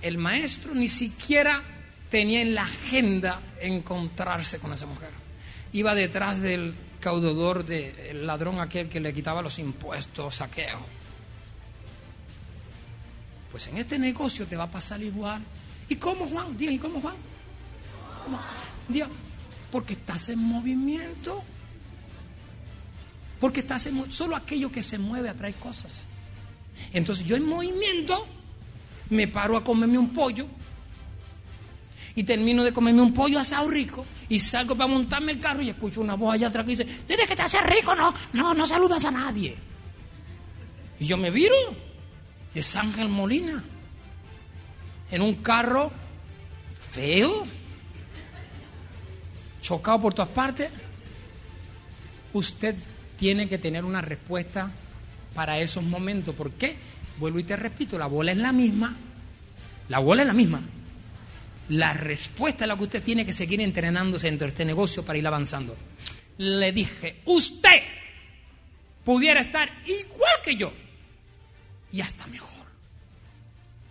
el 0.00 0.16
maestro 0.16 0.74
ni 0.74 0.88
siquiera 0.88 1.62
tenía 2.10 2.40
en 2.40 2.54
la 2.54 2.62
agenda 2.62 3.38
encontrarse 3.60 4.58
con 4.58 4.72
esa 4.72 4.86
mujer. 4.86 5.10
Iba 5.72 5.94
detrás 5.94 6.40
del 6.40 6.74
caudador, 6.98 7.64
del 7.64 8.26
ladrón 8.26 8.60
aquel 8.60 8.88
que 8.88 9.00
le 9.00 9.12
quitaba 9.12 9.42
los 9.42 9.58
impuestos, 9.58 10.36
saqueo. 10.36 10.80
Pues 13.50 13.66
en 13.66 13.76
este 13.76 13.98
negocio 13.98 14.46
te 14.46 14.56
va 14.56 14.64
a 14.64 14.70
pasar 14.70 15.02
igual. 15.02 15.42
¿Y 15.92 15.96
cómo, 15.96 16.26
Juan? 16.26 16.56
Diga, 16.56 16.72
¿y 16.72 16.78
cómo, 16.78 17.02
Juan? 17.02 17.14
¿Cómo? 18.24 18.40
Porque 19.70 19.92
estás 19.92 20.30
en 20.30 20.38
movimiento. 20.38 21.42
Porque 23.38 23.60
estás 23.60 23.84
en 23.86 23.96
mo- 23.96 24.10
solo 24.10 24.34
aquello 24.34 24.72
que 24.72 24.82
se 24.82 24.98
mueve 24.98 25.28
atrae 25.28 25.52
cosas. 25.52 26.00
Entonces 26.94 27.26
yo 27.26 27.36
en 27.36 27.44
movimiento 27.46 28.26
me 29.10 29.28
paro 29.28 29.54
a 29.54 29.62
comerme 29.62 29.98
un 29.98 30.08
pollo 30.14 30.46
y 32.14 32.24
termino 32.24 32.64
de 32.64 32.72
comerme 32.72 33.02
un 33.02 33.12
pollo 33.12 33.38
asado 33.38 33.68
rico 33.68 34.06
y 34.30 34.40
salgo 34.40 34.74
para 34.74 34.86
montarme 34.88 35.32
el 35.32 35.40
carro 35.40 35.60
y 35.60 35.68
escucho 35.68 36.00
una 36.00 36.14
voz 36.14 36.32
allá 36.34 36.48
atrás 36.48 36.64
que 36.64 36.70
dice, 36.70 36.86
desde 37.06 37.26
que 37.26 37.36
te 37.36 37.42
haces 37.42 37.62
rico, 37.66 37.94
no, 37.94 38.14
no, 38.32 38.54
no 38.54 38.66
saludas 38.66 39.04
a 39.04 39.10
nadie. 39.10 39.54
Y 41.00 41.04
yo 41.06 41.18
me 41.18 41.30
viro 41.30 41.54
es 42.54 42.74
Ángel 42.76 43.10
Molina 43.10 43.62
en 45.12 45.22
un 45.22 45.34
carro 45.36 45.92
feo, 46.90 47.46
chocado 49.60 50.00
por 50.00 50.14
todas 50.14 50.30
partes. 50.30 50.70
Usted 52.32 52.74
tiene 53.18 53.48
que 53.48 53.58
tener 53.58 53.84
una 53.84 54.00
respuesta 54.00 54.72
para 55.34 55.60
esos 55.60 55.84
momentos. 55.84 56.34
¿Por 56.34 56.50
qué? 56.52 56.74
Vuelvo 57.18 57.38
y 57.38 57.44
te 57.44 57.54
repito, 57.56 57.98
la 57.98 58.06
bola 58.06 58.32
es 58.32 58.38
la 58.38 58.52
misma. 58.52 58.96
La 59.90 59.98
bola 59.98 60.22
es 60.22 60.28
la 60.28 60.34
misma. 60.34 60.62
La 61.68 61.92
respuesta 61.92 62.64
es 62.64 62.68
la 62.68 62.76
que 62.76 62.84
usted 62.84 63.02
tiene 63.02 63.26
que 63.26 63.34
seguir 63.34 63.60
entrenándose 63.60 64.28
dentro 64.28 64.46
de 64.46 64.52
este 64.52 64.64
negocio 64.64 65.04
para 65.04 65.18
ir 65.18 65.26
avanzando. 65.26 65.76
Le 66.38 66.72
dije, 66.72 67.20
usted 67.26 67.82
pudiera 69.04 69.42
estar 69.42 69.70
igual 69.86 70.32
que 70.42 70.56
yo 70.56 70.72
y 71.92 72.00
hasta 72.00 72.26
mejor. 72.28 72.61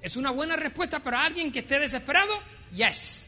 ¿Es 0.01 0.15
una 0.15 0.31
buena 0.31 0.55
respuesta 0.55 0.99
para 0.99 1.23
alguien 1.23 1.51
que 1.51 1.59
esté 1.59 1.79
desesperado? 1.79 2.33
Yes. 2.73 3.27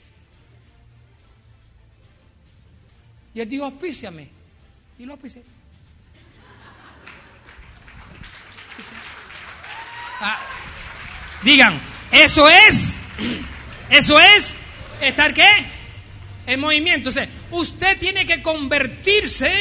Y 3.36 3.42
él 3.42 3.50
dijo, 3.50 3.66
auspíciame. 3.66 4.28
Y 5.00 5.06
lo 5.06 5.14
auspicié. 5.14 5.44
Ah, 10.26 10.40
digan, 11.44 11.80
eso 12.12 12.48
es, 12.50 12.96
eso 13.90 14.20
es 14.20 14.56
estar 15.02 15.34
qué? 15.34 15.50
En 16.48 16.60
movimiento. 16.60 17.10
Usted 17.52 17.98
tiene 18.00 18.26
que 18.26 18.42
convertirse 18.42 19.52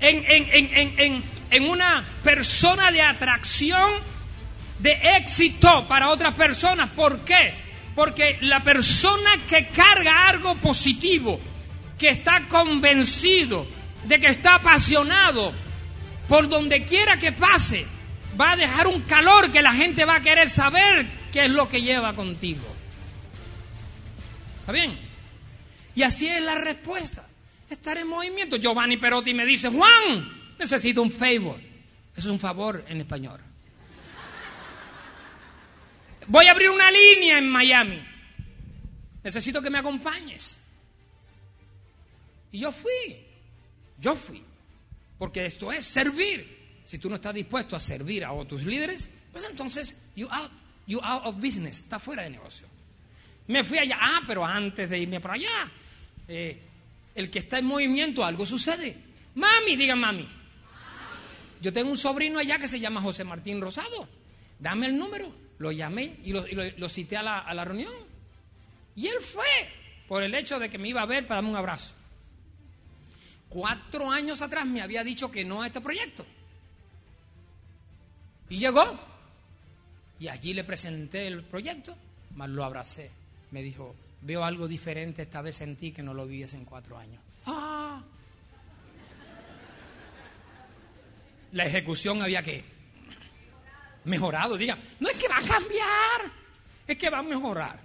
en- 0.00 0.24
en- 0.26 0.98
en- 0.98 1.24
en 1.50 1.70
una 1.70 2.04
persona 2.24 2.90
de 2.90 3.02
atracción, 3.02 3.90
de 4.78 4.98
éxito 5.16 5.86
para 5.88 6.08
otras 6.08 6.34
personas. 6.34 6.90
¿Por 6.90 7.20
qué? 7.20 7.54
Porque 7.94 8.38
la 8.42 8.62
persona 8.62 9.30
que 9.48 9.68
carga 9.68 10.28
algo 10.28 10.54
positivo, 10.56 11.40
que 11.98 12.10
está 12.10 12.46
convencido, 12.48 13.66
de 14.04 14.20
que 14.20 14.28
está 14.28 14.54
apasionado, 14.54 15.52
por 16.28 16.48
donde 16.48 16.84
quiera 16.84 17.18
que 17.18 17.32
pase, 17.32 17.86
va 18.40 18.52
a 18.52 18.56
dejar 18.56 18.86
un 18.86 19.00
calor 19.02 19.50
que 19.50 19.62
la 19.62 19.72
gente 19.72 20.04
va 20.04 20.16
a 20.16 20.22
querer 20.22 20.48
saber 20.48 21.06
qué 21.32 21.46
es 21.46 21.50
lo 21.50 21.68
que 21.68 21.82
lleva 21.82 22.14
contigo. 22.14 22.66
¿Está 24.60 24.72
bien? 24.72 24.98
Y 25.94 26.02
así 26.02 26.28
es 26.28 26.42
la 26.42 26.54
respuesta. 26.54 27.26
Estar 27.68 27.98
en 27.98 28.06
movimiento. 28.06 28.56
Giovanni 28.56 28.96
Perotti 28.96 29.34
me 29.34 29.44
dice, 29.44 29.68
Juan, 29.68 30.54
necesito 30.58 31.02
un 31.02 31.10
favor. 31.10 31.58
Eso 32.16 32.28
es 32.28 32.32
un 32.32 32.38
favor 32.38 32.84
en 32.88 33.00
español. 33.00 33.40
Voy 36.28 36.46
a 36.46 36.50
abrir 36.50 36.70
una 36.70 36.90
línea 36.90 37.38
en 37.38 37.48
Miami. 37.48 38.06
Necesito 39.24 39.62
que 39.62 39.70
me 39.70 39.78
acompañes. 39.78 40.58
Y 42.52 42.60
yo 42.60 42.70
fui. 42.70 43.16
Yo 43.98 44.14
fui. 44.14 44.42
Porque 45.18 45.46
esto 45.46 45.72
es 45.72 45.86
servir. 45.86 46.82
Si 46.84 46.98
tú 46.98 47.08
no 47.08 47.16
estás 47.16 47.34
dispuesto 47.34 47.76
a 47.76 47.80
servir 47.80 48.24
a 48.24 48.32
otros 48.32 48.62
líderes, 48.62 49.10
pues 49.32 49.44
entonces 49.44 49.98
you 50.16 50.28
out, 50.30 50.50
you 50.86 51.00
out 51.02 51.26
of 51.26 51.36
business, 51.36 51.80
está 51.80 51.98
fuera 51.98 52.22
de 52.22 52.30
negocio. 52.30 52.66
Me 53.46 53.64
fui 53.64 53.78
allá, 53.78 53.98
ah, 54.00 54.20
pero 54.26 54.44
antes 54.44 54.88
de 54.88 54.98
irme 54.98 55.20
para 55.20 55.34
allá, 55.34 55.70
eh, 56.28 56.62
el 57.14 57.30
que 57.30 57.40
está 57.40 57.58
en 57.58 57.64
movimiento, 57.64 58.24
algo 58.24 58.44
sucede. 58.44 58.96
Mami, 59.34 59.76
diga 59.76 59.96
mami. 59.96 60.28
Yo 61.60 61.72
tengo 61.72 61.90
un 61.90 61.98
sobrino 61.98 62.38
allá 62.38 62.58
que 62.58 62.68
se 62.68 62.78
llama 62.78 63.00
José 63.00 63.24
Martín 63.24 63.60
Rosado. 63.60 64.08
Dame 64.58 64.86
el 64.86 64.98
número. 64.98 65.47
Lo 65.58 65.72
llamé 65.72 66.16
y 66.24 66.32
lo, 66.32 66.88
cité 66.88 67.16
a 67.16 67.22
la, 67.22 67.38
a 67.40 67.54
la 67.54 67.64
reunión. 67.64 67.92
Y 68.94 69.06
él 69.08 69.20
fue 69.20 69.46
por 70.06 70.22
el 70.22 70.34
hecho 70.34 70.58
de 70.58 70.70
que 70.70 70.78
me 70.78 70.88
iba 70.88 71.02
a 71.02 71.06
ver 71.06 71.26
para 71.26 71.36
darme 71.36 71.50
un 71.50 71.56
abrazo. 71.56 71.92
Cuatro 73.48 74.10
años 74.10 74.42
atrás 74.42 74.66
me 74.66 74.82
había 74.82 75.02
dicho 75.02 75.30
que 75.30 75.44
no 75.44 75.62
a 75.62 75.66
este 75.66 75.80
proyecto. 75.80 76.24
Y 78.48 78.58
llegó. 78.58 78.98
Y 80.20 80.28
allí 80.28 80.52
le 80.52 80.64
presenté 80.64 81.26
el 81.28 81.44
proyecto, 81.44 81.96
más 82.34 82.50
lo 82.50 82.64
abracé. 82.64 83.10
Me 83.50 83.62
dijo, 83.62 83.94
veo 84.22 84.44
algo 84.44 84.66
diferente 84.66 85.22
esta 85.22 85.42
vez 85.42 85.60
en 85.60 85.76
ti 85.76 85.92
que 85.92 86.02
no 86.02 86.12
lo 86.12 86.26
vi 86.26 86.42
en 86.42 86.64
cuatro 86.64 86.98
años. 86.98 87.22
Ah. 87.46 88.02
La 91.52 91.64
ejecución 91.64 92.20
había 92.20 92.42
que 92.42 92.64
mejorado, 94.08 94.56
diga, 94.56 94.76
no 95.00 95.08
es 95.08 95.16
que 95.16 95.28
va 95.28 95.36
a 95.38 95.42
cambiar, 95.42 96.32
es 96.86 96.96
que 96.96 97.10
va 97.10 97.18
a 97.18 97.22
mejorar. 97.22 97.78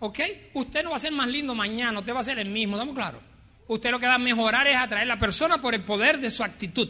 ¿Ok? 0.00 0.18
Usted 0.54 0.82
no 0.82 0.90
va 0.90 0.96
a 0.96 1.00
ser 1.00 1.12
más 1.12 1.28
lindo 1.28 1.54
mañana, 1.54 1.98
usted 2.00 2.14
va 2.14 2.20
a 2.20 2.24
ser 2.24 2.38
el 2.38 2.48
mismo, 2.48 2.76
¿estamos 2.76 2.94
claros? 2.94 3.22
Usted 3.68 3.90
lo 3.90 4.00
que 4.00 4.06
va 4.06 4.14
a 4.14 4.18
mejorar 4.18 4.66
es 4.66 4.76
atraer 4.76 5.04
a 5.04 5.14
la 5.14 5.18
persona 5.18 5.60
por 5.60 5.74
el 5.74 5.82
poder 5.82 6.18
de 6.18 6.30
su 6.30 6.42
actitud. 6.42 6.88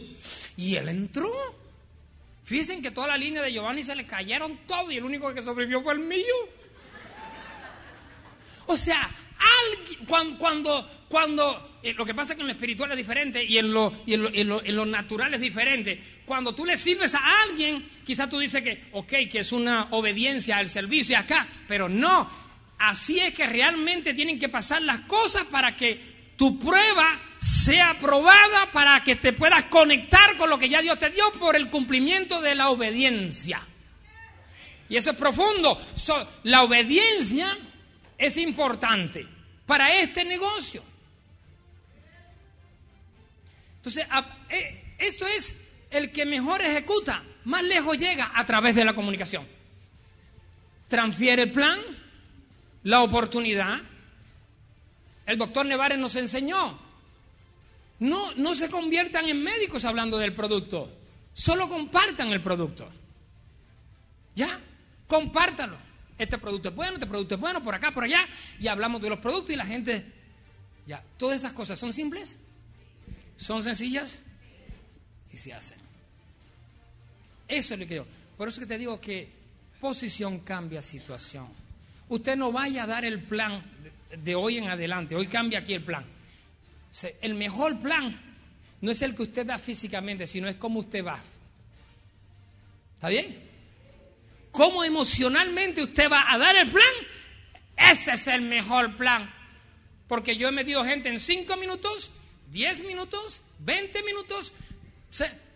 Y 0.57 0.75
él 0.75 0.89
entró. 0.89 1.31
Fíjense 2.43 2.81
que 2.81 2.91
toda 2.91 3.07
la 3.07 3.17
línea 3.17 3.41
de 3.41 3.53
Giovanni 3.53 3.83
se 3.83 3.95
le 3.95 4.05
cayeron 4.05 4.57
todo 4.67 4.91
y 4.91 4.97
el 4.97 5.03
único 5.05 5.33
que 5.33 5.41
sobrevivió 5.43 5.81
fue 5.81 5.93
el 5.93 5.99
mío. 5.99 6.25
O 8.65 8.75
sea, 8.75 9.09
alguien- 9.69 10.05
cuan- 10.07 10.37
cuando, 10.37 11.05
cuando, 11.09 11.55
eh, 11.57 11.72
lo 11.93 12.05
que 12.05 12.13
pasa 12.13 12.31
es 12.33 12.37
que 12.37 12.41
en 12.43 12.47
lo 12.47 12.53
espiritual 12.53 12.91
es 12.91 12.97
diferente 12.97 13.43
y 13.43 13.57
en 13.57 13.73
lo, 13.73 14.03
y 14.05 14.13
en 14.13 14.23
lo, 14.23 14.29
en 14.33 14.47
lo- 14.47 14.63
en 14.63 14.75
lo 14.75 14.85
natural 14.85 15.33
es 15.33 15.41
diferente. 15.41 16.01
Cuando 16.25 16.55
tú 16.55 16.65
le 16.65 16.77
sirves 16.77 17.13
a 17.15 17.21
alguien, 17.43 17.85
quizás 18.05 18.29
tú 18.29 18.39
dices 18.39 18.63
que, 18.63 18.85
ok, 18.93 19.11
que 19.29 19.39
es 19.39 19.51
una 19.51 19.87
obediencia 19.91 20.57
al 20.57 20.69
servicio 20.69 21.17
acá, 21.17 21.45
pero 21.67 21.89
no. 21.89 22.29
Así 22.79 23.19
es 23.19 23.33
que 23.33 23.45
realmente 23.47 24.13
tienen 24.13 24.39
que 24.39 24.49
pasar 24.49 24.81
las 24.81 25.01
cosas 25.01 25.43
para 25.45 25.75
que 25.75 26.13
tu 26.37 26.57
prueba 26.59 27.19
sea 27.39 27.91
aprobada, 27.91 28.71
para 28.71 29.03
que 29.03 29.15
te 29.17 29.33
puedas 29.33 29.65
conectar 29.65 30.35
con 30.37 30.49
lo 30.49 30.57
que 30.57 30.69
ya 30.69 30.81
Dios 30.81 30.97
te 30.99 31.09
dio 31.09 31.31
por 31.33 31.55
el 31.55 31.69
cumplimiento 31.69 32.41
de 32.41 32.55
la 32.55 32.69
obediencia. 32.69 33.61
Y 34.89 34.95
eso 34.97 35.11
es 35.11 35.17
profundo. 35.17 35.79
So, 35.95 36.27
la 36.43 36.63
obediencia 36.63 37.57
es 38.17 38.37
importante 38.37 39.25
para 39.65 39.95
este 39.97 40.25
negocio. 40.25 40.83
Entonces, 43.83 44.07
eh, 44.47 44.95
esto 44.97 45.27
es 45.27 45.53
el 45.89 46.13
que 46.13 46.25
mejor 46.25 46.61
ejecuta, 46.61 47.21
más 47.43 47.63
lejos 47.63 47.97
llega 47.97 48.31
a 48.33 48.45
través 48.45 48.75
de 48.75 48.85
la 48.85 48.95
comunicación. 48.95 49.45
Transfiere 50.87 51.43
el 51.43 51.51
plan, 51.51 51.81
la 52.83 53.01
oportunidad. 53.01 53.81
El 55.25 55.37
doctor 55.37 55.65
Nevares 55.65 55.99
nos 55.99 56.15
enseñó. 56.15 56.79
No, 57.99 58.31
no 58.35 58.55
se 58.55 58.69
conviertan 58.69 59.27
en 59.27 59.43
médicos 59.43 59.83
hablando 59.83 60.17
del 60.17 60.33
producto. 60.33 60.89
Solo 61.33 61.67
compartan 61.67 62.31
el 62.31 62.41
producto. 62.41 62.89
¿Ya? 64.33 64.57
Compártalo. 65.07 65.77
Este 66.17 66.37
producto 66.37 66.69
es 66.69 66.75
bueno, 66.75 66.93
este 66.93 67.07
producto 67.07 67.35
es 67.35 67.41
bueno, 67.41 67.61
por 67.61 67.75
acá, 67.75 67.91
por 67.91 68.05
allá. 68.05 68.25
Y 68.61 68.67
hablamos 68.67 69.01
de 69.01 69.09
los 69.09 69.19
productos 69.19 69.53
y 69.53 69.57
la 69.57 69.65
gente. 69.65 70.05
Ya. 70.85 71.03
Todas 71.17 71.39
esas 71.39 71.51
cosas 71.51 71.77
son 71.77 71.91
simples, 71.91 72.37
son 73.37 73.63
sencillas 73.63 74.19
y 75.31 75.37
se 75.37 75.53
hacen. 75.53 75.77
Eso 77.47 77.73
es 77.73 77.79
lo 77.79 77.87
que 77.87 77.95
yo. 77.95 78.05
Por 78.37 78.47
eso 78.47 78.59
que 78.59 78.65
te 78.65 78.77
digo 78.77 78.99
que 78.99 79.29
posición 79.79 80.39
cambia 80.39 80.81
situación. 80.81 81.47
Usted 82.09 82.35
no 82.35 82.51
vaya 82.51 82.83
a 82.83 82.87
dar 82.87 83.05
el 83.05 83.23
plan 83.23 83.63
de, 84.17 84.35
hoy 84.35 84.57
en 84.57 84.67
adelante. 84.67 85.15
Hoy 85.15 85.27
cambia 85.27 85.59
aquí 85.59 85.73
el 85.73 85.83
plan. 85.83 86.05
El 87.21 87.33
mejor 87.33 87.79
plan 87.79 88.15
no 88.81 88.91
es 88.91 89.01
el 89.01 89.15
que 89.15 89.23
usted 89.23 89.45
da 89.45 89.57
físicamente, 89.57 90.27
sino 90.27 90.47
es 90.47 90.55
cómo 90.57 90.79
usted 90.79 91.03
va. 91.03 91.19
¿Está 92.95 93.09
bien? 93.09 93.49
Cómo 94.51 94.83
emocionalmente 94.83 95.81
usted 95.81 96.09
va 96.09 96.31
a 96.31 96.37
dar 96.37 96.55
el 96.55 96.69
plan, 96.69 96.93
ese 97.75 98.11
es 98.11 98.27
el 98.27 98.41
mejor 98.41 98.95
plan. 98.95 99.33
Porque 100.07 100.37
yo 100.37 100.47
he 100.47 100.51
metido 100.51 100.83
gente 100.85 101.09
en 101.09 101.19
5 101.19 101.57
minutos, 101.57 102.11
10 102.53 102.83
minutos, 102.85 103.41
20 103.59 104.03
minutos. 104.03 104.53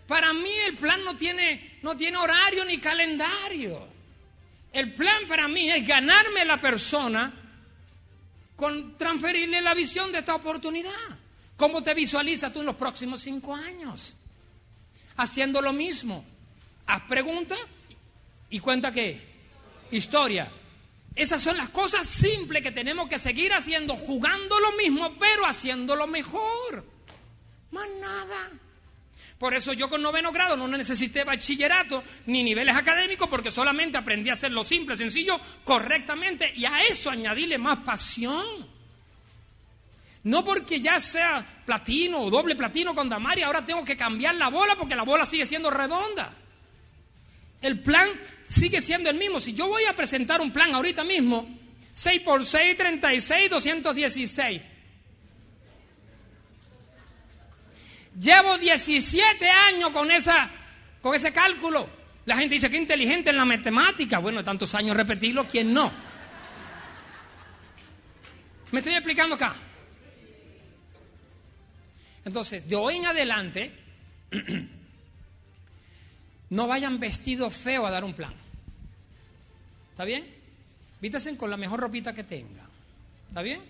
Para 0.08 0.34
mí 0.34 0.52
el 0.66 0.76
plan 0.76 1.04
no 1.06 1.16
tiene, 1.16 1.80
no 1.84 1.95
tiene 1.95 2.18
horario 2.18 2.66
ni 2.66 2.80
calendario. 2.80 3.88
El 4.74 4.93
plan 4.95 5.28
para 5.28 5.48
mí 5.48 5.70
es 5.70 5.88
ganarme 5.88 6.43
la 6.43 6.60
persona 6.60 7.34
con 8.56 8.98
transferirle 8.98 9.62
la 9.62 9.76
visión 9.76 10.12
de 10.12 10.20
esta 10.20 10.36
oportunidad. 10.36 10.91
¿Cómo 11.56 11.84
te 11.84 11.93
visualizas 11.93 12.52
tú 12.52 12.62
en 12.62 12.66
los 12.66 12.76
próximos 12.76 13.22
cinco 13.22 13.56
años? 13.56 14.14
Haciendo 15.18 15.62
lo 15.62 15.74
mismo. 15.74 16.26
Haz 16.88 17.04
preguntas 17.04 17.60
y 18.50 18.60
cuenta 18.60 18.91
qué? 18.91 19.22
Historia. 19.91 20.52
Esas 21.18 21.41
son 21.41 21.57
las 21.57 21.70
cosas 21.70 22.05
simples 22.05 22.61
que 22.61 22.72
tenemos 22.72 23.09
que 23.09 23.18
seguir 23.18 23.51
haciendo, 23.51 23.95
jugando 23.95 24.59
lo 24.59 24.74
mismo, 24.74 25.15
pero 25.18 25.47
haciéndolo 25.47 26.05
mejor. 26.05 26.86
Más 27.72 27.88
nada. 27.99 28.51
Por 29.39 29.55
eso 29.55 29.74
yo 29.74 29.89
con 29.89 30.01
noveno 30.01 30.32
grado 30.32 30.55
no 30.55 30.68
necesité 30.68 31.24
bachillerato 31.24 32.03
ni 32.28 32.43
niveles 32.43 32.76
académicos 32.76 33.28
porque 33.28 33.49
solamente 33.49 33.97
aprendí 33.97 34.30
a 34.30 34.34
hacerlo 34.34 34.63
simple, 34.63 34.95
sencillo, 34.95 35.39
correctamente 35.63 36.53
y 36.55 36.65
a 36.65 36.82
eso 36.82 37.09
añadirle 37.09 37.57
más 37.57 37.80
pasión. 37.80 38.45
No 40.24 40.45
porque 40.45 40.82
ya 40.82 40.99
sea 40.99 41.45
platino 41.65 42.20
o 42.20 42.30
doble 42.30 42.55
platino 42.55 42.93
con 42.93 43.09
Damari, 43.09 43.41
ahora 43.41 43.65
tengo 43.65 43.84
que 43.84 43.97
cambiar 43.97 44.36
la 44.36 44.49
bola 44.49 44.76
porque 44.76 44.95
la 44.95 45.03
bola 45.03 45.26
sigue 45.26 45.45
siendo 45.45 45.72
redonda. 45.72 46.32
El 47.61 47.82
plan 47.82 48.09
sigue 48.48 48.82
siendo 48.82 49.10
el 49.10 49.18
mismo. 49.18 49.39
Si 49.39 49.54
yo 49.54 49.68
voy 49.68 49.84
a 49.86 49.95
presentar 49.95 50.41
un 50.41 50.52
plan 50.52 50.74
ahorita 50.74 51.04
mismo, 51.04 51.48
6 51.93 52.22
por 52.22 52.45
6, 52.45 52.78
36, 52.78 53.50
216. 53.50 54.62
Llevo 58.20 58.58
17 58.58 59.50
años 59.50 59.89
con, 59.91 60.10
esa, 60.12 60.50
con 61.02 61.14
ese 61.16 61.32
cálculo. 61.32 61.89
La 62.26 62.36
gente 62.36 62.56
dice 62.56 62.70
que 62.70 62.78
inteligente 62.78 63.30
en 63.30 63.38
la 63.38 63.45
matemática. 63.45 64.20
Bueno, 64.20 64.43
tantos 64.43 64.74
años 64.76 64.98
repetirlo, 64.98 65.48
¿quién 65.48 65.74
no? 65.74 65.91
¿Me 68.72 68.80
estoy 68.80 68.93
explicando 68.95 69.36
acá? 69.36 69.56
Entonces, 72.26 72.68
de 72.68 72.76
hoy 72.76 72.98
en 72.98 73.06
adelante, 73.06 73.72
no 76.50 76.68
vayan 76.68 77.00
vestidos 77.00 77.54
feos 77.54 77.86
a 77.86 77.91
dar 77.91 78.04
un 78.04 78.14
plan. 78.14 78.34
¿Está 79.91 80.06
bien? 80.06 80.26
Vístesen 81.02 81.36
con 81.36 81.50
la 81.50 81.58
mejor 81.58 81.80
ropita 81.80 82.14
que 82.14 82.24
tenga. 82.24 82.66
¿Está 83.28 83.41
bien? 83.41 83.62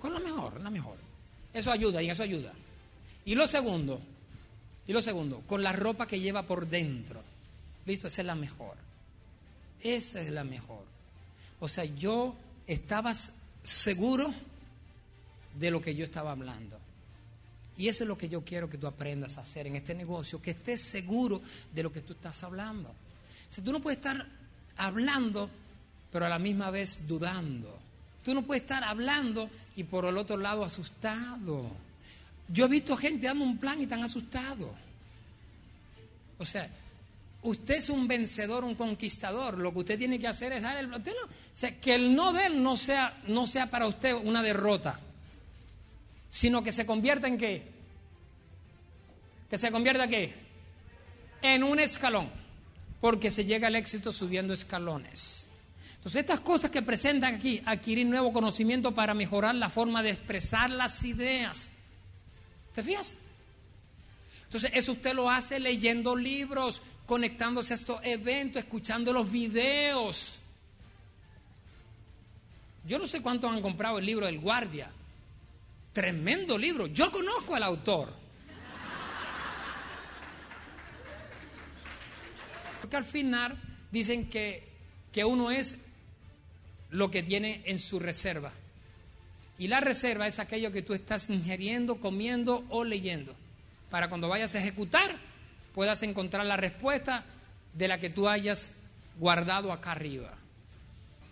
Con 0.00 0.12
la 0.12 0.20
mejor, 0.20 0.60
la 0.60 0.70
mejor. 0.70 0.96
Eso 1.52 1.72
ayuda 1.72 2.02
y 2.02 2.10
eso 2.10 2.22
ayuda. 2.22 2.52
Y 3.24 3.34
lo 3.34 3.48
segundo, 3.48 4.00
y 4.86 4.92
lo 4.92 5.02
segundo, 5.02 5.42
con 5.46 5.62
la 5.62 5.72
ropa 5.72 6.06
que 6.06 6.20
lleva 6.20 6.42
por 6.44 6.66
dentro. 6.66 7.22
¿Listo? 7.86 8.08
Esa 8.08 8.22
es 8.22 8.26
la 8.26 8.34
mejor. 8.34 8.76
Esa 9.82 10.20
es 10.20 10.30
la 10.30 10.44
mejor. 10.44 10.84
O 11.60 11.68
sea, 11.68 11.84
yo 11.84 12.36
estabas 12.66 13.32
seguro 13.62 14.32
de 15.58 15.70
lo 15.70 15.80
que 15.80 15.94
yo 15.94 16.04
estaba 16.04 16.32
hablando. 16.32 16.77
Y 17.78 17.88
eso 17.88 18.04
es 18.04 18.08
lo 18.08 18.18
que 18.18 18.28
yo 18.28 18.42
quiero 18.44 18.68
que 18.68 18.76
tú 18.76 18.86
aprendas 18.86 19.38
a 19.38 19.42
hacer 19.42 19.66
en 19.68 19.76
este 19.76 19.94
negocio, 19.94 20.42
que 20.42 20.50
estés 20.50 20.82
seguro 20.82 21.40
de 21.72 21.82
lo 21.82 21.92
que 21.92 22.00
tú 22.02 22.12
estás 22.12 22.42
hablando. 22.42 22.92
Si 23.48 23.62
tú 23.62 23.72
no 23.72 23.80
puedes 23.80 23.98
estar 23.98 24.26
hablando, 24.76 25.48
pero 26.12 26.26
a 26.26 26.28
la 26.28 26.38
misma 26.38 26.70
vez 26.70 27.06
dudando. 27.06 27.78
Tú 28.24 28.34
no 28.34 28.42
puedes 28.42 28.62
estar 28.64 28.82
hablando 28.84 29.48
y 29.76 29.84
por 29.84 30.04
el 30.04 30.18
otro 30.18 30.36
lado 30.36 30.64
asustado. 30.64 31.70
Yo 32.48 32.64
he 32.66 32.68
visto 32.68 32.96
gente 32.96 33.26
dando 33.26 33.44
un 33.44 33.58
plan 33.58 33.80
y 33.80 33.86
tan 33.86 34.02
asustado. 34.02 34.74
O 36.38 36.44
sea, 36.44 36.68
usted 37.42 37.76
es 37.76 37.88
un 37.90 38.08
vencedor, 38.08 38.64
un 38.64 38.74
conquistador. 38.74 39.56
Lo 39.58 39.72
que 39.72 39.78
usted 39.80 39.98
tiene 39.98 40.18
que 40.18 40.26
hacer 40.28 40.52
es 40.52 40.62
dar 40.62 40.76
el 40.78 40.92
usted 40.92 41.12
no- 41.12 41.26
o 41.28 41.30
sea, 41.54 41.78
que 41.80 41.94
el 41.94 42.14
no 42.14 42.32
de 42.32 42.46
él 42.46 42.62
no 42.62 42.76
sea, 42.76 43.20
no 43.28 43.46
sea 43.46 43.70
para 43.70 43.86
usted 43.86 44.14
una 44.14 44.42
derrota, 44.42 44.98
sino 46.30 46.62
que 46.62 46.72
se 46.72 46.86
convierta 46.86 47.26
en 47.26 47.38
qué? 47.38 47.62
Que 49.48 49.58
se 49.58 49.70
convierta 49.70 50.04
en 50.04 50.10
qué? 50.10 50.34
En 51.42 51.64
un 51.64 51.80
escalón, 51.80 52.30
porque 53.00 53.30
se 53.30 53.44
llega 53.44 53.68
al 53.68 53.76
éxito 53.76 54.12
subiendo 54.12 54.52
escalones. 54.52 55.46
Entonces, 55.96 56.20
estas 56.20 56.40
cosas 56.40 56.70
que 56.70 56.82
presentan 56.82 57.34
aquí, 57.34 57.60
adquirir 57.64 58.06
nuevo 58.06 58.32
conocimiento 58.32 58.94
para 58.94 59.14
mejorar 59.14 59.54
la 59.54 59.68
forma 59.68 60.02
de 60.02 60.10
expresar 60.10 60.70
las 60.70 61.04
ideas. 61.04 61.70
¿Te 62.74 62.82
fijas? 62.82 63.14
Entonces, 64.44 64.70
eso 64.74 64.92
usted 64.92 65.14
lo 65.14 65.28
hace 65.28 65.58
leyendo 65.58 66.14
libros, 66.14 66.80
conectándose 67.04 67.74
a 67.74 67.76
estos 67.76 68.00
eventos, 68.04 68.62
escuchando 68.62 69.12
los 69.12 69.30
videos. 69.30 70.36
Yo 72.86 72.98
no 72.98 73.06
sé 73.06 73.20
cuántos 73.20 73.50
han 73.50 73.60
comprado 73.60 73.98
el 73.98 74.06
libro 74.06 74.26
del 74.26 74.38
Guardia. 74.38 74.90
Tremendo 75.92 76.56
libro. 76.56 76.86
Yo 76.86 77.10
conozco 77.10 77.54
al 77.54 77.62
autor. 77.62 78.12
Porque 82.80 82.96
al 82.96 83.04
final 83.04 83.60
dicen 83.90 84.28
que, 84.30 84.68
que 85.12 85.24
uno 85.24 85.50
es 85.50 85.78
lo 86.90 87.10
que 87.10 87.22
tiene 87.22 87.62
en 87.66 87.78
su 87.78 87.98
reserva. 87.98 88.52
Y 89.58 89.66
la 89.66 89.80
reserva 89.80 90.26
es 90.26 90.38
aquello 90.38 90.72
que 90.72 90.82
tú 90.82 90.94
estás 90.94 91.28
ingiriendo, 91.30 91.96
comiendo 91.96 92.64
o 92.68 92.84
leyendo. 92.84 93.34
Para 93.90 94.08
cuando 94.08 94.28
vayas 94.28 94.54
a 94.54 94.60
ejecutar, 94.60 95.16
puedas 95.74 96.02
encontrar 96.02 96.46
la 96.46 96.56
respuesta 96.56 97.24
de 97.74 97.88
la 97.88 97.98
que 97.98 98.10
tú 98.10 98.28
hayas 98.28 98.72
guardado 99.18 99.72
acá 99.72 99.92
arriba. 99.92 100.32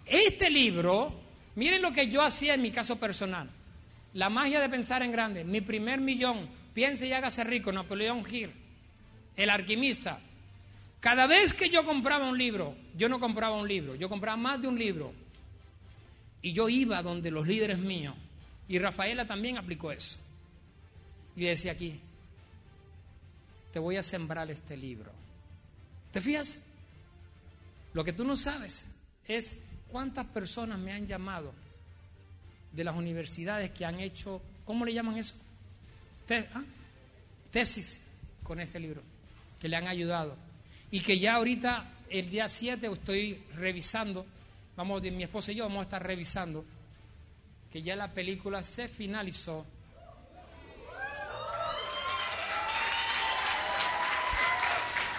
Este 0.04 0.50
libro, 0.50 1.20
miren 1.54 1.82
lo 1.82 1.92
que 1.92 2.08
yo 2.08 2.22
hacía 2.22 2.54
en 2.54 2.62
mi 2.62 2.70
caso 2.70 2.96
personal. 2.96 3.48
La 4.16 4.30
magia 4.30 4.60
de 4.60 4.70
pensar 4.70 5.02
en 5.02 5.12
grande. 5.12 5.44
Mi 5.44 5.60
primer 5.60 6.00
millón, 6.00 6.48
piense 6.72 7.06
y 7.06 7.12
hágase 7.12 7.44
rico, 7.44 7.70
Napoleón 7.70 8.24
Hill, 8.28 8.50
el 9.36 9.50
alquimista. 9.50 10.18
Cada 11.00 11.26
vez 11.26 11.52
que 11.52 11.68
yo 11.68 11.84
compraba 11.84 12.26
un 12.26 12.38
libro, 12.38 12.74
yo 12.96 13.10
no 13.10 13.20
compraba 13.20 13.60
un 13.60 13.68
libro, 13.68 13.94
yo 13.94 14.08
compraba 14.08 14.38
más 14.38 14.62
de 14.62 14.68
un 14.68 14.78
libro. 14.78 15.12
Y 16.40 16.54
yo 16.54 16.70
iba 16.70 17.02
donde 17.02 17.30
los 17.30 17.46
líderes 17.46 17.78
míos. 17.78 18.14
Y 18.68 18.78
Rafaela 18.78 19.26
también 19.26 19.58
aplicó 19.58 19.92
eso. 19.92 20.18
Y 21.36 21.44
decía 21.44 21.72
aquí, 21.72 22.00
te 23.70 23.78
voy 23.78 23.98
a 23.98 24.02
sembrar 24.02 24.50
este 24.50 24.78
libro. 24.78 25.12
¿Te 26.10 26.22
fías? 26.22 26.58
Lo 27.92 28.02
que 28.02 28.14
tú 28.14 28.24
no 28.24 28.34
sabes 28.34 28.86
es 29.28 29.56
cuántas 29.88 30.24
personas 30.24 30.78
me 30.78 30.92
han 30.92 31.06
llamado 31.06 31.52
de 32.76 32.84
las 32.84 32.94
universidades 32.94 33.70
que 33.70 33.86
han 33.86 33.98
hecho, 34.00 34.42
¿cómo 34.64 34.84
le 34.84 34.92
llaman 34.92 35.16
eso? 35.16 35.34
¿ah? 36.54 36.62
Tesis 37.50 37.98
con 38.42 38.60
este 38.60 38.78
libro, 38.78 39.02
que 39.58 39.68
le 39.68 39.76
han 39.76 39.88
ayudado. 39.88 40.36
Y 40.90 41.00
que 41.00 41.18
ya 41.18 41.36
ahorita, 41.36 41.90
el 42.10 42.28
día 42.28 42.48
7, 42.48 42.86
estoy 42.92 43.42
revisando, 43.54 44.26
vamos, 44.76 45.02
mi 45.02 45.22
esposa 45.22 45.52
y 45.52 45.56
yo 45.56 45.64
vamos 45.64 45.80
a 45.80 45.82
estar 45.84 46.06
revisando, 46.06 46.64
que 47.72 47.82
ya 47.82 47.96
la 47.96 48.12
película 48.12 48.62
se 48.62 48.88
finalizó. 48.88 49.64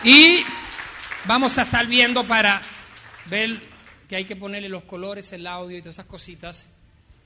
Y 0.03 0.41
vamos 1.25 1.57
a 1.57 1.63
estar 1.63 1.87
viendo 1.87 2.23
para 2.23 2.61
ver 3.25 3.59
que 4.07 4.15
hay 4.15 4.25
que 4.25 4.35
ponerle 4.35 4.69
los 4.69 4.83
colores, 4.83 5.33
el 5.33 5.47
audio 5.47 5.75
y 5.75 5.81
todas 5.81 5.95
esas 5.95 6.05
cositas. 6.05 6.69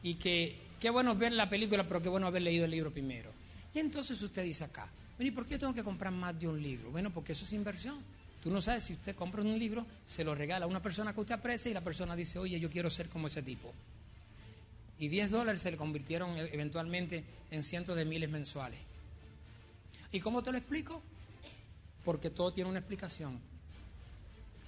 Y 0.03 0.15
que 0.15 0.57
qué 0.79 0.89
bueno 0.89 1.15
ver 1.15 1.31
la 1.33 1.49
película, 1.49 1.87
pero 1.87 2.01
qué 2.01 2.09
bueno 2.09 2.27
haber 2.27 2.41
leído 2.41 2.65
el 2.65 2.71
libro 2.71 2.91
primero. 2.91 3.31
Y 3.73 3.79
entonces 3.79 4.21
usted 4.21 4.43
dice 4.43 4.63
acá, 4.63 4.87
"Bueno, 5.17 5.31
¿y 5.31 5.35
por 5.35 5.45
qué 5.45 5.57
tengo 5.57 5.73
que 5.73 5.83
comprar 5.83 6.11
más 6.11 6.37
de 6.39 6.47
un 6.47 6.61
libro? 6.61 6.91
Bueno, 6.91 7.11
porque 7.11 7.33
eso 7.33 7.45
es 7.45 7.53
inversión. 7.53 7.99
Tú 8.43 8.49
no 8.49 8.59
sabes 8.59 8.83
si 8.85 8.93
usted 8.93 9.15
compra 9.15 9.41
un 9.41 9.57
libro, 9.59 9.85
se 10.07 10.23
lo 10.23 10.33
regala 10.33 10.65
a 10.65 10.67
una 10.67 10.81
persona 10.81 11.13
que 11.13 11.19
usted 11.21 11.35
aprecia 11.35 11.69
y 11.69 11.73
la 11.75 11.81
persona 11.81 12.15
dice, 12.15 12.39
oye, 12.39 12.59
yo 12.59 12.69
quiero 12.71 12.89
ser 12.89 13.07
como 13.07 13.27
ese 13.27 13.43
tipo. 13.43 13.71
Y 14.97 15.07
10 15.09 15.29
dólares 15.29 15.61
se 15.61 15.69
le 15.71 15.77
convirtieron 15.77 16.35
e- 16.37 16.49
eventualmente 16.53 17.23
en 17.51 17.61
cientos 17.63 17.95
de 17.95 18.03
miles 18.05 18.29
mensuales. 18.29 18.79
¿Y 20.11 20.19
cómo 20.19 20.41
te 20.43 20.51
lo 20.51 20.57
explico? 20.57 21.01
Porque 22.03 22.31
todo 22.31 22.51
tiene 22.51 22.69
una 22.69 22.79
explicación. 22.79 23.39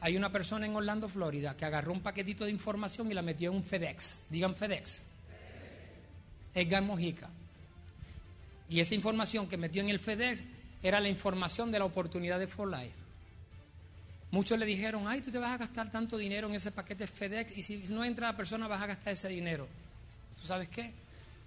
Hay 0.02 0.16
una 0.18 0.32
persona 0.32 0.66
en 0.68 0.76
Orlando, 0.76 1.10
Florida, 1.10 1.56
que 1.58 1.66
agarró 1.66 1.94
un 1.94 2.02
paquetito 2.02 2.46
de 2.46 2.52
información 2.52 3.10
y 3.10 3.14
la 3.14 3.22
metió 3.22 3.50
en 3.52 3.58
un 3.58 3.64
FedEx. 3.64 4.24
Digan 4.30 4.56
FedEx. 4.56 5.02
Edgar 6.56 6.84
Mojica. 6.84 7.30
Y 8.70 8.80
esa 8.80 8.96
información 8.96 9.48
que 9.48 9.58
metió 9.58 9.82
en 9.82 9.90
el 9.90 10.00
FedEx 10.00 10.44
era 10.82 11.00
la 11.00 11.10
información 11.10 11.72
de 11.72 11.80
la 11.80 11.86
oportunidad 11.86 12.40
de 12.40 12.48
For 12.48 12.68
Life. 12.70 12.94
Muchos 14.32 14.58
le 14.58 14.66
dijeron, 14.66 15.04
ay, 15.08 15.22
tú 15.22 15.32
te 15.32 15.38
vas 15.38 15.52
a 15.52 15.58
gastar 15.58 15.92
tanto 15.92 16.18
dinero 16.18 16.48
en 16.50 16.56
ese 16.56 16.72
paquete 16.72 17.06
FedEx 17.06 17.56
y 17.56 17.62
si 17.62 17.78
no 17.90 18.04
entra 18.04 18.28
la 18.32 18.36
persona 18.38 18.68
vas 18.68 18.82
a 18.82 18.88
gastar 18.88 19.14
ese 19.14 19.28
dinero. 19.30 19.68
¿Tú 20.42 20.48
sabes 20.48 20.70
qué? 20.70 20.92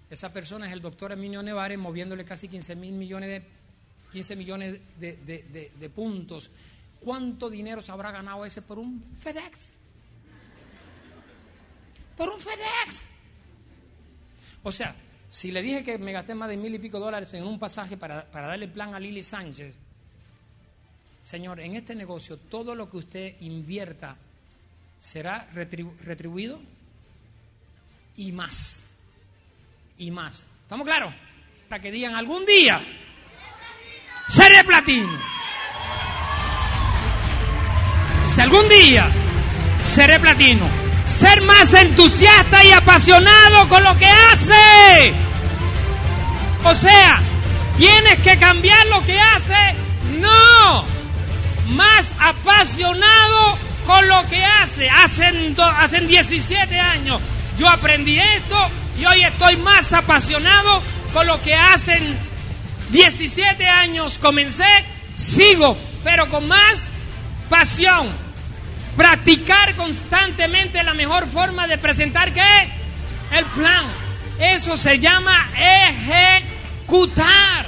Esa 0.09 0.31
persona 0.31 0.67
es 0.67 0.73
el 0.73 0.81
doctor 0.81 1.11
Emilio 1.11 1.43
Nevares 1.43 1.77
moviéndole 1.77 2.23
casi 2.23 2.47
15 2.47 2.75
mil 2.75 2.93
millones 2.93 3.29
de 3.29 3.43
15 4.13 4.35
millones 4.37 4.79
de, 4.99 5.17
de- 5.17 5.43
de- 5.43 5.71
de 5.77 5.89
puntos. 5.89 6.49
¿Cuánto 7.01 7.49
dinero 7.49 7.81
se 7.81 7.91
habrá 7.91 8.09
ganado 8.11 8.45
ese 8.45 8.61
por 8.61 8.79
un 8.79 9.03
FedEx? 9.19 9.73
Por 12.15 12.29
un 12.29 12.39
FedEx. 12.39 13.03
O 14.67 14.71
sea, 14.73 14.93
si 15.29 15.49
le 15.49 15.61
dije 15.61 15.81
que 15.81 15.97
me 15.97 16.11
gasté 16.11 16.35
más 16.35 16.49
de 16.49 16.57
mil 16.57 16.75
y 16.75 16.77
pico 16.77 16.99
dólares 16.99 17.33
en 17.33 17.45
un 17.45 17.57
pasaje 17.57 17.95
para, 17.95 18.25
para 18.25 18.47
darle 18.47 18.67
plan 18.67 18.93
a 18.93 18.99
Lili 18.99 19.23
Sánchez, 19.23 19.73
Señor, 21.23 21.61
en 21.61 21.77
este 21.77 21.95
negocio 21.95 22.35
todo 22.35 22.75
lo 22.75 22.89
que 22.91 22.97
usted 22.97 23.35
invierta 23.39 24.17
será 24.99 25.47
retribu- 25.53 25.97
retribuido 25.99 26.59
y 28.17 28.33
más. 28.33 28.83
Y 29.99 30.11
más. 30.11 30.43
¿Estamos 30.63 30.85
claros? 30.85 31.13
Para 31.69 31.81
que 31.81 31.89
digan 31.89 32.15
algún 32.15 32.45
día, 32.45 32.81
seré 34.27 34.65
platino. 34.65 35.17
Si 38.35 38.41
algún 38.41 38.67
día 38.67 39.09
seré 39.81 40.19
platino, 40.19 40.67
ser 41.07 41.41
más 41.41 41.73
entusiasta 41.73 42.63
y 42.63 42.71
apasionado 42.71 43.67
con 43.69 43.83
lo 43.83 43.97
que 43.97 44.07
hace. 44.07 45.13
O 46.63 46.75
sea, 46.75 47.21
tienes 47.77 48.19
que 48.19 48.37
cambiar 48.37 48.85
lo 48.87 49.03
que 49.05 49.19
hace. 49.19 49.75
No, 50.19 50.83
más 51.69 52.13
apasionado 52.19 53.57
con 53.85 54.07
lo 54.07 54.25
que 54.27 54.43
hace. 54.43 54.89
Hacen, 54.89 55.55
do- 55.55 55.63
hacen 55.63 56.07
17 56.07 56.79
años 56.79 57.21
yo 57.57 57.67
aprendí 57.67 58.19
esto 58.19 58.69
y 58.99 59.05
hoy 59.05 59.23
estoy 59.23 59.57
más 59.57 59.91
apasionado 59.93 60.79
con 61.11 61.25
lo 61.25 61.41
que 61.41 61.55
hacen 61.55 62.15
17 62.91 63.67
años 63.67 64.19
comencé, 64.19 64.63
sigo, 65.15 65.75
pero 66.03 66.29
con 66.29 66.47
más 66.47 66.89
pasión. 67.49 68.07
Practicar 68.97 69.75
constantemente 69.75 70.83
la 70.83 70.95
mejor 70.95 71.27
forma 71.27 71.67
de 71.67 71.77
presentar 71.77 72.33
qué? 72.33 72.67
El 73.31 73.45
plan. 73.45 73.85
Eso 74.39 74.75
se 74.75 74.99
llama 74.99 75.49
ejecutar. 75.55 77.67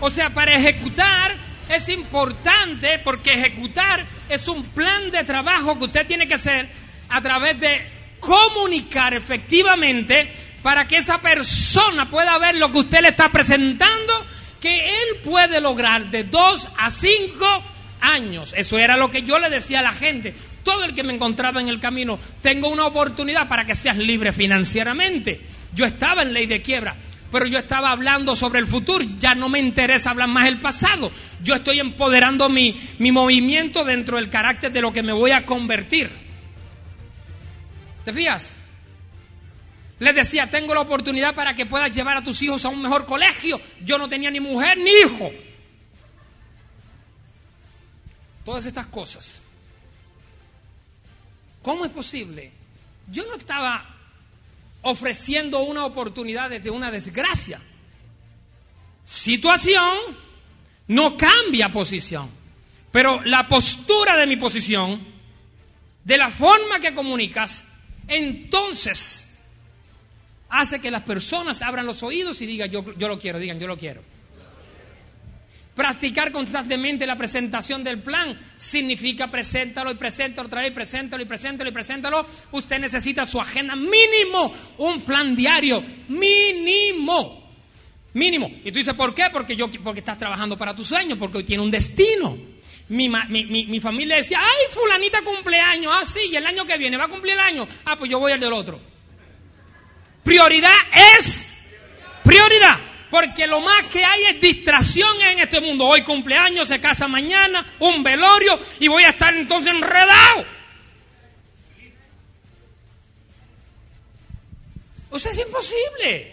O 0.00 0.08
sea, 0.08 0.30
para 0.30 0.54
ejecutar 0.54 1.36
es 1.68 1.90
importante 1.90 2.98
porque 3.04 3.34
ejecutar 3.34 4.02
es 4.30 4.48
un 4.48 4.64
plan 4.64 5.10
de 5.10 5.24
trabajo 5.24 5.78
que 5.78 5.84
usted 5.84 6.06
tiene 6.06 6.26
que 6.26 6.34
hacer 6.34 6.68
a 7.10 7.20
través 7.20 7.60
de 7.60 7.86
comunicar 8.18 9.12
efectivamente 9.12 10.32
para 10.62 10.88
que 10.88 10.96
esa 10.96 11.18
persona 11.18 12.08
pueda 12.08 12.38
ver 12.38 12.54
lo 12.54 12.72
que 12.72 12.78
usted 12.78 13.02
le 13.02 13.08
está 13.08 13.28
presentando, 13.28 14.26
que 14.60 14.86
él 14.86 15.20
puede 15.24 15.60
lograr 15.60 16.10
de 16.10 16.24
dos 16.24 16.68
a 16.78 16.90
cinco 16.90 17.62
años. 18.00 18.54
Eso 18.56 18.78
era 18.78 18.96
lo 18.96 19.10
que 19.10 19.22
yo 19.22 19.38
le 19.38 19.50
decía 19.50 19.80
a 19.80 19.82
la 19.82 19.92
gente. 19.92 20.34
Todo 20.62 20.84
el 20.84 20.94
que 20.94 21.02
me 21.02 21.14
encontraba 21.14 21.60
en 21.60 21.68
el 21.68 21.80
camino, 21.80 22.18
tengo 22.40 22.68
una 22.68 22.86
oportunidad 22.86 23.48
para 23.48 23.64
que 23.64 23.74
seas 23.74 23.96
libre 23.96 24.32
financieramente. 24.32 25.40
Yo 25.74 25.84
estaba 25.84 26.22
en 26.22 26.32
ley 26.32 26.46
de 26.46 26.62
quiebra, 26.62 26.94
pero 27.30 27.46
yo 27.46 27.58
estaba 27.58 27.90
hablando 27.90 28.36
sobre 28.36 28.60
el 28.60 28.66
futuro, 28.66 29.04
ya 29.18 29.34
no 29.34 29.48
me 29.48 29.58
interesa 29.58 30.10
hablar 30.10 30.28
más 30.28 30.44
del 30.44 30.60
pasado. 30.60 31.10
Yo 31.42 31.54
estoy 31.54 31.80
empoderando 31.80 32.48
mi, 32.48 32.78
mi 32.98 33.10
movimiento 33.10 33.84
dentro 33.84 34.18
del 34.18 34.28
carácter 34.28 34.70
de 34.70 34.82
lo 34.82 34.92
que 34.92 35.02
me 35.02 35.12
voy 35.12 35.30
a 35.30 35.46
convertir. 35.46 36.10
¿Te 38.04 38.12
fías? 38.12 38.56
Les 39.98 40.14
decía, 40.14 40.50
tengo 40.50 40.74
la 40.74 40.80
oportunidad 40.80 41.34
para 41.34 41.54
que 41.54 41.64
puedas 41.64 41.94
llevar 41.94 42.16
a 42.16 42.24
tus 42.24 42.42
hijos 42.42 42.64
a 42.64 42.68
un 42.68 42.82
mejor 42.82 43.06
colegio. 43.06 43.60
Yo 43.84 43.98
no 43.98 44.08
tenía 44.08 44.32
ni 44.32 44.40
mujer 44.40 44.76
ni 44.76 44.90
hijo. 44.90 45.30
Todas 48.44 48.66
estas 48.66 48.86
cosas. 48.86 49.41
¿Cómo 51.62 51.84
es 51.84 51.92
posible? 51.92 52.50
Yo 53.10 53.24
no 53.26 53.36
estaba 53.36 53.92
ofreciendo 54.82 55.60
una 55.60 55.84
oportunidad 55.84 56.50
desde 56.50 56.70
una 56.70 56.90
desgracia. 56.90 57.60
Situación 59.04 59.96
no 60.88 61.16
cambia 61.16 61.72
posición, 61.72 62.28
pero 62.90 63.22
la 63.24 63.46
postura 63.48 64.16
de 64.16 64.26
mi 64.26 64.36
posición, 64.36 65.00
de 66.04 66.16
la 66.16 66.30
forma 66.30 66.80
que 66.80 66.94
comunicas, 66.94 67.64
entonces 68.08 69.28
hace 70.48 70.80
que 70.80 70.90
las 70.90 71.02
personas 71.02 71.62
abran 71.62 71.86
los 71.86 72.02
oídos 72.02 72.40
y 72.42 72.46
digan, 72.46 72.70
yo, 72.70 72.94
yo 72.94 73.08
lo 73.08 73.18
quiero, 73.18 73.38
digan, 73.38 73.58
yo 73.58 73.66
lo 73.66 73.78
quiero. 73.78 74.02
Practicar 75.74 76.30
constantemente 76.32 77.06
la 77.06 77.16
presentación 77.16 77.82
del 77.82 78.00
plan 78.00 78.38
significa 78.58 79.28
preséntalo 79.30 79.90
y 79.90 79.94
preséntalo 79.94 80.46
otra 80.46 80.60
vez, 80.60 80.72
preséntalo 80.72 81.22
y 81.22 81.26
preséntalo 81.26 81.70
y 81.70 81.72
preséntalo. 81.72 82.26
Usted 82.50 82.78
necesita 82.78 83.24
su 83.26 83.40
agenda 83.40 83.74
mínimo, 83.74 84.52
un 84.78 85.00
plan 85.00 85.34
diario 85.34 85.82
mínimo. 86.08 87.40
Mínimo. 88.14 88.50
Y 88.62 88.70
tú 88.70 88.78
dices, 88.78 88.92
¿por 88.92 89.14
qué? 89.14 89.24
Porque, 89.32 89.56
yo, 89.56 89.70
porque 89.82 90.00
estás 90.00 90.18
trabajando 90.18 90.58
para 90.58 90.76
tu 90.76 90.84
sueño, 90.84 91.16
porque 91.16 91.38
hoy 91.38 91.44
tiene 91.44 91.62
un 91.62 91.70
destino. 91.70 92.36
Mi, 92.90 93.08
mi, 93.08 93.44
mi- 93.46 93.64
mi 93.64 93.80
familia 93.80 94.16
decía, 94.16 94.40
ay, 94.42 94.66
fulanita 94.70 95.22
cumpleaños, 95.22 95.90
ah, 95.96 96.04
sí, 96.04 96.20
y 96.30 96.36
el 96.36 96.44
año 96.46 96.66
que 96.66 96.76
viene 96.76 96.98
va 96.98 97.04
a 97.04 97.08
cumplir 97.08 97.32
el 97.32 97.40
año. 97.40 97.66
Ah, 97.86 97.96
pues 97.96 98.10
yo 98.10 98.18
voy 98.18 98.32
al 98.32 98.40
del 98.40 98.52
otro. 98.52 98.78
Prioridad 100.22 100.74
es 101.16 101.48
prioridad. 102.22 102.78
Porque 103.12 103.46
lo 103.46 103.60
más 103.60 103.86
que 103.88 104.02
hay 104.02 104.24
es 104.24 104.40
distracción 104.40 105.20
en 105.20 105.40
este 105.40 105.60
mundo. 105.60 105.84
Hoy 105.84 106.00
cumpleaños, 106.00 106.66
se 106.66 106.80
casa 106.80 107.06
mañana, 107.06 107.62
un 107.80 108.02
velorio 108.02 108.58
y 108.80 108.88
voy 108.88 109.02
a 109.02 109.10
estar 109.10 109.36
entonces 109.36 109.70
enredado. 109.70 110.46
O 115.10 115.18
sea, 115.18 115.30
es 115.30 115.38
imposible. 115.40 116.32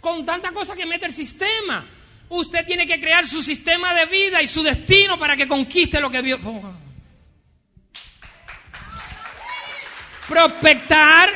Con 0.00 0.24
tanta 0.24 0.52
cosa 0.52 0.76
que 0.76 0.86
mete 0.86 1.06
el 1.06 1.12
sistema. 1.12 1.84
Usted 2.28 2.64
tiene 2.64 2.86
que 2.86 3.00
crear 3.00 3.26
su 3.26 3.42
sistema 3.42 3.92
de 3.94 4.06
vida 4.06 4.40
y 4.40 4.46
su 4.46 4.62
destino 4.62 5.18
para 5.18 5.36
que 5.36 5.48
conquiste 5.48 6.00
lo 6.00 6.08
que 6.08 6.22
vio. 6.22 6.38
Prospectar 10.28 11.30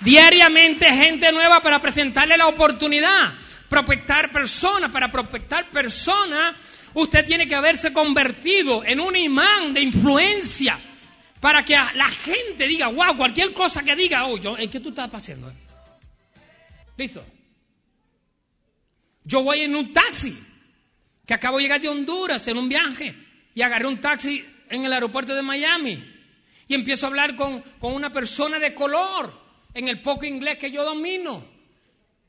diariamente 0.00 0.92
gente 0.92 1.30
nueva 1.30 1.62
para 1.62 1.80
presentarle 1.80 2.36
la 2.36 2.48
oportunidad. 2.48 3.45
Prospectar 3.68 4.30
personas, 4.30 4.90
para 4.90 5.10
prospectar 5.10 5.68
personas, 5.70 6.54
usted 6.94 7.26
tiene 7.26 7.48
que 7.48 7.54
haberse 7.54 7.92
convertido 7.92 8.84
en 8.84 9.00
un 9.00 9.16
imán 9.16 9.74
de 9.74 9.80
influencia 9.80 10.78
para 11.40 11.64
que 11.64 11.74
la 11.74 12.08
gente 12.08 12.66
diga, 12.66 12.88
wow, 12.88 13.16
cualquier 13.16 13.52
cosa 13.52 13.82
que 13.82 13.94
diga, 13.94 14.26
oh, 14.26 14.38
yo, 14.38 14.56
¿qué 14.56 14.80
tú 14.80 14.88
estás 14.88 15.12
haciendo? 15.12 15.52
¿Listo? 16.96 17.24
Yo 19.24 19.42
voy 19.42 19.60
en 19.60 19.74
un 19.76 19.92
taxi, 19.92 20.36
que 21.26 21.34
acabo 21.34 21.58
de 21.58 21.64
llegar 21.64 21.80
de 21.80 21.88
Honduras 21.88 22.46
en 22.48 22.56
un 22.56 22.68
viaje, 22.68 23.14
y 23.54 23.62
agarré 23.62 23.86
un 23.86 24.00
taxi 24.00 24.44
en 24.68 24.84
el 24.84 24.92
aeropuerto 24.92 25.34
de 25.34 25.42
Miami. 25.42 26.12
Y 26.68 26.74
empiezo 26.74 27.06
a 27.06 27.08
hablar 27.10 27.36
con, 27.36 27.60
con 27.78 27.92
una 27.92 28.12
persona 28.12 28.58
de 28.58 28.74
color, 28.74 29.32
en 29.74 29.88
el 29.88 30.00
poco 30.00 30.24
inglés 30.24 30.56
que 30.56 30.70
yo 30.70 30.84
domino. 30.84 31.55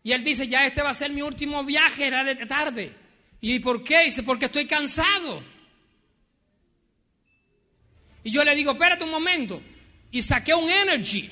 Y 0.07 0.13
él 0.13 0.23
dice, 0.23 0.47
ya 0.47 0.65
este 0.65 0.81
va 0.81 0.91
a 0.91 0.93
ser 0.93 1.11
mi 1.11 1.21
último 1.21 1.65
viaje, 1.65 2.07
era 2.07 2.23
de 2.23 2.37
tarde. 2.45 2.93
¿Y 3.41 3.59
por 3.59 3.83
qué? 3.83 4.05
Dice, 4.05 4.23
porque 4.23 4.45
estoy 4.45 4.65
cansado. 4.65 5.43
Y 8.23 8.31
yo 8.31 8.41
le 8.45 8.55
digo, 8.55 8.71
espérate 8.71 9.03
un 9.03 9.11
momento. 9.11 9.61
Y 10.09 10.21
saqué 10.21 10.53
un 10.53 10.69
energy. 10.69 11.29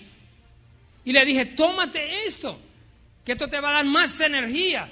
Y 1.06 1.14
le 1.14 1.24
dije, 1.24 1.46
tómate 1.46 2.26
esto, 2.26 2.60
que 3.24 3.32
esto 3.32 3.48
te 3.48 3.62
va 3.62 3.70
a 3.70 3.74
dar 3.76 3.86
más 3.86 4.20
energía. 4.20 4.92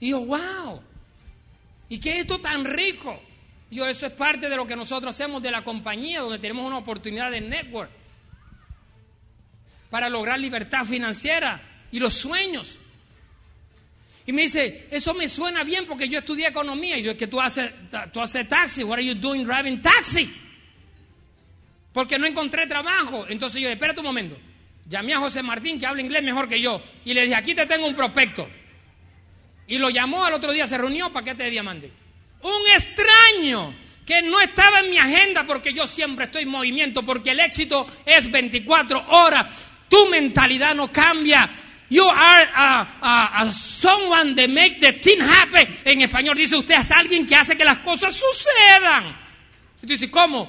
Y 0.00 0.08
yo, 0.08 0.24
wow. 0.24 0.82
¿Y 1.88 2.00
qué 2.00 2.14
es 2.14 2.22
esto 2.22 2.40
tan 2.40 2.64
rico? 2.64 3.22
Y 3.70 3.76
yo, 3.76 3.86
eso 3.86 4.06
es 4.06 4.12
parte 4.14 4.48
de 4.48 4.56
lo 4.56 4.66
que 4.66 4.74
nosotros 4.74 5.14
hacemos 5.14 5.40
de 5.40 5.52
la 5.52 5.62
compañía, 5.62 6.22
donde 6.22 6.40
tenemos 6.40 6.66
una 6.66 6.78
oportunidad 6.78 7.30
de 7.30 7.40
network 7.40 7.90
para 9.90 10.08
lograr 10.08 10.40
libertad 10.40 10.84
financiera 10.84 11.86
y 11.92 12.00
los 12.00 12.12
sueños. 12.12 12.80
Y 14.26 14.32
me 14.32 14.42
dice, 14.42 14.88
eso 14.90 15.14
me 15.14 15.28
suena 15.28 15.62
bien 15.62 15.86
porque 15.86 16.08
yo 16.08 16.18
estudié 16.18 16.48
economía. 16.48 16.98
Y 16.98 17.04
yo, 17.04 17.12
es 17.12 17.16
que 17.16 17.28
tú 17.28 17.40
haces, 17.40 17.70
tú 18.12 18.20
haces 18.20 18.48
taxi. 18.48 18.82
What 18.82 18.94
are 18.98 19.06
you 19.06 19.14
doing 19.14 19.44
driving 19.44 19.80
taxi? 19.80 20.28
Porque 21.92 22.18
no 22.18 22.26
encontré 22.26 22.66
trabajo. 22.66 23.24
Entonces 23.28 23.62
yo 23.62 23.68
espérate 23.68 24.00
un 24.00 24.06
momento. 24.06 24.36
Llamé 24.88 25.14
a 25.14 25.18
José 25.18 25.42
Martín, 25.42 25.78
que 25.78 25.86
habla 25.86 26.02
inglés 26.02 26.22
mejor 26.24 26.48
que 26.48 26.60
yo. 26.60 26.82
Y 27.04 27.14
le 27.14 27.22
dije, 27.22 27.36
aquí 27.36 27.54
te 27.54 27.66
tengo 27.66 27.86
un 27.86 27.94
prospecto. 27.94 28.48
Y 29.68 29.78
lo 29.78 29.90
llamó 29.90 30.24
al 30.24 30.34
otro 30.34 30.52
día, 30.52 30.66
se 30.66 30.76
reunió, 30.76 31.12
paquete 31.12 31.44
de 31.44 31.50
diamante. 31.50 31.92
Un 32.42 32.68
extraño 32.74 33.74
que 34.04 34.22
no 34.22 34.40
estaba 34.40 34.80
en 34.80 34.90
mi 34.90 34.98
agenda 34.98 35.44
porque 35.44 35.72
yo 35.72 35.86
siempre 35.86 36.26
estoy 36.26 36.42
en 36.42 36.50
movimiento, 36.50 37.02
porque 37.04 37.30
el 37.30 37.40
éxito 37.40 37.86
es 38.04 38.30
24 38.30 39.04
horas. 39.08 39.46
Tu 39.88 40.06
mentalidad 40.08 40.74
no 40.74 40.90
cambia. 40.90 41.48
You 41.88 42.04
are 42.04 42.48
a, 42.52 43.52
someone 43.52 44.34
that 44.34 44.48
make 44.48 44.80
the 44.80 44.92
thing 44.92 45.20
happen. 45.20 45.68
En 45.84 46.02
español 46.02 46.36
dice 46.36 46.56
usted 46.56 46.80
es 46.80 46.90
alguien 46.90 47.26
que 47.26 47.36
hace 47.36 47.56
que 47.56 47.64
las 47.64 47.78
cosas 47.78 48.14
sucedan. 48.14 49.16
Y 49.78 49.80
tú 49.82 49.92
dices, 49.92 50.10
¿cómo? 50.10 50.48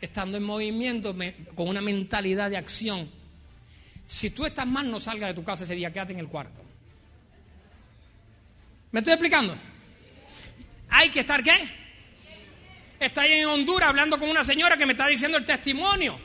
Estando 0.00 0.36
en 0.36 0.42
movimiento, 0.42 1.16
con 1.54 1.68
una 1.68 1.80
mentalidad 1.80 2.50
de 2.50 2.58
acción. 2.58 3.10
Si 4.06 4.30
tú 4.30 4.44
estás 4.44 4.66
mal, 4.66 4.90
no 4.90 5.00
salgas 5.00 5.30
de 5.30 5.34
tu 5.34 5.42
casa 5.42 5.64
ese 5.64 5.74
día, 5.74 5.90
quédate 5.90 6.12
en 6.12 6.18
el 6.18 6.28
cuarto. 6.28 6.62
¿Me 8.92 9.00
estoy 9.00 9.14
explicando? 9.14 9.56
Hay 10.90 11.08
que 11.08 11.20
estar 11.20 11.42
qué? 11.42 11.56
Estoy 13.00 13.32
en 13.32 13.46
Honduras 13.46 13.88
hablando 13.88 14.18
con 14.18 14.28
una 14.28 14.44
señora 14.44 14.76
que 14.76 14.86
me 14.86 14.92
está 14.92 15.06
diciendo 15.06 15.38
el 15.38 15.44
testimonio 15.44 16.18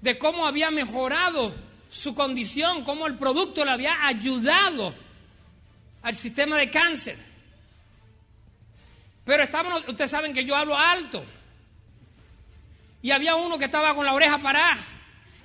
de 0.00 0.16
cómo 0.16 0.46
había 0.46 0.70
mejorado 0.70 1.54
su 1.88 2.14
condición, 2.14 2.84
cómo 2.84 3.06
el 3.06 3.16
producto 3.16 3.64
le 3.64 3.70
había 3.70 4.06
ayudado 4.06 4.94
al 6.02 6.14
sistema 6.14 6.56
de 6.56 6.70
cáncer. 6.70 7.18
Pero 9.24 9.42
estábamos, 9.42 9.86
ustedes 9.86 10.10
saben 10.10 10.32
que 10.32 10.44
yo 10.44 10.56
hablo 10.56 10.76
alto. 10.76 11.24
Y 13.02 13.10
había 13.10 13.36
uno 13.36 13.58
que 13.58 13.66
estaba 13.66 13.94
con 13.94 14.04
la 14.04 14.14
oreja 14.14 14.38
parada. 14.38 14.78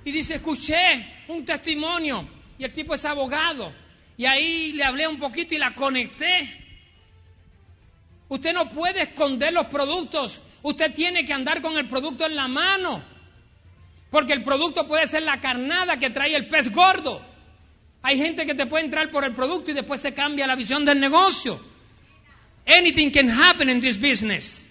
Y 0.04 0.10
dice, 0.10 0.36
escuché 0.36 1.24
un 1.28 1.44
testimonio. 1.44 2.26
Y 2.58 2.64
el 2.64 2.72
tipo 2.72 2.94
es 2.94 3.04
abogado. 3.04 3.72
Y 4.16 4.26
ahí 4.26 4.72
le 4.72 4.84
hablé 4.84 5.06
un 5.06 5.18
poquito 5.18 5.54
y 5.54 5.58
la 5.58 5.74
conecté. 5.74 6.64
Usted 8.28 8.52
no 8.52 8.70
puede 8.70 9.02
esconder 9.02 9.52
los 9.52 9.66
productos. 9.66 10.40
Usted 10.62 10.92
tiene 10.94 11.24
que 11.24 11.32
andar 11.32 11.60
con 11.60 11.76
el 11.76 11.86
producto 11.86 12.26
en 12.26 12.36
la 12.36 12.48
mano. 12.48 13.02
Porque 14.14 14.32
el 14.32 14.44
producto 14.44 14.86
puede 14.86 15.08
ser 15.08 15.24
la 15.24 15.40
carnada 15.40 15.98
que 15.98 16.08
trae 16.08 16.36
el 16.36 16.46
pez 16.46 16.70
gordo. 16.70 17.20
Hay 18.00 18.16
gente 18.16 18.46
que 18.46 18.54
te 18.54 18.64
puede 18.64 18.84
entrar 18.84 19.10
por 19.10 19.24
el 19.24 19.34
producto 19.34 19.72
y 19.72 19.74
después 19.74 20.00
se 20.00 20.14
cambia 20.14 20.46
la 20.46 20.54
visión 20.54 20.84
del 20.84 21.00
negocio. 21.00 21.60
Anything 22.64 23.10
can 23.10 23.28
happen 23.28 23.68
in 23.68 23.80
this 23.80 24.00
business. 24.00 24.64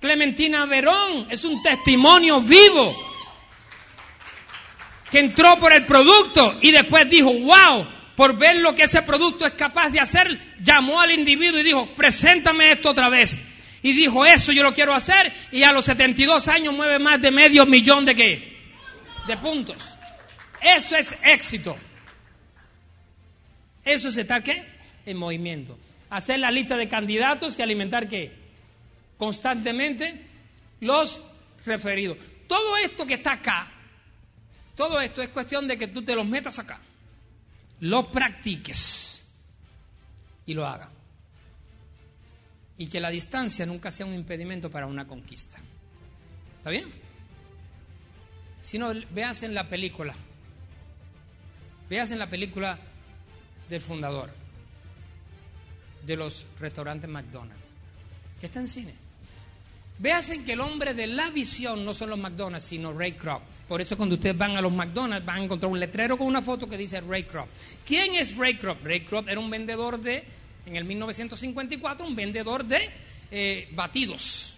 Clementina 0.00 0.64
Verón 0.66 1.26
es 1.28 1.44
un 1.44 1.60
testimonio 1.60 2.40
vivo 2.40 2.96
que 5.10 5.18
entró 5.18 5.58
por 5.58 5.72
el 5.72 5.84
producto 5.84 6.56
y 6.60 6.70
después 6.70 7.10
dijo, 7.10 7.32
wow, 7.32 7.84
por 8.14 8.38
ver 8.38 8.58
lo 8.58 8.76
que 8.76 8.84
ese 8.84 9.02
producto 9.02 9.44
es 9.44 9.54
capaz 9.54 9.90
de 9.90 9.98
hacer, 9.98 10.56
llamó 10.62 11.00
al 11.00 11.10
individuo 11.10 11.58
y 11.58 11.64
dijo, 11.64 11.88
preséntame 11.96 12.70
esto 12.70 12.90
otra 12.90 13.08
vez. 13.08 13.36
Y 13.82 13.92
dijo, 13.92 14.24
eso 14.24 14.52
yo 14.52 14.62
lo 14.62 14.74
quiero 14.74 14.94
hacer 14.94 15.32
y 15.52 15.62
a 15.62 15.72
los 15.72 15.84
72 15.84 16.48
años 16.48 16.74
mueve 16.74 16.98
más 16.98 17.20
de 17.20 17.30
medio 17.30 17.64
millón 17.66 18.04
de 18.04 18.14
qué? 18.14 18.58
De 19.26 19.36
puntos. 19.36 19.76
Eso 20.60 20.96
es 20.96 21.16
éxito. 21.22 21.76
Eso 23.84 24.08
es 24.08 24.16
estar 24.16 24.42
qué? 24.42 24.64
En 25.06 25.16
movimiento. 25.16 25.78
Hacer 26.10 26.40
la 26.40 26.50
lista 26.50 26.76
de 26.76 26.88
candidatos 26.88 27.58
y 27.58 27.62
alimentar 27.62 28.08
qué? 28.08 28.32
Constantemente 29.16 30.26
los 30.80 31.20
referido. 31.64 32.16
Todo 32.46 32.76
esto 32.78 33.06
que 33.06 33.14
está 33.14 33.32
acá, 33.32 33.70
todo 34.74 35.00
esto 35.00 35.22
es 35.22 35.28
cuestión 35.28 35.68
de 35.68 35.78
que 35.78 35.88
tú 35.88 36.02
te 36.02 36.16
los 36.16 36.26
metas 36.26 36.58
acá, 36.58 36.80
lo 37.80 38.10
practiques 38.10 39.24
y 40.46 40.54
lo 40.54 40.66
hagas. 40.66 40.97
Y 42.78 42.86
que 42.86 43.00
la 43.00 43.10
distancia 43.10 43.66
nunca 43.66 43.90
sea 43.90 44.06
un 44.06 44.14
impedimento 44.14 44.70
para 44.70 44.86
una 44.86 45.06
conquista. 45.06 45.58
¿Está 46.58 46.70
bien? 46.70 46.86
Si 48.60 48.78
no, 48.78 48.92
veas 49.10 49.42
en 49.42 49.54
la 49.54 49.68
película. 49.68 50.14
Veas 51.90 52.10
en 52.10 52.18
la 52.18 52.28
película 52.28 52.78
del 53.68 53.82
fundador 53.82 54.30
de 56.06 56.16
los 56.16 56.46
restaurantes 56.58 57.08
McDonald's, 57.08 57.62
que 58.40 58.46
está 58.46 58.60
en 58.60 58.68
cine. 58.68 58.94
Vean 59.98 60.44
que 60.44 60.52
el 60.52 60.60
hombre 60.60 60.94
de 60.94 61.06
la 61.06 61.28
visión 61.30 61.84
no 61.84 61.92
son 61.92 62.10
los 62.10 62.18
McDonald's, 62.18 62.66
sino 62.66 62.92
Ray 62.92 63.12
Kroc. 63.12 63.42
Por 63.68 63.80
eso 63.80 63.96
cuando 63.96 64.14
ustedes 64.14 64.36
van 64.36 64.56
a 64.56 64.62
los 64.62 64.72
McDonald's 64.72 65.26
van 65.26 65.40
a 65.40 65.44
encontrar 65.44 65.70
un 65.70 65.78
letrero 65.78 66.16
con 66.16 66.26
una 66.26 66.40
foto 66.40 66.68
que 66.68 66.76
dice 66.76 67.00
Ray 67.00 67.24
Kroc. 67.24 67.48
¿Quién 67.84 68.14
es 68.14 68.36
Ray 68.36 68.56
Kroc? 68.56 68.82
Ray 68.82 69.00
Kroc 69.00 69.28
era 69.28 69.40
un 69.40 69.50
vendedor 69.50 70.00
de, 70.00 70.24
en 70.68 70.76
el 70.76 70.84
1954, 70.84 72.06
un 72.06 72.14
vendedor 72.14 72.64
de 72.64 72.90
eh, 73.30 73.68
batidos. 73.72 74.54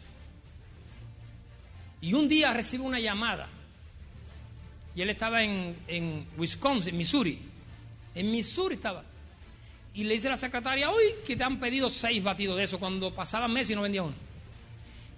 Y 2.03 2.13
un 2.13 2.29
día 2.29 2.53
recibe 2.53 2.85
una 2.85 3.01
llamada. 3.01 3.49
Y 4.95 5.03
él 5.03 5.11
estaba 5.11 5.43
en, 5.43 5.77
en 5.89 6.27
Wisconsin, 6.37 6.97
Missouri. 6.97 7.39
En 8.15 8.31
Missouri 8.31 8.75
estaba. 8.75 9.05
Y 9.95 10.05
le 10.05 10.15
dice 10.15 10.29
a 10.29 10.33
la 10.33 10.37
secretaria, 10.37 10.91
uy, 10.91 11.25
que 11.27 11.37
te 11.37 11.45
han 11.45 11.59
pedido 11.59 11.91
seis 11.91 12.23
batidos 12.23 12.57
de 12.57 12.65
eso 12.65 12.79
cuando 12.79 13.15
pasaban 13.15 13.53
meses 13.53 13.71
y 13.71 13.75
no 13.75 13.83
vendía 13.83 14.03
uno 14.03 14.31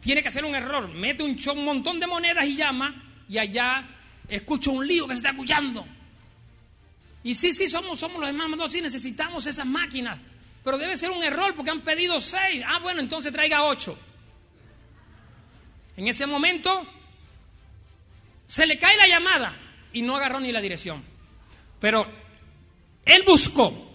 tiene 0.03 0.21
que 0.21 0.29
hacer 0.29 0.45
un 0.45 0.55
error, 0.55 0.89
mete 0.89 1.23
un, 1.23 1.39
un 1.57 1.65
montón 1.65 2.01
de 2.01 2.09
monedas 2.09 2.45
y 2.45 2.57
llama, 2.57 2.93
y 3.29 3.39
allá 3.39 3.87
escucha 4.29 4.71
un 4.71 4.85
lío 4.87 5.07
que 5.07 5.15
se 5.15 5.19
está 5.19 5.31
escuchando. 5.31 5.87
Y 7.23 7.37
sí, 7.37 7.55
sí, 7.55 7.69
somos, 7.69 8.01
somos 8.01 8.21
los 8.21 8.29
hermanos, 8.29 8.73
sí, 8.73 8.83
necesitamos 8.83 9.47
esas 9.47 9.65
máquinas, 9.65 10.19
pero 10.63 10.79
debe 10.79 10.97
ser 10.97 11.11
un 11.11 11.23
error 11.23 11.55
porque 11.55 11.71
han 11.71 11.81
pedido 11.81 12.21
seis. 12.21 12.63
Ah, 12.67 12.79
bueno, 12.81 13.01
entonces 13.01 13.33
traiga 13.33 13.65
ocho. 13.65 13.99
En 15.97 16.09
ese 16.09 16.27
momento 16.27 16.87
se 18.47 18.67
le 18.67 18.79
cae 18.79 18.97
la 18.97 19.07
llamada 19.07 19.57
y 19.93 20.03
no 20.03 20.17
agarró 20.17 20.41
ni 20.41 20.53
la 20.53 20.61
dirección. 20.61 21.03
Pero 21.81 22.07
él 23.05 23.23
buscó 23.27 23.91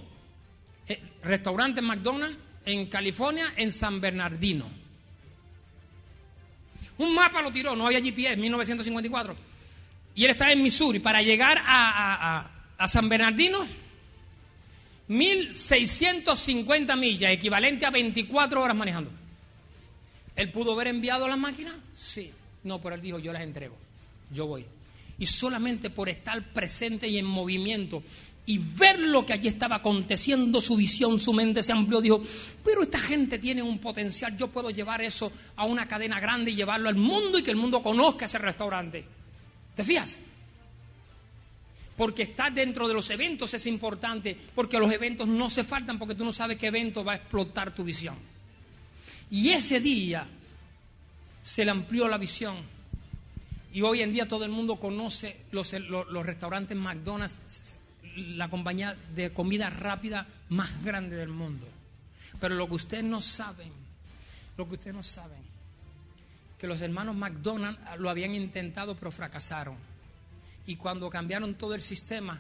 eh, 0.87 1.01
restaurante 1.23 1.81
McDonald's 1.81 2.37
en 2.65 2.87
California, 2.87 3.53
en 3.55 3.71
San 3.71 4.01
Bernardino. 4.01 4.69
Un 6.97 7.13
mapa 7.13 7.41
lo 7.41 7.51
tiró, 7.51 7.75
no 7.75 7.85
había 7.85 8.01
GPS, 8.01 8.35
1954. 8.35 9.35
Y 10.15 10.25
él 10.25 10.31
estaba 10.31 10.51
en 10.51 10.63
Missouri. 10.63 10.99
Para 10.99 11.21
llegar 11.21 11.61
a, 11.65 12.51
San 12.87 13.07
Bernardino, 13.07 13.59
1650 15.07 16.95
millas, 16.95 17.31
equivalente 17.31 17.85
a 17.85 17.89
24 17.89 18.61
horas 18.61 18.75
manejando. 18.75 19.11
¿Él 20.35 20.51
pudo 20.51 20.73
haber 20.73 20.87
enviado 20.87 21.27
las 21.27 21.37
máquinas? 21.37 21.75
Sí. 21.93 22.31
No, 22.63 22.81
pero 22.81 22.95
él 22.95 23.01
dijo, 23.01 23.19
yo 23.19 23.33
las 23.33 23.41
entrego. 23.41 23.75
Yo 24.31 24.45
voy. 24.45 24.65
Y 25.17 25.25
solamente 25.25 25.89
por 25.89 26.09
estar 26.09 26.41
presente 26.53 27.07
y 27.07 27.17
en 27.17 27.25
movimiento 27.25 28.03
y 28.45 28.59
ver 28.59 28.99
lo 28.99 29.25
que 29.25 29.33
allí 29.33 29.49
estaba 29.49 29.77
aconteciendo, 29.77 30.61
su 30.61 30.77
visión, 30.77 31.19
su 31.19 31.33
mente 31.33 31.61
se 31.61 31.73
amplió, 31.73 31.99
dijo, 31.99 32.23
pero 32.63 32.81
esta 32.81 32.97
gente 32.97 33.39
tiene 33.39 33.61
un 33.61 33.77
potencial, 33.77 34.37
yo 34.37 34.47
puedo 34.47 34.69
llevar 34.69 35.01
eso 35.01 35.31
a 35.57 35.65
una 35.65 35.85
cadena 35.85 36.19
grande 36.19 36.51
y 36.51 36.55
llevarlo 36.55 36.87
al 36.87 36.95
mundo 36.95 37.37
y 37.37 37.43
que 37.43 37.51
el 37.51 37.57
mundo 37.57 37.83
conozca 37.83 38.25
ese 38.25 38.37
restaurante. 38.37 39.03
¿Te 39.75 39.83
fías? 39.83 40.17
Porque 41.97 42.21
estar 42.21 42.53
dentro 42.53 42.87
de 42.87 42.93
los 42.93 43.09
eventos 43.09 43.53
es 43.55 43.65
importante, 43.65 44.37
porque 44.53 44.79
los 44.79 44.91
eventos 44.91 45.27
no 45.27 45.49
se 45.49 45.63
faltan 45.63 45.97
porque 45.97 46.13
tú 46.13 46.23
no 46.23 46.31
sabes 46.31 46.57
qué 46.57 46.67
evento 46.67 47.03
va 47.03 47.13
a 47.13 47.15
explotar 47.15 47.73
tu 47.73 47.83
visión. 47.83 48.15
Y 49.31 49.49
ese 49.49 49.81
día 49.81 50.25
se 51.41 51.65
le 51.65 51.71
amplió 51.71 52.07
la 52.07 52.19
visión. 52.19 52.55
Y 53.73 53.81
hoy 53.81 54.01
en 54.01 54.13
día 54.13 54.27
todo 54.27 54.45
el 54.45 54.51
mundo 54.51 54.77
conoce 54.77 55.37
los, 55.51 55.73
los, 55.73 56.25
restaurantes 56.25 56.77
McDonald's 56.77 57.73
la 58.15 58.49
compañía 58.49 58.95
de 59.15 59.31
comida 59.33 59.69
rápida 59.69 60.27
más 60.49 60.83
grande 60.83 61.15
del 61.15 61.29
mundo. 61.29 61.67
Pero 62.39 62.55
lo 62.55 62.67
que 62.67 62.75
ustedes 62.75 63.03
no 63.03 63.21
saben, 63.21 63.71
lo 64.55 64.67
que 64.67 64.75
ustedes 64.75 64.95
no 64.95 65.03
saben, 65.03 65.39
que 66.59 66.67
los 66.67 66.81
hermanos 66.81 67.15
McDonald's 67.15 67.79
lo 67.99 68.09
habían 68.09 68.35
intentado 68.35 68.95
pero 68.95 69.11
fracasaron. 69.11 69.75
Y 70.67 70.75
cuando 70.75 71.09
cambiaron 71.09 71.55
todo 71.55 71.73
el 71.73 71.81
sistema, 71.81 72.39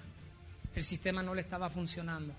el 0.75 0.83
sistema 0.83 1.23
no 1.23 1.33
le 1.33 1.41
estaba 1.41 1.69
funcionando. 1.69 2.33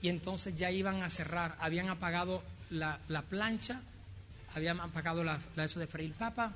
Y 0.00 0.08
entonces 0.08 0.54
ya 0.56 0.70
iban 0.70 1.02
a 1.02 1.10
cerrar, 1.10 1.56
habían 1.58 1.88
apagado 1.88 2.42
la, 2.70 3.00
plancha, 3.28 3.80
habían 4.54 4.78
apagado 4.80 5.24
la, 5.24 5.40
eso 5.56 5.80
de 5.80 5.86
freír 5.86 6.12
papa 6.12 6.52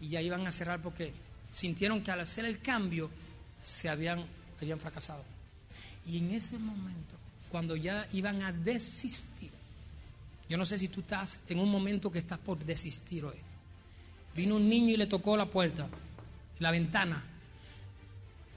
y 0.00 0.08
ya 0.08 0.20
iban 0.20 0.46
a 0.46 0.52
cerrar 0.52 0.80
porque 0.80 1.12
sintieron 1.50 2.02
que 2.02 2.12
al 2.12 2.20
hacer 2.20 2.44
el 2.44 2.60
cambio 2.60 3.10
se 3.64 3.88
habían, 3.88 4.24
habían 4.60 4.78
fracasado. 4.78 5.24
Y 6.06 6.18
en 6.18 6.30
ese 6.32 6.58
momento, 6.58 7.16
cuando 7.50 7.74
ya 7.74 8.06
iban 8.12 8.42
a 8.42 8.52
desistir, 8.52 9.50
yo 10.48 10.56
no 10.56 10.64
sé 10.64 10.78
si 10.78 10.88
tú 10.88 11.00
estás 11.00 11.40
en 11.48 11.58
un 11.58 11.70
momento 11.70 12.12
que 12.12 12.20
estás 12.20 12.38
por 12.38 12.58
desistir 12.58 13.24
hoy. 13.24 13.36
Vino 14.36 14.56
un 14.56 14.68
niño 14.68 14.94
y 14.94 14.96
le 14.96 15.06
tocó 15.06 15.36
la 15.36 15.46
puerta, 15.46 15.88
la 16.58 16.70
ventana, 16.70 17.22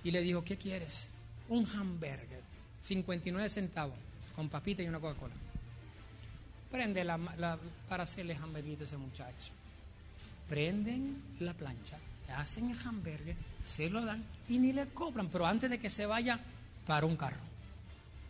y 0.04 0.12
le 0.12 0.22
dijo, 0.22 0.44
¿qué 0.44 0.58
quieres? 0.58 1.10
Un 1.50 1.66
hamburger, 1.66 2.42
59 2.82 3.50
centavos, 3.50 3.98
con 4.36 4.50
papita 4.50 4.82
y 4.82 4.88
una 4.88 5.00
Coca-Cola. 5.00 5.34
Prende 6.72 7.04
la, 7.04 7.18
para 7.88 8.04
hacerle 8.04 8.36
hamburguito 8.36 8.84
a 8.84 8.86
ese 8.86 8.98
muchacho. 8.98 9.54
Prenden 10.48 11.22
la 11.40 11.54
plancha, 11.54 11.98
hacen 12.36 12.70
el 12.70 12.78
hamburger, 12.88 13.36
se 13.64 13.90
lo 13.90 14.04
dan 14.04 14.24
y 14.48 14.58
ni 14.58 14.72
le 14.72 14.88
cobran, 14.88 15.28
pero 15.28 15.46
antes 15.46 15.70
de 15.70 15.80
que 15.80 15.90
se 15.90 16.06
vaya, 16.06 16.40
para 16.86 17.06
un 17.06 17.16
carro. 17.16 17.42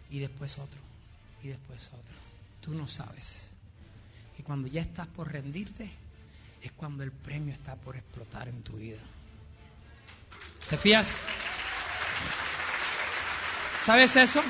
Y 0.10 0.20
después 0.20 0.58
otro, 0.58 0.80
y 1.44 1.50
después 1.50 1.88
otro. 1.88 2.16
Tú 2.62 2.74
no 2.74 2.88
sabes. 2.88 3.48
Y 4.38 4.42
cuando 4.42 4.68
ya 4.68 4.82
estás 4.82 5.08
por 5.08 5.32
rendirte, 5.32 5.90
es 6.62 6.72
cuando 6.74 7.04
el 7.04 7.12
premio 7.12 7.54
está 7.54 7.76
por 7.76 7.96
explotar 7.96 8.48
en 8.48 8.64
tu 8.64 8.74
vida. 8.74 9.00
¿Te 10.70 10.78
fías? 10.78 11.12
¿Sabes 13.86 14.16
eso? 14.16 14.44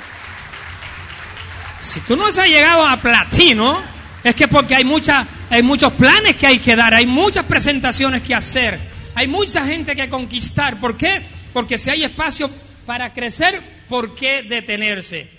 Si 1.82 2.02
tú 2.02 2.18
no 2.18 2.28
has 2.28 2.36
llegado 2.36 2.86
a 2.86 2.98
platino, 2.98 3.82
es 4.24 4.36
que 4.36 4.50
porque 4.50 4.76
hay, 4.76 4.84
mucha, 4.84 5.26
hay 5.50 5.64
muchos 5.64 5.94
planes 5.94 6.36
que 6.36 6.46
hay 6.46 6.60
que 6.60 6.76
dar, 6.76 6.94
hay 6.94 7.06
muchas 7.06 7.46
presentaciones 7.46 8.22
que 8.22 8.36
hacer, 8.36 8.78
hay 9.16 9.28
mucha 9.28 9.66
gente 9.66 9.96
que 9.96 10.10
conquistar. 10.10 10.78
¿Por 10.80 10.98
qué? 10.98 11.22
Porque 11.54 11.78
si 11.78 11.90
hay 11.90 12.04
espacio 12.04 12.50
para 12.86 13.14
crecer, 13.14 13.86
¿por 13.88 14.14
qué 14.14 14.44
detenerse? 14.44 15.30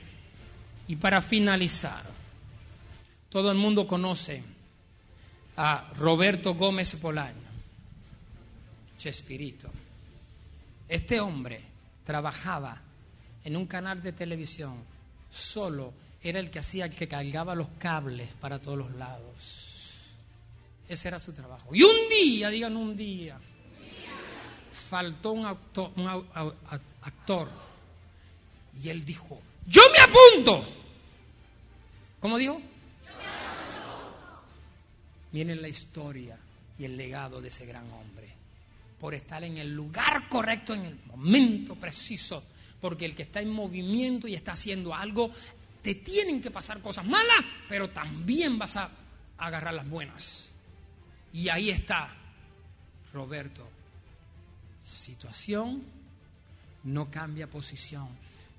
Y 0.88 0.96
para 0.96 1.20
finalizar, 1.20 2.02
todo 3.28 3.52
el 3.52 3.58
mundo 3.58 3.86
conoce 3.86 4.42
a 5.58 5.90
Roberto 5.98 6.54
Gómez 6.54 6.98
Bolaño, 7.00 7.34
Chespirito. 8.96 9.70
Este 10.90 11.18
hombre 11.20 11.62
trabajaba 12.02 12.82
en 13.44 13.56
un 13.56 13.68
canal 13.68 14.02
de 14.02 14.12
televisión, 14.12 14.82
solo 15.30 15.94
era 16.20 16.40
el 16.40 16.50
que 16.50 16.58
hacía 16.58 16.86
el 16.86 16.96
que 16.96 17.06
cargaba 17.06 17.54
los 17.54 17.68
cables 17.78 18.28
para 18.40 18.60
todos 18.60 18.76
los 18.76 18.90
lados. 18.96 20.08
Ese 20.88 21.06
era 21.06 21.20
su 21.20 21.32
trabajo. 21.32 21.72
Y 21.72 21.84
un 21.84 22.08
día, 22.10 22.50
digan 22.50 22.76
un 22.76 22.96
día, 22.96 23.38
faltó 24.72 25.30
un 25.30 25.46
actor, 25.46 25.92
y 28.82 28.88
él 28.88 29.04
dijo, 29.04 29.40
yo 29.68 29.82
me 29.92 29.98
apunto. 30.00 30.66
¿Cómo 32.18 32.36
dijo? 32.36 32.60
Miren 35.30 35.62
la 35.62 35.68
historia 35.68 36.36
y 36.76 36.84
el 36.84 36.96
legado 36.96 37.40
de 37.40 37.46
ese 37.46 37.64
gran 37.64 37.88
hombre, 37.92 38.39
por 39.00 39.14
estar 39.14 39.42
en 39.42 39.58
el 39.58 39.74
lugar 39.74 40.28
correcto, 40.28 40.74
en 40.74 40.84
el 40.84 40.98
momento 41.06 41.74
preciso, 41.74 42.44
porque 42.80 43.06
el 43.06 43.14
que 43.14 43.22
está 43.22 43.40
en 43.40 43.50
movimiento 43.50 44.28
y 44.28 44.34
está 44.34 44.52
haciendo 44.52 44.94
algo, 44.94 45.30
te 45.82 45.94
tienen 45.96 46.42
que 46.42 46.50
pasar 46.50 46.80
cosas 46.80 47.06
malas, 47.06 47.44
pero 47.68 47.90
también 47.90 48.58
vas 48.58 48.76
a 48.76 48.90
agarrar 49.38 49.74
las 49.74 49.88
buenas. 49.88 50.50
Y 51.32 51.48
ahí 51.48 51.70
está 51.70 52.14
Roberto 53.12 53.80
situación 55.10 55.82
no 56.84 57.10
cambia 57.10 57.46
posición. 57.46 58.08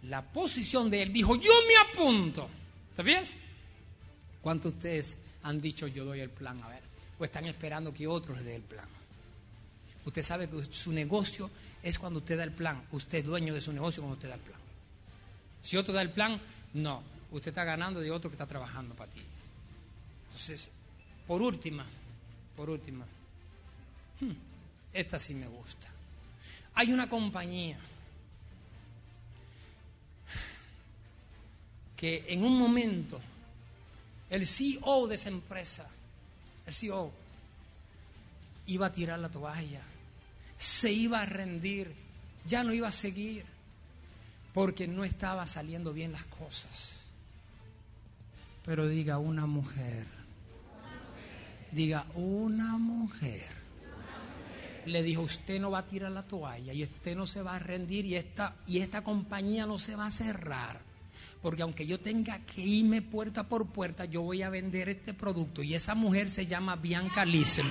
La 0.03 0.21
posición 0.21 0.89
de 0.89 1.03
él 1.03 1.13
dijo, 1.13 1.35
yo 1.35 1.51
me 1.67 1.91
apunto. 1.91 2.49
¿Sabías? 2.95 3.33
¿Cuántos 4.41 4.73
de 4.73 4.77
ustedes 4.77 5.17
han 5.43 5.61
dicho, 5.61 5.87
yo 5.87 6.05
doy 6.05 6.19
el 6.19 6.29
plan? 6.29 6.61
A 6.63 6.69
ver, 6.69 6.81
o 7.19 7.23
están 7.23 7.45
esperando 7.45 7.93
que 7.93 8.07
otros 8.07 8.41
les 8.41 8.55
el 8.55 8.61
plan. 8.63 8.87
Usted 10.05 10.23
sabe 10.23 10.49
que 10.49 10.65
su 10.71 10.91
negocio 10.91 11.49
es 11.83 11.99
cuando 11.99 12.19
usted 12.19 12.37
da 12.37 12.43
el 12.43 12.51
plan. 12.51 12.83
Usted 12.91 13.19
es 13.19 13.25
dueño 13.25 13.53
de 13.53 13.61
su 13.61 13.71
negocio 13.71 14.01
cuando 14.01 14.15
usted 14.15 14.29
da 14.29 14.35
el 14.35 14.41
plan. 14.41 14.59
Si 15.61 15.77
otro 15.77 15.93
da 15.93 16.01
el 16.01 16.09
plan, 16.09 16.39
no. 16.73 17.03
Usted 17.31 17.49
está 17.49 17.63
ganando 17.63 17.99
de 17.99 18.11
otro 18.11 18.29
que 18.29 18.35
está 18.35 18.47
trabajando 18.47 18.95
para 18.95 19.11
ti. 19.11 19.21
Entonces, 20.25 20.69
por 21.27 21.41
última, 21.41 21.85
por 22.55 22.69
última, 22.69 23.05
hmm, 24.19 24.31
esta 24.93 25.19
sí 25.19 25.33
me 25.33 25.47
gusta. 25.47 25.87
Hay 26.73 26.91
una 26.91 27.09
compañía 27.09 27.77
que 31.95 32.25
en 32.29 32.43
un 32.43 32.57
momento 32.57 33.19
el 34.29 34.47
CEO 34.47 35.07
de 35.07 35.15
esa 35.15 35.29
empresa, 35.29 35.87
el 36.65 36.73
CEO, 36.73 37.11
iba 38.67 38.87
a 38.87 38.93
tirar 38.93 39.19
la 39.19 39.29
toalla, 39.29 39.81
se 40.61 40.91
iba 40.91 41.21
a 41.21 41.25
rendir, 41.25 41.91
ya 42.45 42.63
no 42.63 42.71
iba 42.71 42.87
a 42.87 42.91
seguir, 42.91 43.45
porque 44.53 44.87
no 44.87 45.03
estaba 45.03 45.47
saliendo 45.47 45.91
bien 45.91 46.11
las 46.11 46.25
cosas. 46.25 46.99
Pero 48.63 48.87
diga 48.87 49.17
una 49.17 49.47
mujer, 49.47 50.05
diga 51.71 52.05
una 52.13 52.77
mujer 52.77 53.61
le 54.85 55.03
dijo, 55.03 55.21
usted 55.21 55.59
no 55.59 55.71
va 55.71 55.79
a 55.79 55.85
tirar 55.85 56.11
la 56.11 56.23
toalla 56.23 56.73
y 56.73 56.83
usted 56.83 57.15
no 57.15 57.27
se 57.27 57.41
va 57.41 57.55
a 57.55 57.59
rendir 57.59 58.05
y 58.05 58.15
esta, 58.15 58.55
y 58.67 58.79
esta 58.79 59.03
compañía 59.03 59.65
no 59.65 59.79
se 59.79 59.95
va 59.95 60.07
a 60.07 60.11
cerrar. 60.11 60.79
Porque 61.41 61.63
aunque 61.63 61.87
yo 61.87 61.99
tenga 61.99 62.39
que 62.39 62.61
irme 62.61 63.01
puerta 63.01 63.47
por 63.47 63.67
puerta, 63.67 64.05
yo 64.05 64.21
voy 64.21 64.43
a 64.43 64.49
vender 64.49 64.89
este 64.89 65.13
producto. 65.13 65.63
Y 65.63 65.73
esa 65.73 65.95
mujer 65.95 66.29
se 66.29 66.45
llama 66.45 66.75
Bianca 66.75 67.25
Liesel. 67.25 67.65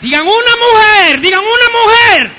Digan 0.00 0.22
una 0.22 0.32
mujer, 0.32 1.20
digan 1.20 1.40
una 1.40 1.78
mujer. 1.84 2.30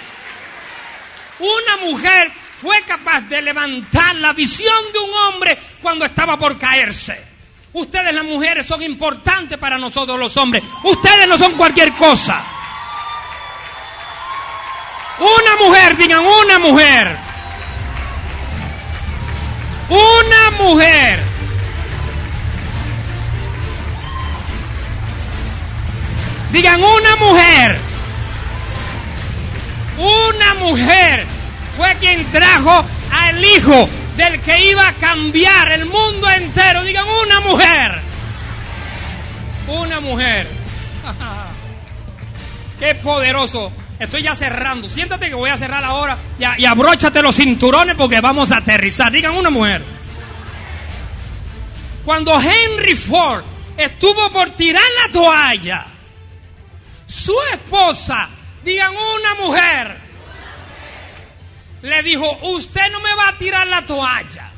Una 1.40 1.78
mujer 1.78 2.32
fue 2.62 2.82
capaz 2.84 3.22
de 3.22 3.42
levantar 3.42 4.16
la 4.16 4.34
visión 4.34 4.76
de 4.94 5.00
un 5.00 5.14
hombre 5.14 5.58
cuando 5.82 6.06
estaba 6.06 6.38
por 6.38 6.58
caerse. 6.58 7.26
Ustedes 7.74 8.14
las 8.14 8.24
mujeres 8.24 8.66
son 8.66 8.82
importantes 8.82 9.58
para 9.58 9.78
nosotros 9.78 10.18
los 10.18 10.36
hombres. 10.38 10.64
Ustedes 10.84 11.28
no 11.28 11.38
son 11.38 11.54
cualquier 11.54 11.94
cosa. 11.94 12.44
Una 15.20 15.66
mujer, 15.66 15.98
digan 15.98 16.26
una 16.26 16.60
mujer. 16.60 17.16
Una 19.90 20.52
mujer. 20.64 21.27
Digan 26.58 26.84
una 26.84 27.16
mujer. 27.18 27.78
Una 30.00 30.54
mujer 30.56 31.24
fue 31.78 31.96
quien 32.00 32.26
trajo 32.32 32.84
al 33.12 33.46
hijo 33.46 33.88
del 34.18 34.42
que 34.42 34.72
iba 34.72 34.88
a 34.88 34.94
cambiar 34.94 35.72
el 35.74 35.86
mundo 35.86 36.28
entero. 36.28 36.84
Digan 36.84 37.06
una 37.08 37.42
mujer. 37.42 38.02
Una 39.68 40.00
mujer. 40.00 40.48
Qué 42.80 42.96
poderoso. 42.96 43.72
Estoy 44.00 44.24
ya 44.24 44.34
cerrando. 44.34 44.90
Siéntate 44.90 45.28
que 45.30 45.36
voy 45.36 45.52
a 45.52 45.58
cerrar 45.58 45.84
ahora 45.84 46.18
y, 46.58 46.66
abróchate 46.66 47.22
los 47.22 47.36
cinturones 47.36 47.96
porque 47.96 48.20
vamos 48.20 48.52
a 48.52 48.58
aterrizar. 48.58 49.12
Digan 49.12 49.38
una 49.38 49.52
mujer. 49.52 49.84
Cuando 52.04 52.34
Henry 52.42 52.96
Ford 52.96 53.44
estuvo 53.78 54.32
por 54.32 54.50
tirar 54.56 54.82
la 55.06 55.12
toalla, 55.12 55.86
su 57.18 57.36
esposa, 57.52 58.30
digan 58.64 58.94
una 58.96 59.36
mujer, 59.36 59.98
le 61.82 62.04
dijo, 62.04 62.38
usted 62.44 62.92
no 62.92 63.00
me 63.00 63.16
va 63.16 63.30
a 63.30 63.38
tirar 63.38 63.66
la 63.68 63.86
toalla, 63.86 64.52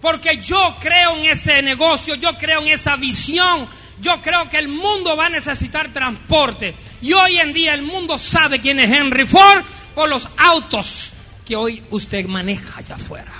porque 0.00 0.38
yo 0.38 0.76
creo 0.80 1.16
en 1.16 1.26
ese 1.26 1.60
negocio, 1.62 2.14
yo 2.14 2.36
creo 2.38 2.62
en 2.62 2.68
esa 2.68 2.96
visión, 2.96 3.68
yo 4.00 4.20
creo 4.22 4.48
que 4.48 4.58
el 4.58 4.68
mundo 4.68 5.16
va 5.16 5.26
a 5.26 5.30
necesitar 5.30 5.90
transporte. 5.90 6.74
Y 7.02 7.12
hoy 7.12 7.38
en 7.38 7.52
día 7.52 7.74
el 7.74 7.82
mundo 7.82 8.18
sabe 8.18 8.60
quién 8.60 8.80
es 8.80 8.90
Henry 8.90 9.26
Ford 9.26 9.62
por 9.94 10.08
los 10.08 10.28
autos 10.36 11.12
que 11.46 11.54
hoy 11.54 11.82
usted 11.90 12.26
maneja 12.26 12.80
allá 12.80 12.96
afuera. 12.96 13.32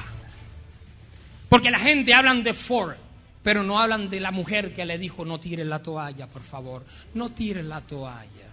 Porque 1.48 1.70
la 1.70 1.78
gente 1.78 2.14
hablan 2.14 2.42
de 2.42 2.54
Ford, 2.54 2.96
pero 3.44 3.62
no 3.62 3.78
hablan 3.78 4.08
de 4.08 4.20
la 4.20 4.30
mujer 4.30 4.74
que 4.74 4.86
le 4.86 4.96
dijo, 4.96 5.26
no 5.26 5.38
tire 5.38 5.66
la 5.66 5.82
toalla, 5.82 6.26
por 6.26 6.42
favor, 6.42 6.82
no 7.12 7.30
tire 7.30 7.62
la 7.62 7.82
toalla. 7.82 8.48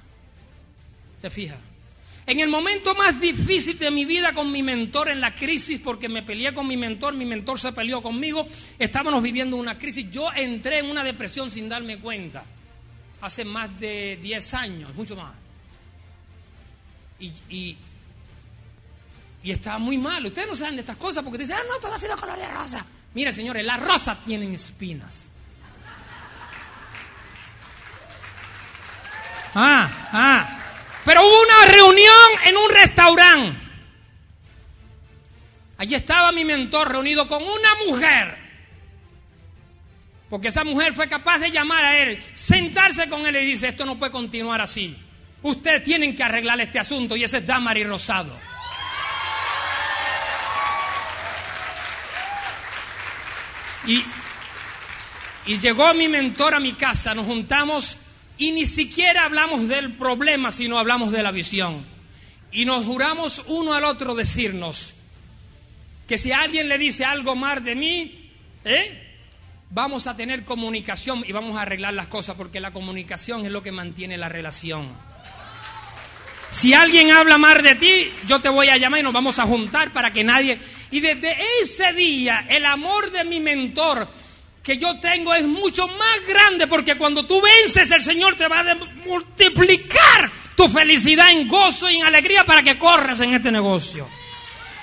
¿Te 1.21 1.29
fijas? 1.29 1.57
En 2.27 2.41
el 2.41 2.49
momento 2.49 2.93
más 2.93 3.17
difícil 3.19 3.79
de 3.79 3.89
mi 3.89 4.03
vida 4.03 4.33
con 4.33 4.51
mi 4.51 4.61
mentor 4.61 5.09
en 5.09 5.21
la 5.21 5.33
crisis, 5.33 5.79
porque 5.79 6.09
me 6.09 6.23
peleé 6.23 6.53
con 6.53 6.67
mi 6.67 6.75
mentor, 6.75 7.13
mi 7.13 7.23
mentor 7.23 7.57
se 7.57 7.71
peleó 7.71 8.01
conmigo, 8.01 8.45
estábamos 8.77 9.23
viviendo 9.23 9.55
una 9.55 9.77
crisis. 9.77 10.11
Yo 10.11 10.29
entré 10.35 10.79
en 10.79 10.91
una 10.91 11.05
depresión 11.05 11.49
sin 11.49 11.69
darme 11.69 11.97
cuenta, 11.99 12.43
hace 13.21 13.45
más 13.45 13.79
de 13.79 14.19
10 14.21 14.53
años, 14.55 14.93
mucho 14.93 15.15
más. 15.15 15.33
Y, 17.17 17.31
y, 17.49 17.77
y 19.41 19.51
estaba 19.51 19.79
muy 19.79 19.97
mal. 19.97 20.25
Ustedes 20.25 20.49
no 20.49 20.55
saben 20.55 20.75
de 20.75 20.81
estas 20.81 20.97
cosas 20.97 21.23
porque 21.23 21.37
dicen, 21.37 21.55
ah, 21.57 21.63
no, 21.69 21.79
todo 21.79 21.93
ha 21.93 21.97
sido 21.97 22.17
color 22.17 22.37
de 22.37 22.47
rosa. 22.49 22.85
Mire, 23.13 23.33
señores, 23.33 23.65
las 23.65 23.81
rosas 23.81 24.17
tienen 24.25 24.53
espinas. 24.53 25.23
Ah, 29.53 29.89
ah. 30.13 30.57
Pero 31.03 31.21
hubo 31.21 31.41
una 31.41 31.71
reunión 31.71 32.29
en 32.45 32.57
un 32.57 32.69
restaurante. 32.69 33.57
Allí 35.77 35.95
estaba 35.95 36.31
mi 36.31 36.45
mentor 36.45 36.91
reunido 36.91 37.27
con 37.27 37.43
una 37.43 37.75
mujer. 37.87 38.37
Porque 40.29 40.47
esa 40.47 40.63
mujer 40.63 40.93
fue 40.93 41.09
capaz 41.09 41.39
de 41.39 41.51
llamar 41.51 41.83
a 41.83 41.97
él, 41.97 42.23
sentarse 42.33 43.09
con 43.09 43.25
él 43.25 43.35
y 43.35 43.45
dice, 43.47 43.69
esto 43.69 43.83
no 43.83 43.99
puede 43.99 44.11
continuar 44.11 44.61
así. 44.61 44.95
Ustedes 45.41 45.83
tienen 45.83 46.15
que 46.15 46.23
arreglar 46.23 46.61
este 46.61 46.79
asunto 46.79 47.15
y 47.17 47.23
ese 47.23 47.39
es 47.39 47.47
Damari 47.47 47.83
Rosado. 47.83 48.50
Y, 53.85 54.03
llegó 55.59 55.93
mi 55.93 56.07
mentor 56.07 56.55
a 56.55 56.59
mi 56.59 56.73
casa, 56.73 57.15
nos 57.15 57.25
juntamos 57.25 57.97
y 58.37 58.51
ni 58.51 58.65
siquiera 58.65 59.25
hablamos 59.25 59.67
del 59.67 59.93
problema, 59.93 60.51
sino 60.51 60.77
hablamos 60.77 61.11
de 61.11 61.23
la 61.23 61.31
visión. 61.31 61.85
Y 62.51 62.65
nos 62.65 62.85
juramos 62.85 63.43
uno 63.47 63.73
al 63.73 63.85
otro 63.85 64.13
decirnos 64.15 64.93
que 66.07 66.17
si 66.17 66.31
alguien 66.31 66.67
le 66.67 66.77
dice 66.77 67.05
algo 67.05 67.35
más 67.35 67.63
de 67.63 67.75
mí, 67.75 68.31
¿eh? 68.65 69.15
vamos 69.69 70.07
a 70.07 70.15
tener 70.15 70.43
comunicación 70.43 71.23
y 71.25 71.31
vamos 71.31 71.57
a 71.57 71.61
arreglar 71.61 71.93
las 71.93 72.07
cosas, 72.07 72.35
porque 72.35 72.59
la 72.59 72.73
comunicación 72.73 73.45
es 73.45 73.51
lo 73.51 73.63
que 73.63 73.71
mantiene 73.71 74.17
la 74.17 74.29
relación. 74.29 74.89
Si 76.51 76.73
alguien 76.73 77.11
habla 77.11 77.37
más 77.37 77.63
de 77.63 77.75
ti, 77.75 78.11
yo 78.27 78.39
te 78.39 78.49
voy 78.49 78.67
a 78.67 78.77
llamar 78.77 78.99
y 78.99 79.03
nos 79.03 79.13
vamos 79.13 79.39
a 79.39 79.45
juntar 79.45 79.91
para 79.91 80.11
que 80.11 80.23
nadie... 80.23 80.59
Y 80.91 80.99
desde 80.99 81.37
ese 81.63 81.93
día, 81.93 82.45
el 82.49 82.65
amor 82.65 83.09
de 83.11 83.23
mi 83.23 83.39
mentor 83.39 84.09
que 84.61 84.77
yo 84.77 84.99
tengo 84.99 85.33
es 85.33 85.47
mucho 85.47 85.87
más 85.87 86.27
grande 86.27 86.67
porque 86.67 86.97
cuando 86.97 87.25
tú 87.25 87.41
vences 87.41 87.89
el 87.91 88.01
Señor 88.01 88.35
te 88.35 88.47
va 88.47 88.59
a 88.59 88.75
multiplicar 89.05 90.29
tu 90.55 90.67
felicidad 90.67 91.31
en 91.31 91.47
gozo 91.47 91.89
y 91.89 91.95
en 91.95 92.03
alegría 92.05 92.43
para 92.43 92.61
que 92.61 92.77
corras 92.77 93.21
en 93.21 93.33
este 93.33 93.51
negocio. 93.51 94.07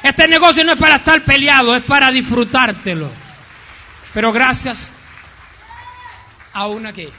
Este 0.03 0.27
negocio 0.27 0.65
no 0.65 0.73
es 0.73 0.81
para 0.81 0.97
estar 0.97 1.23
peleado, 1.23 1.77
es 1.77 1.85
para 1.85 2.11
disfrutártelo. 2.11 3.11
Pero 4.15 4.33
gracias 4.33 4.93
a 6.53 6.67
una 6.67 6.93
que 6.93 7.11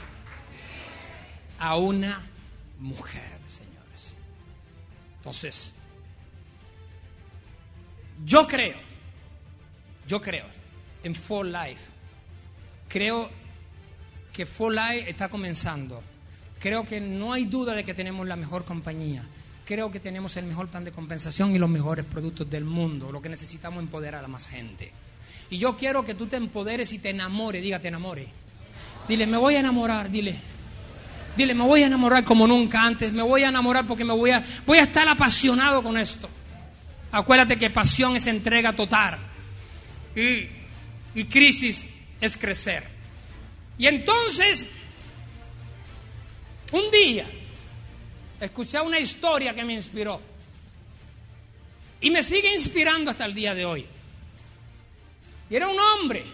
a 1.58 1.76
una 1.76 2.20
mujer. 2.78 3.29
Entonces, 5.20 5.72
yo 8.24 8.46
creo, 8.46 8.76
yo 10.06 10.20
creo 10.20 10.46
en 11.02 11.14
For 11.14 11.46
Life 11.46 12.00
Creo 12.90 13.30
que 14.32 14.44
Life 14.44 15.08
está 15.08 15.28
comenzando. 15.28 16.02
Creo 16.58 16.84
que 16.84 17.00
no 17.00 17.32
hay 17.32 17.44
duda 17.44 17.74
de 17.74 17.84
que 17.84 17.94
tenemos 17.94 18.26
la 18.26 18.34
mejor 18.34 18.64
compañía. 18.64 19.22
Creo 19.64 19.92
que 19.92 20.00
tenemos 20.00 20.36
el 20.36 20.46
mejor 20.46 20.66
plan 20.66 20.84
de 20.84 20.90
compensación 20.90 21.54
y 21.54 21.58
los 21.58 21.70
mejores 21.70 22.04
productos 22.04 22.50
del 22.50 22.64
mundo. 22.64 23.12
Lo 23.12 23.22
que 23.22 23.28
necesitamos 23.28 23.78
es 23.78 23.84
empoderar 23.84 24.24
a 24.24 24.28
más 24.28 24.48
gente. 24.48 24.90
Y 25.50 25.58
yo 25.58 25.76
quiero 25.76 26.04
que 26.04 26.14
tú 26.14 26.26
te 26.26 26.36
empoderes 26.36 26.92
y 26.92 26.98
te 26.98 27.10
enamores. 27.10 27.62
Diga, 27.62 27.78
te 27.78 27.88
enamore. 27.88 28.26
Dile, 29.06 29.28
me 29.28 29.36
voy 29.36 29.54
a 29.54 29.60
enamorar. 29.60 30.10
Dile, 30.10 30.34
dile, 31.36 31.54
me 31.54 31.64
voy 31.64 31.82
a 31.82 31.86
enamorar 31.86 32.24
como 32.24 32.46
nunca 32.46 32.82
antes. 32.82 33.12
Me 33.12 33.22
voy 33.22 33.42
a 33.42 33.48
enamorar 33.48 33.86
porque 33.86 34.04
me 34.04 34.12
voy 34.12 34.30
a, 34.30 34.44
voy 34.66 34.78
a 34.78 34.82
estar 34.82 35.06
apasionado 35.08 35.82
con 35.82 35.96
esto. 35.98 36.28
Acuérdate 37.12 37.58
que 37.58 37.70
pasión 37.70 38.16
es 38.16 38.26
entrega 38.26 38.74
total. 38.74 39.18
Y, 40.14 40.48
y 41.14 41.24
crisis 41.24 41.86
es 42.20 42.36
crecer. 42.36 42.86
Y 43.78 43.86
entonces, 43.86 44.66
un 46.72 46.90
día, 46.90 47.26
escuché 48.40 48.80
una 48.80 48.98
historia 48.98 49.54
que 49.54 49.64
me 49.64 49.74
inspiró. 49.74 50.20
Y 52.00 52.10
me 52.10 52.22
sigue 52.22 52.52
inspirando 52.52 53.10
hasta 53.10 53.24
el 53.24 53.34
día 53.34 53.54
de 53.54 53.64
hoy. 53.64 53.86
Y 55.50 55.56
era 55.56 55.68
un 55.68 55.78
hombre 55.78 56.24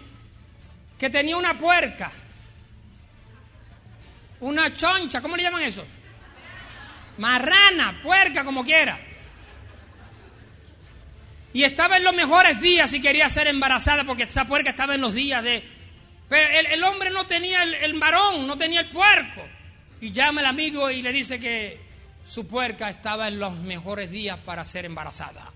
que 0.97 1.09
tenía 1.09 1.37
una 1.37 1.57
puerca, 1.57 2.11
una 4.41 4.73
choncha, 4.73 5.21
¿cómo 5.21 5.35
le 5.35 5.43
llaman 5.43 5.63
eso? 5.63 5.85
Marrana, 7.17 7.99
puerca, 8.03 8.43
como 8.43 8.63
quiera. 8.63 8.99
Y 11.53 11.63
estaba 11.63 11.97
en 11.97 12.03
los 12.03 12.13
mejores 12.15 12.61
días 12.61 12.91
y 12.93 13.01
quería 13.01 13.29
ser 13.29 13.47
embarazada 13.47 14.03
porque 14.03 14.23
esa 14.23 14.45
puerca 14.45 14.69
estaba 14.69 14.95
en 14.95 15.01
los 15.01 15.13
días 15.13 15.41
de... 15.43 15.63
Pero 16.29 16.59
el, 16.59 16.65
el 16.67 16.83
hombre 16.83 17.09
no 17.09 17.25
tenía 17.25 17.63
el, 17.63 17.73
el 17.73 17.97
varón, 17.99 18.45
no 18.45 18.57
tenía 18.57 18.81
el 18.81 18.89
puerco. 18.89 19.43
Y 20.01 20.11
llama 20.11 20.41
al 20.41 20.47
amigo 20.47 20.91
y 20.91 21.01
le 21.01 21.11
dice 21.11 21.39
que 21.39 21.79
su 22.27 22.45
puerca 22.47 22.89
estaba 22.89 23.27
en 23.29 23.39
los 23.39 23.57
mejores 23.59 24.11
días 24.11 24.37
para 24.45 24.63
ser 24.65 24.85
embarazada. 24.85 25.51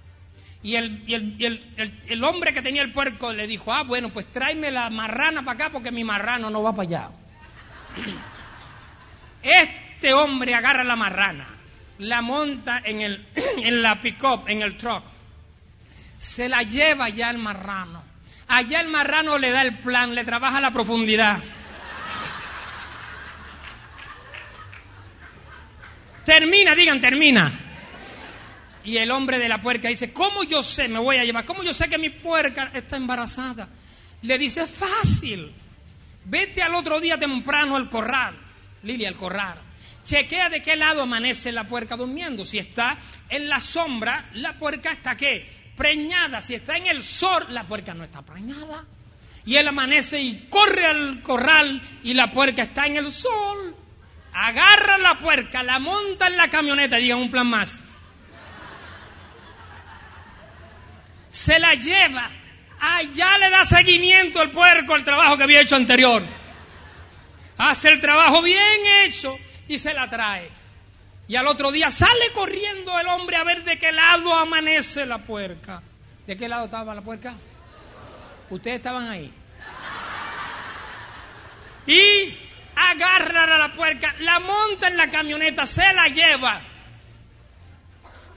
Y 0.64 0.76
el, 0.76 1.04
y 1.06 1.14
el- 1.46 2.02
el 2.08 2.24
hombre 2.24 2.54
que 2.54 2.62
tenía 2.62 2.82
el 2.82 2.92
puerco 2.92 3.34
le 3.34 3.46
dijo, 3.46 3.74
ah, 3.74 3.84
bueno, 3.84 4.10
pues 4.10 4.28
tráeme 4.32 4.72
la 4.72 4.90
marrana 4.90 5.44
para 5.44 5.56
acá 5.66 5.70
porque 5.72 5.92
mi 5.92 6.04
marrano 6.04 6.50
no 6.50 6.64
va 6.64 6.74
para 6.74 6.88
allá. 6.88 7.10
Este 9.44 10.14
hombre 10.14 10.54
agarra 10.54 10.84
la 10.84 10.96
marrana, 10.96 11.48
la 12.00 12.22
monta 12.22 12.82
en, 12.84 13.02
el, 13.02 13.28
en 13.58 13.82
la 13.82 14.02
pick-up, 14.02 14.46
en 14.48 14.62
el 14.62 14.78
truck, 14.78 15.04
se 16.20 16.48
la 16.48 16.64
lleva 16.64 17.06
allá 17.06 17.30
al 17.30 17.38
marrano. 17.38 18.04
Allá 18.48 18.82
el 18.82 18.90
marrano 18.90 19.38
le 19.38 19.52
da 19.52 19.62
el 19.62 19.78
plan, 19.78 20.14
le 20.14 20.26
trabaja 20.26 20.60
la 20.60 20.72
profundidad. 20.72 21.40
Termina, 26.26 26.76
digan, 26.76 27.02
termina. 27.02 27.52
Y 28.84 28.98
el 28.98 29.12
hombre 29.12 29.40
de 29.40 29.48
la 29.48 29.62
puerca 29.62 29.88
dice, 29.88 30.12
¿cómo 30.12 30.44
yo 30.44 30.64
sé, 30.64 30.88
me 30.88 31.00
voy 31.00 31.18
a 31.18 31.24
llevar? 31.24 31.46
¿Cómo 31.46 31.64
yo 31.64 31.74
sé 31.74 31.88
que 31.88 31.98
mi 31.98 32.10
puerca 32.10 32.72
está 32.74 32.98
embarazada? 32.98 33.68
Le 34.22 34.38
dice, 34.38 34.68
fácil. 34.68 35.52
Vete 36.26 36.62
al 36.62 36.76
otro 36.76 37.00
día 37.00 37.18
temprano 37.18 37.76
al 37.76 37.90
corral, 37.90 38.36
Lilia, 38.84 39.10
al 39.10 39.16
corral. 39.16 39.60
Chequea 40.04 40.50
de 40.50 40.62
qué 40.62 40.76
lado 40.76 41.04
amanece 41.04 41.52
la 41.52 41.66
puerca 41.66 41.96
durmiendo. 41.96 42.44
Si 42.44 42.58
está 42.58 42.98
en 43.30 43.48
la 43.48 43.60
sombra, 43.60 44.26
la 44.34 44.54
puerca 44.54 44.92
está 44.92 45.16
qué? 45.16 45.48
Preñada. 45.76 46.42
Si 46.42 46.56
está 46.56 46.78
en 46.78 46.88
el 46.88 47.04
sol, 47.04 47.46
la 47.50 47.64
puerca 47.64 47.94
no 47.94 48.04
está 48.04 48.22
preñada. 48.22 48.84
Y 49.46 49.56
él 49.56 49.68
amanece 49.68 50.20
y 50.22 50.48
corre 50.50 50.86
al 50.86 51.22
corral 51.22 51.82
y 52.04 52.14
la 52.14 52.32
puerca 52.32 52.64
está 52.64 52.88
en 52.88 52.98
el 52.98 53.12
sol. 53.12 53.76
Agarra 54.34 54.98
la 54.98 55.18
puerca, 55.18 55.62
la 55.62 55.80
monta 55.80 56.28
en 56.28 56.38
la 56.38 56.50
camioneta, 56.50 56.98
digan 56.98 57.18
un 57.20 57.32
plan 57.32 57.48
más. 57.48 57.82
Se 61.30 61.60
la 61.60 61.74
lleva. 61.74 62.30
Allá 62.80 63.38
le 63.38 63.50
da 63.50 63.66
seguimiento 63.66 64.42
el 64.42 64.52
puerco 64.52 64.96
al 64.96 65.04
trabajo 65.04 65.38
que 65.38 65.44
había 65.44 65.62
hecho 65.62 65.76
anterior. 65.76 66.41
Hace 67.62 67.90
el 67.90 68.02
trabajo 68.02 68.42
bien 68.42 68.82
hecho 69.04 69.38
y 69.68 69.78
se 69.78 69.94
la 69.94 70.10
trae. 70.10 70.50
Y 71.28 71.36
al 71.36 71.46
otro 71.46 71.72
día 71.72 71.92
sale 71.92 72.32
corriendo 72.34 72.98
el 73.00 73.08
hombre 73.08 73.36
a 73.36 73.44
ver 73.44 73.64
de 73.64 73.78
qué 73.78 73.92
lado 73.92 74.34
amanece 74.34 75.06
la 75.06 75.20
puerca. 75.20 75.80
¿De 76.26 76.36
qué 76.36 76.50
lado 76.50 76.66
estaba 76.66 76.96
la 76.96 77.04
puerca? 77.04 77.36
Ustedes 78.50 78.78
estaban 78.78 79.08
ahí. 79.08 79.32
Y 81.86 82.36
agarra 82.76 83.44
a 83.44 83.58
la 83.60 83.74
puerca, 83.74 84.16
la 84.22 84.40
monta 84.40 84.88
en 84.88 84.98
la 84.98 85.12
camioneta, 85.12 85.68
se 85.68 85.94
la 85.94 86.08
lleva. 86.08 86.64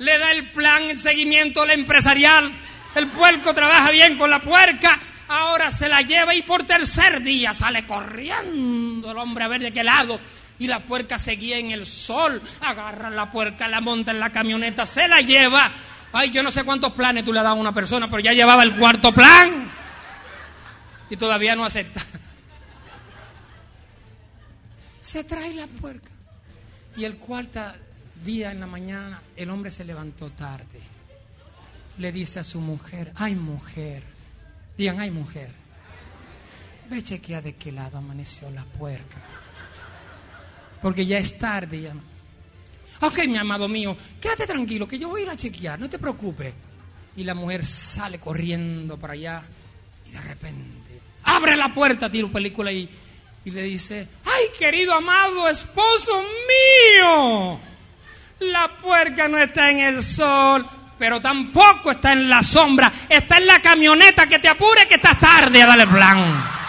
Le 0.00 0.18
da 0.18 0.32
el 0.32 0.50
plan, 0.50 0.82
el 0.82 0.98
seguimiento, 0.98 1.64
el 1.64 1.70
empresarial. 1.70 2.52
El 2.94 3.08
puerco 3.08 3.54
trabaja 3.54 3.90
bien 3.90 4.18
con 4.18 4.28
la 4.28 4.40
puerca. 4.40 5.00
Ahora 5.28 5.70
se 5.70 5.88
la 5.88 6.02
lleva 6.02 6.34
y 6.34 6.42
por 6.42 6.64
tercer 6.64 7.22
día 7.22 7.54
sale 7.54 7.86
corriendo 7.86 9.10
el 9.10 9.18
hombre 9.18 9.44
a 9.44 9.48
ver 9.48 9.62
de 9.62 9.72
qué 9.72 9.82
lado. 9.82 10.20
Y 10.58 10.66
la 10.66 10.80
puerca 10.80 11.18
seguía 11.18 11.58
en 11.58 11.70
el 11.70 11.86
sol. 11.86 12.40
Agarra 12.60 13.10
la 13.10 13.30
puerca, 13.30 13.66
la 13.68 13.80
monta 13.80 14.10
en 14.10 14.20
la 14.20 14.30
camioneta, 14.30 14.86
se 14.86 15.08
la 15.08 15.20
lleva. 15.20 15.72
Ay, 16.12 16.30
yo 16.30 16.42
no 16.42 16.50
sé 16.50 16.62
cuántos 16.62 16.92
planes 16.92 17.24
tú 17.24 17.32
le 17.32 17.40
has 17.40 17.44
dado 17.44 17.56
a 17.56 17.60
una 17.60 17.72
persona, 17.72 18.08
pero 18.08 18.20
ya 18.20 18.32
llevaba 18.32 18.62
el 18.62 18.76
cuarto 18.76 19.12
plan. 19.12 19.70
Y 21.10 21.16
todavía 21.16 21.56
no 21.56 21.64
acepta. 21.64 22.00
Se 25.00 25.24
trae 25.24 25.54
la 25.54 25.66
puerca. 25.66 26.10
Y 26.96 27.04
el 27.04 27.16
cuarto 27.16 27.60
día 28.24 28.52
en 28.52 28.60
la 28.60 28.66
mañana, 28.66 29.20
el 29.36 29.50
hombre 29.50 29.70
se 29.70 29.84
levantó 29.84 30.30
tarde. 30.30 30.80
Le 31.98 32.12
dice 32.12 32.40
a 32.40 32.44
su 32.44 32.60
mujer, 32.60 33.12
ay 33.16 33.34
mujer, 33.34 34.13
digan, 34.76 35.00
ay 35.00 35.10
mujer, 35.10 35.50
ve 36.90 37.02
chequea 37.02 37.40
de 37.40 37.54
qué 37.56 37.72
lado 37.72 37.98
amaneció 37.98 38.50
la 38.50 38.64
puerca. 38.64 39.18
Porque 40.82 41.06
ya 41.06 41.18
es 41.18 41.38
tarde. 41.38 41.80
Ya. 41.80 41.94
Ok, 43.00 43.26
mi 43.26 43.38
amado 43.38 43.68
mío, 43.68 43.96
quédate 44.20 44.46
tranquilo, 44.46 44.86
que 44.86 44.98
yo 44.98 45.08
voy 45.08 45.22
a 45.22 45.24
ir 45.24 45.30
a 45.30 45.36
chequear, 45.36 45.78
no 45.78 45.88
te 45.88 45.98
preocupes. 45.98 46.52
Y 47.16 47.24
la 47.24 47.34
mujer 47.34 47.64
sale 47.64 48.18
corriendo 48.18 48.98
para 48.98 49.14
allá 49.14 49.42
y 50.06 50.10
de 50.10 50.20
repente 50.20 51.00
abre 51.24 51.56
la 51.56 51.72
puerta, 51.72 52.10
tiro 52.10 52.30
película 52.30 52.72
y, 52.72 52.88
y 53.44 53.50
le 53.50 53.62
dice, 53.62 54.08
ay 54.24 54.44
querido 54.58 54.94
amado 54.94 55.48
esposo 55.48 56.22
mío, 56.48 57.60
la 58.40 58.76
puerca 58.80 59.28
no 59.28 59.38
está 59.38 59.70
en 59.70 59.78
el 59.80 60.02
sol, 60.02 60.66
pero 61.04 61.20
tampoco 61.20 61.90
está 61.90 62.14
en 62.14 62.30
la 62.30 62.42
sombra, 62.42 62.90
está 63.06 63.36
en 63.36 63.46
la 63.46 63.60
camioneta, 63.60 64.26
que 64.26 64.38
te 64.38 64.48
apure 64.48 64.88
que 64.88 64.94
estás 64.94 65.18
tarde 65.18 65.62
a 65.62 65.66
darle 65.66 65.86
plan. 65.86 66.63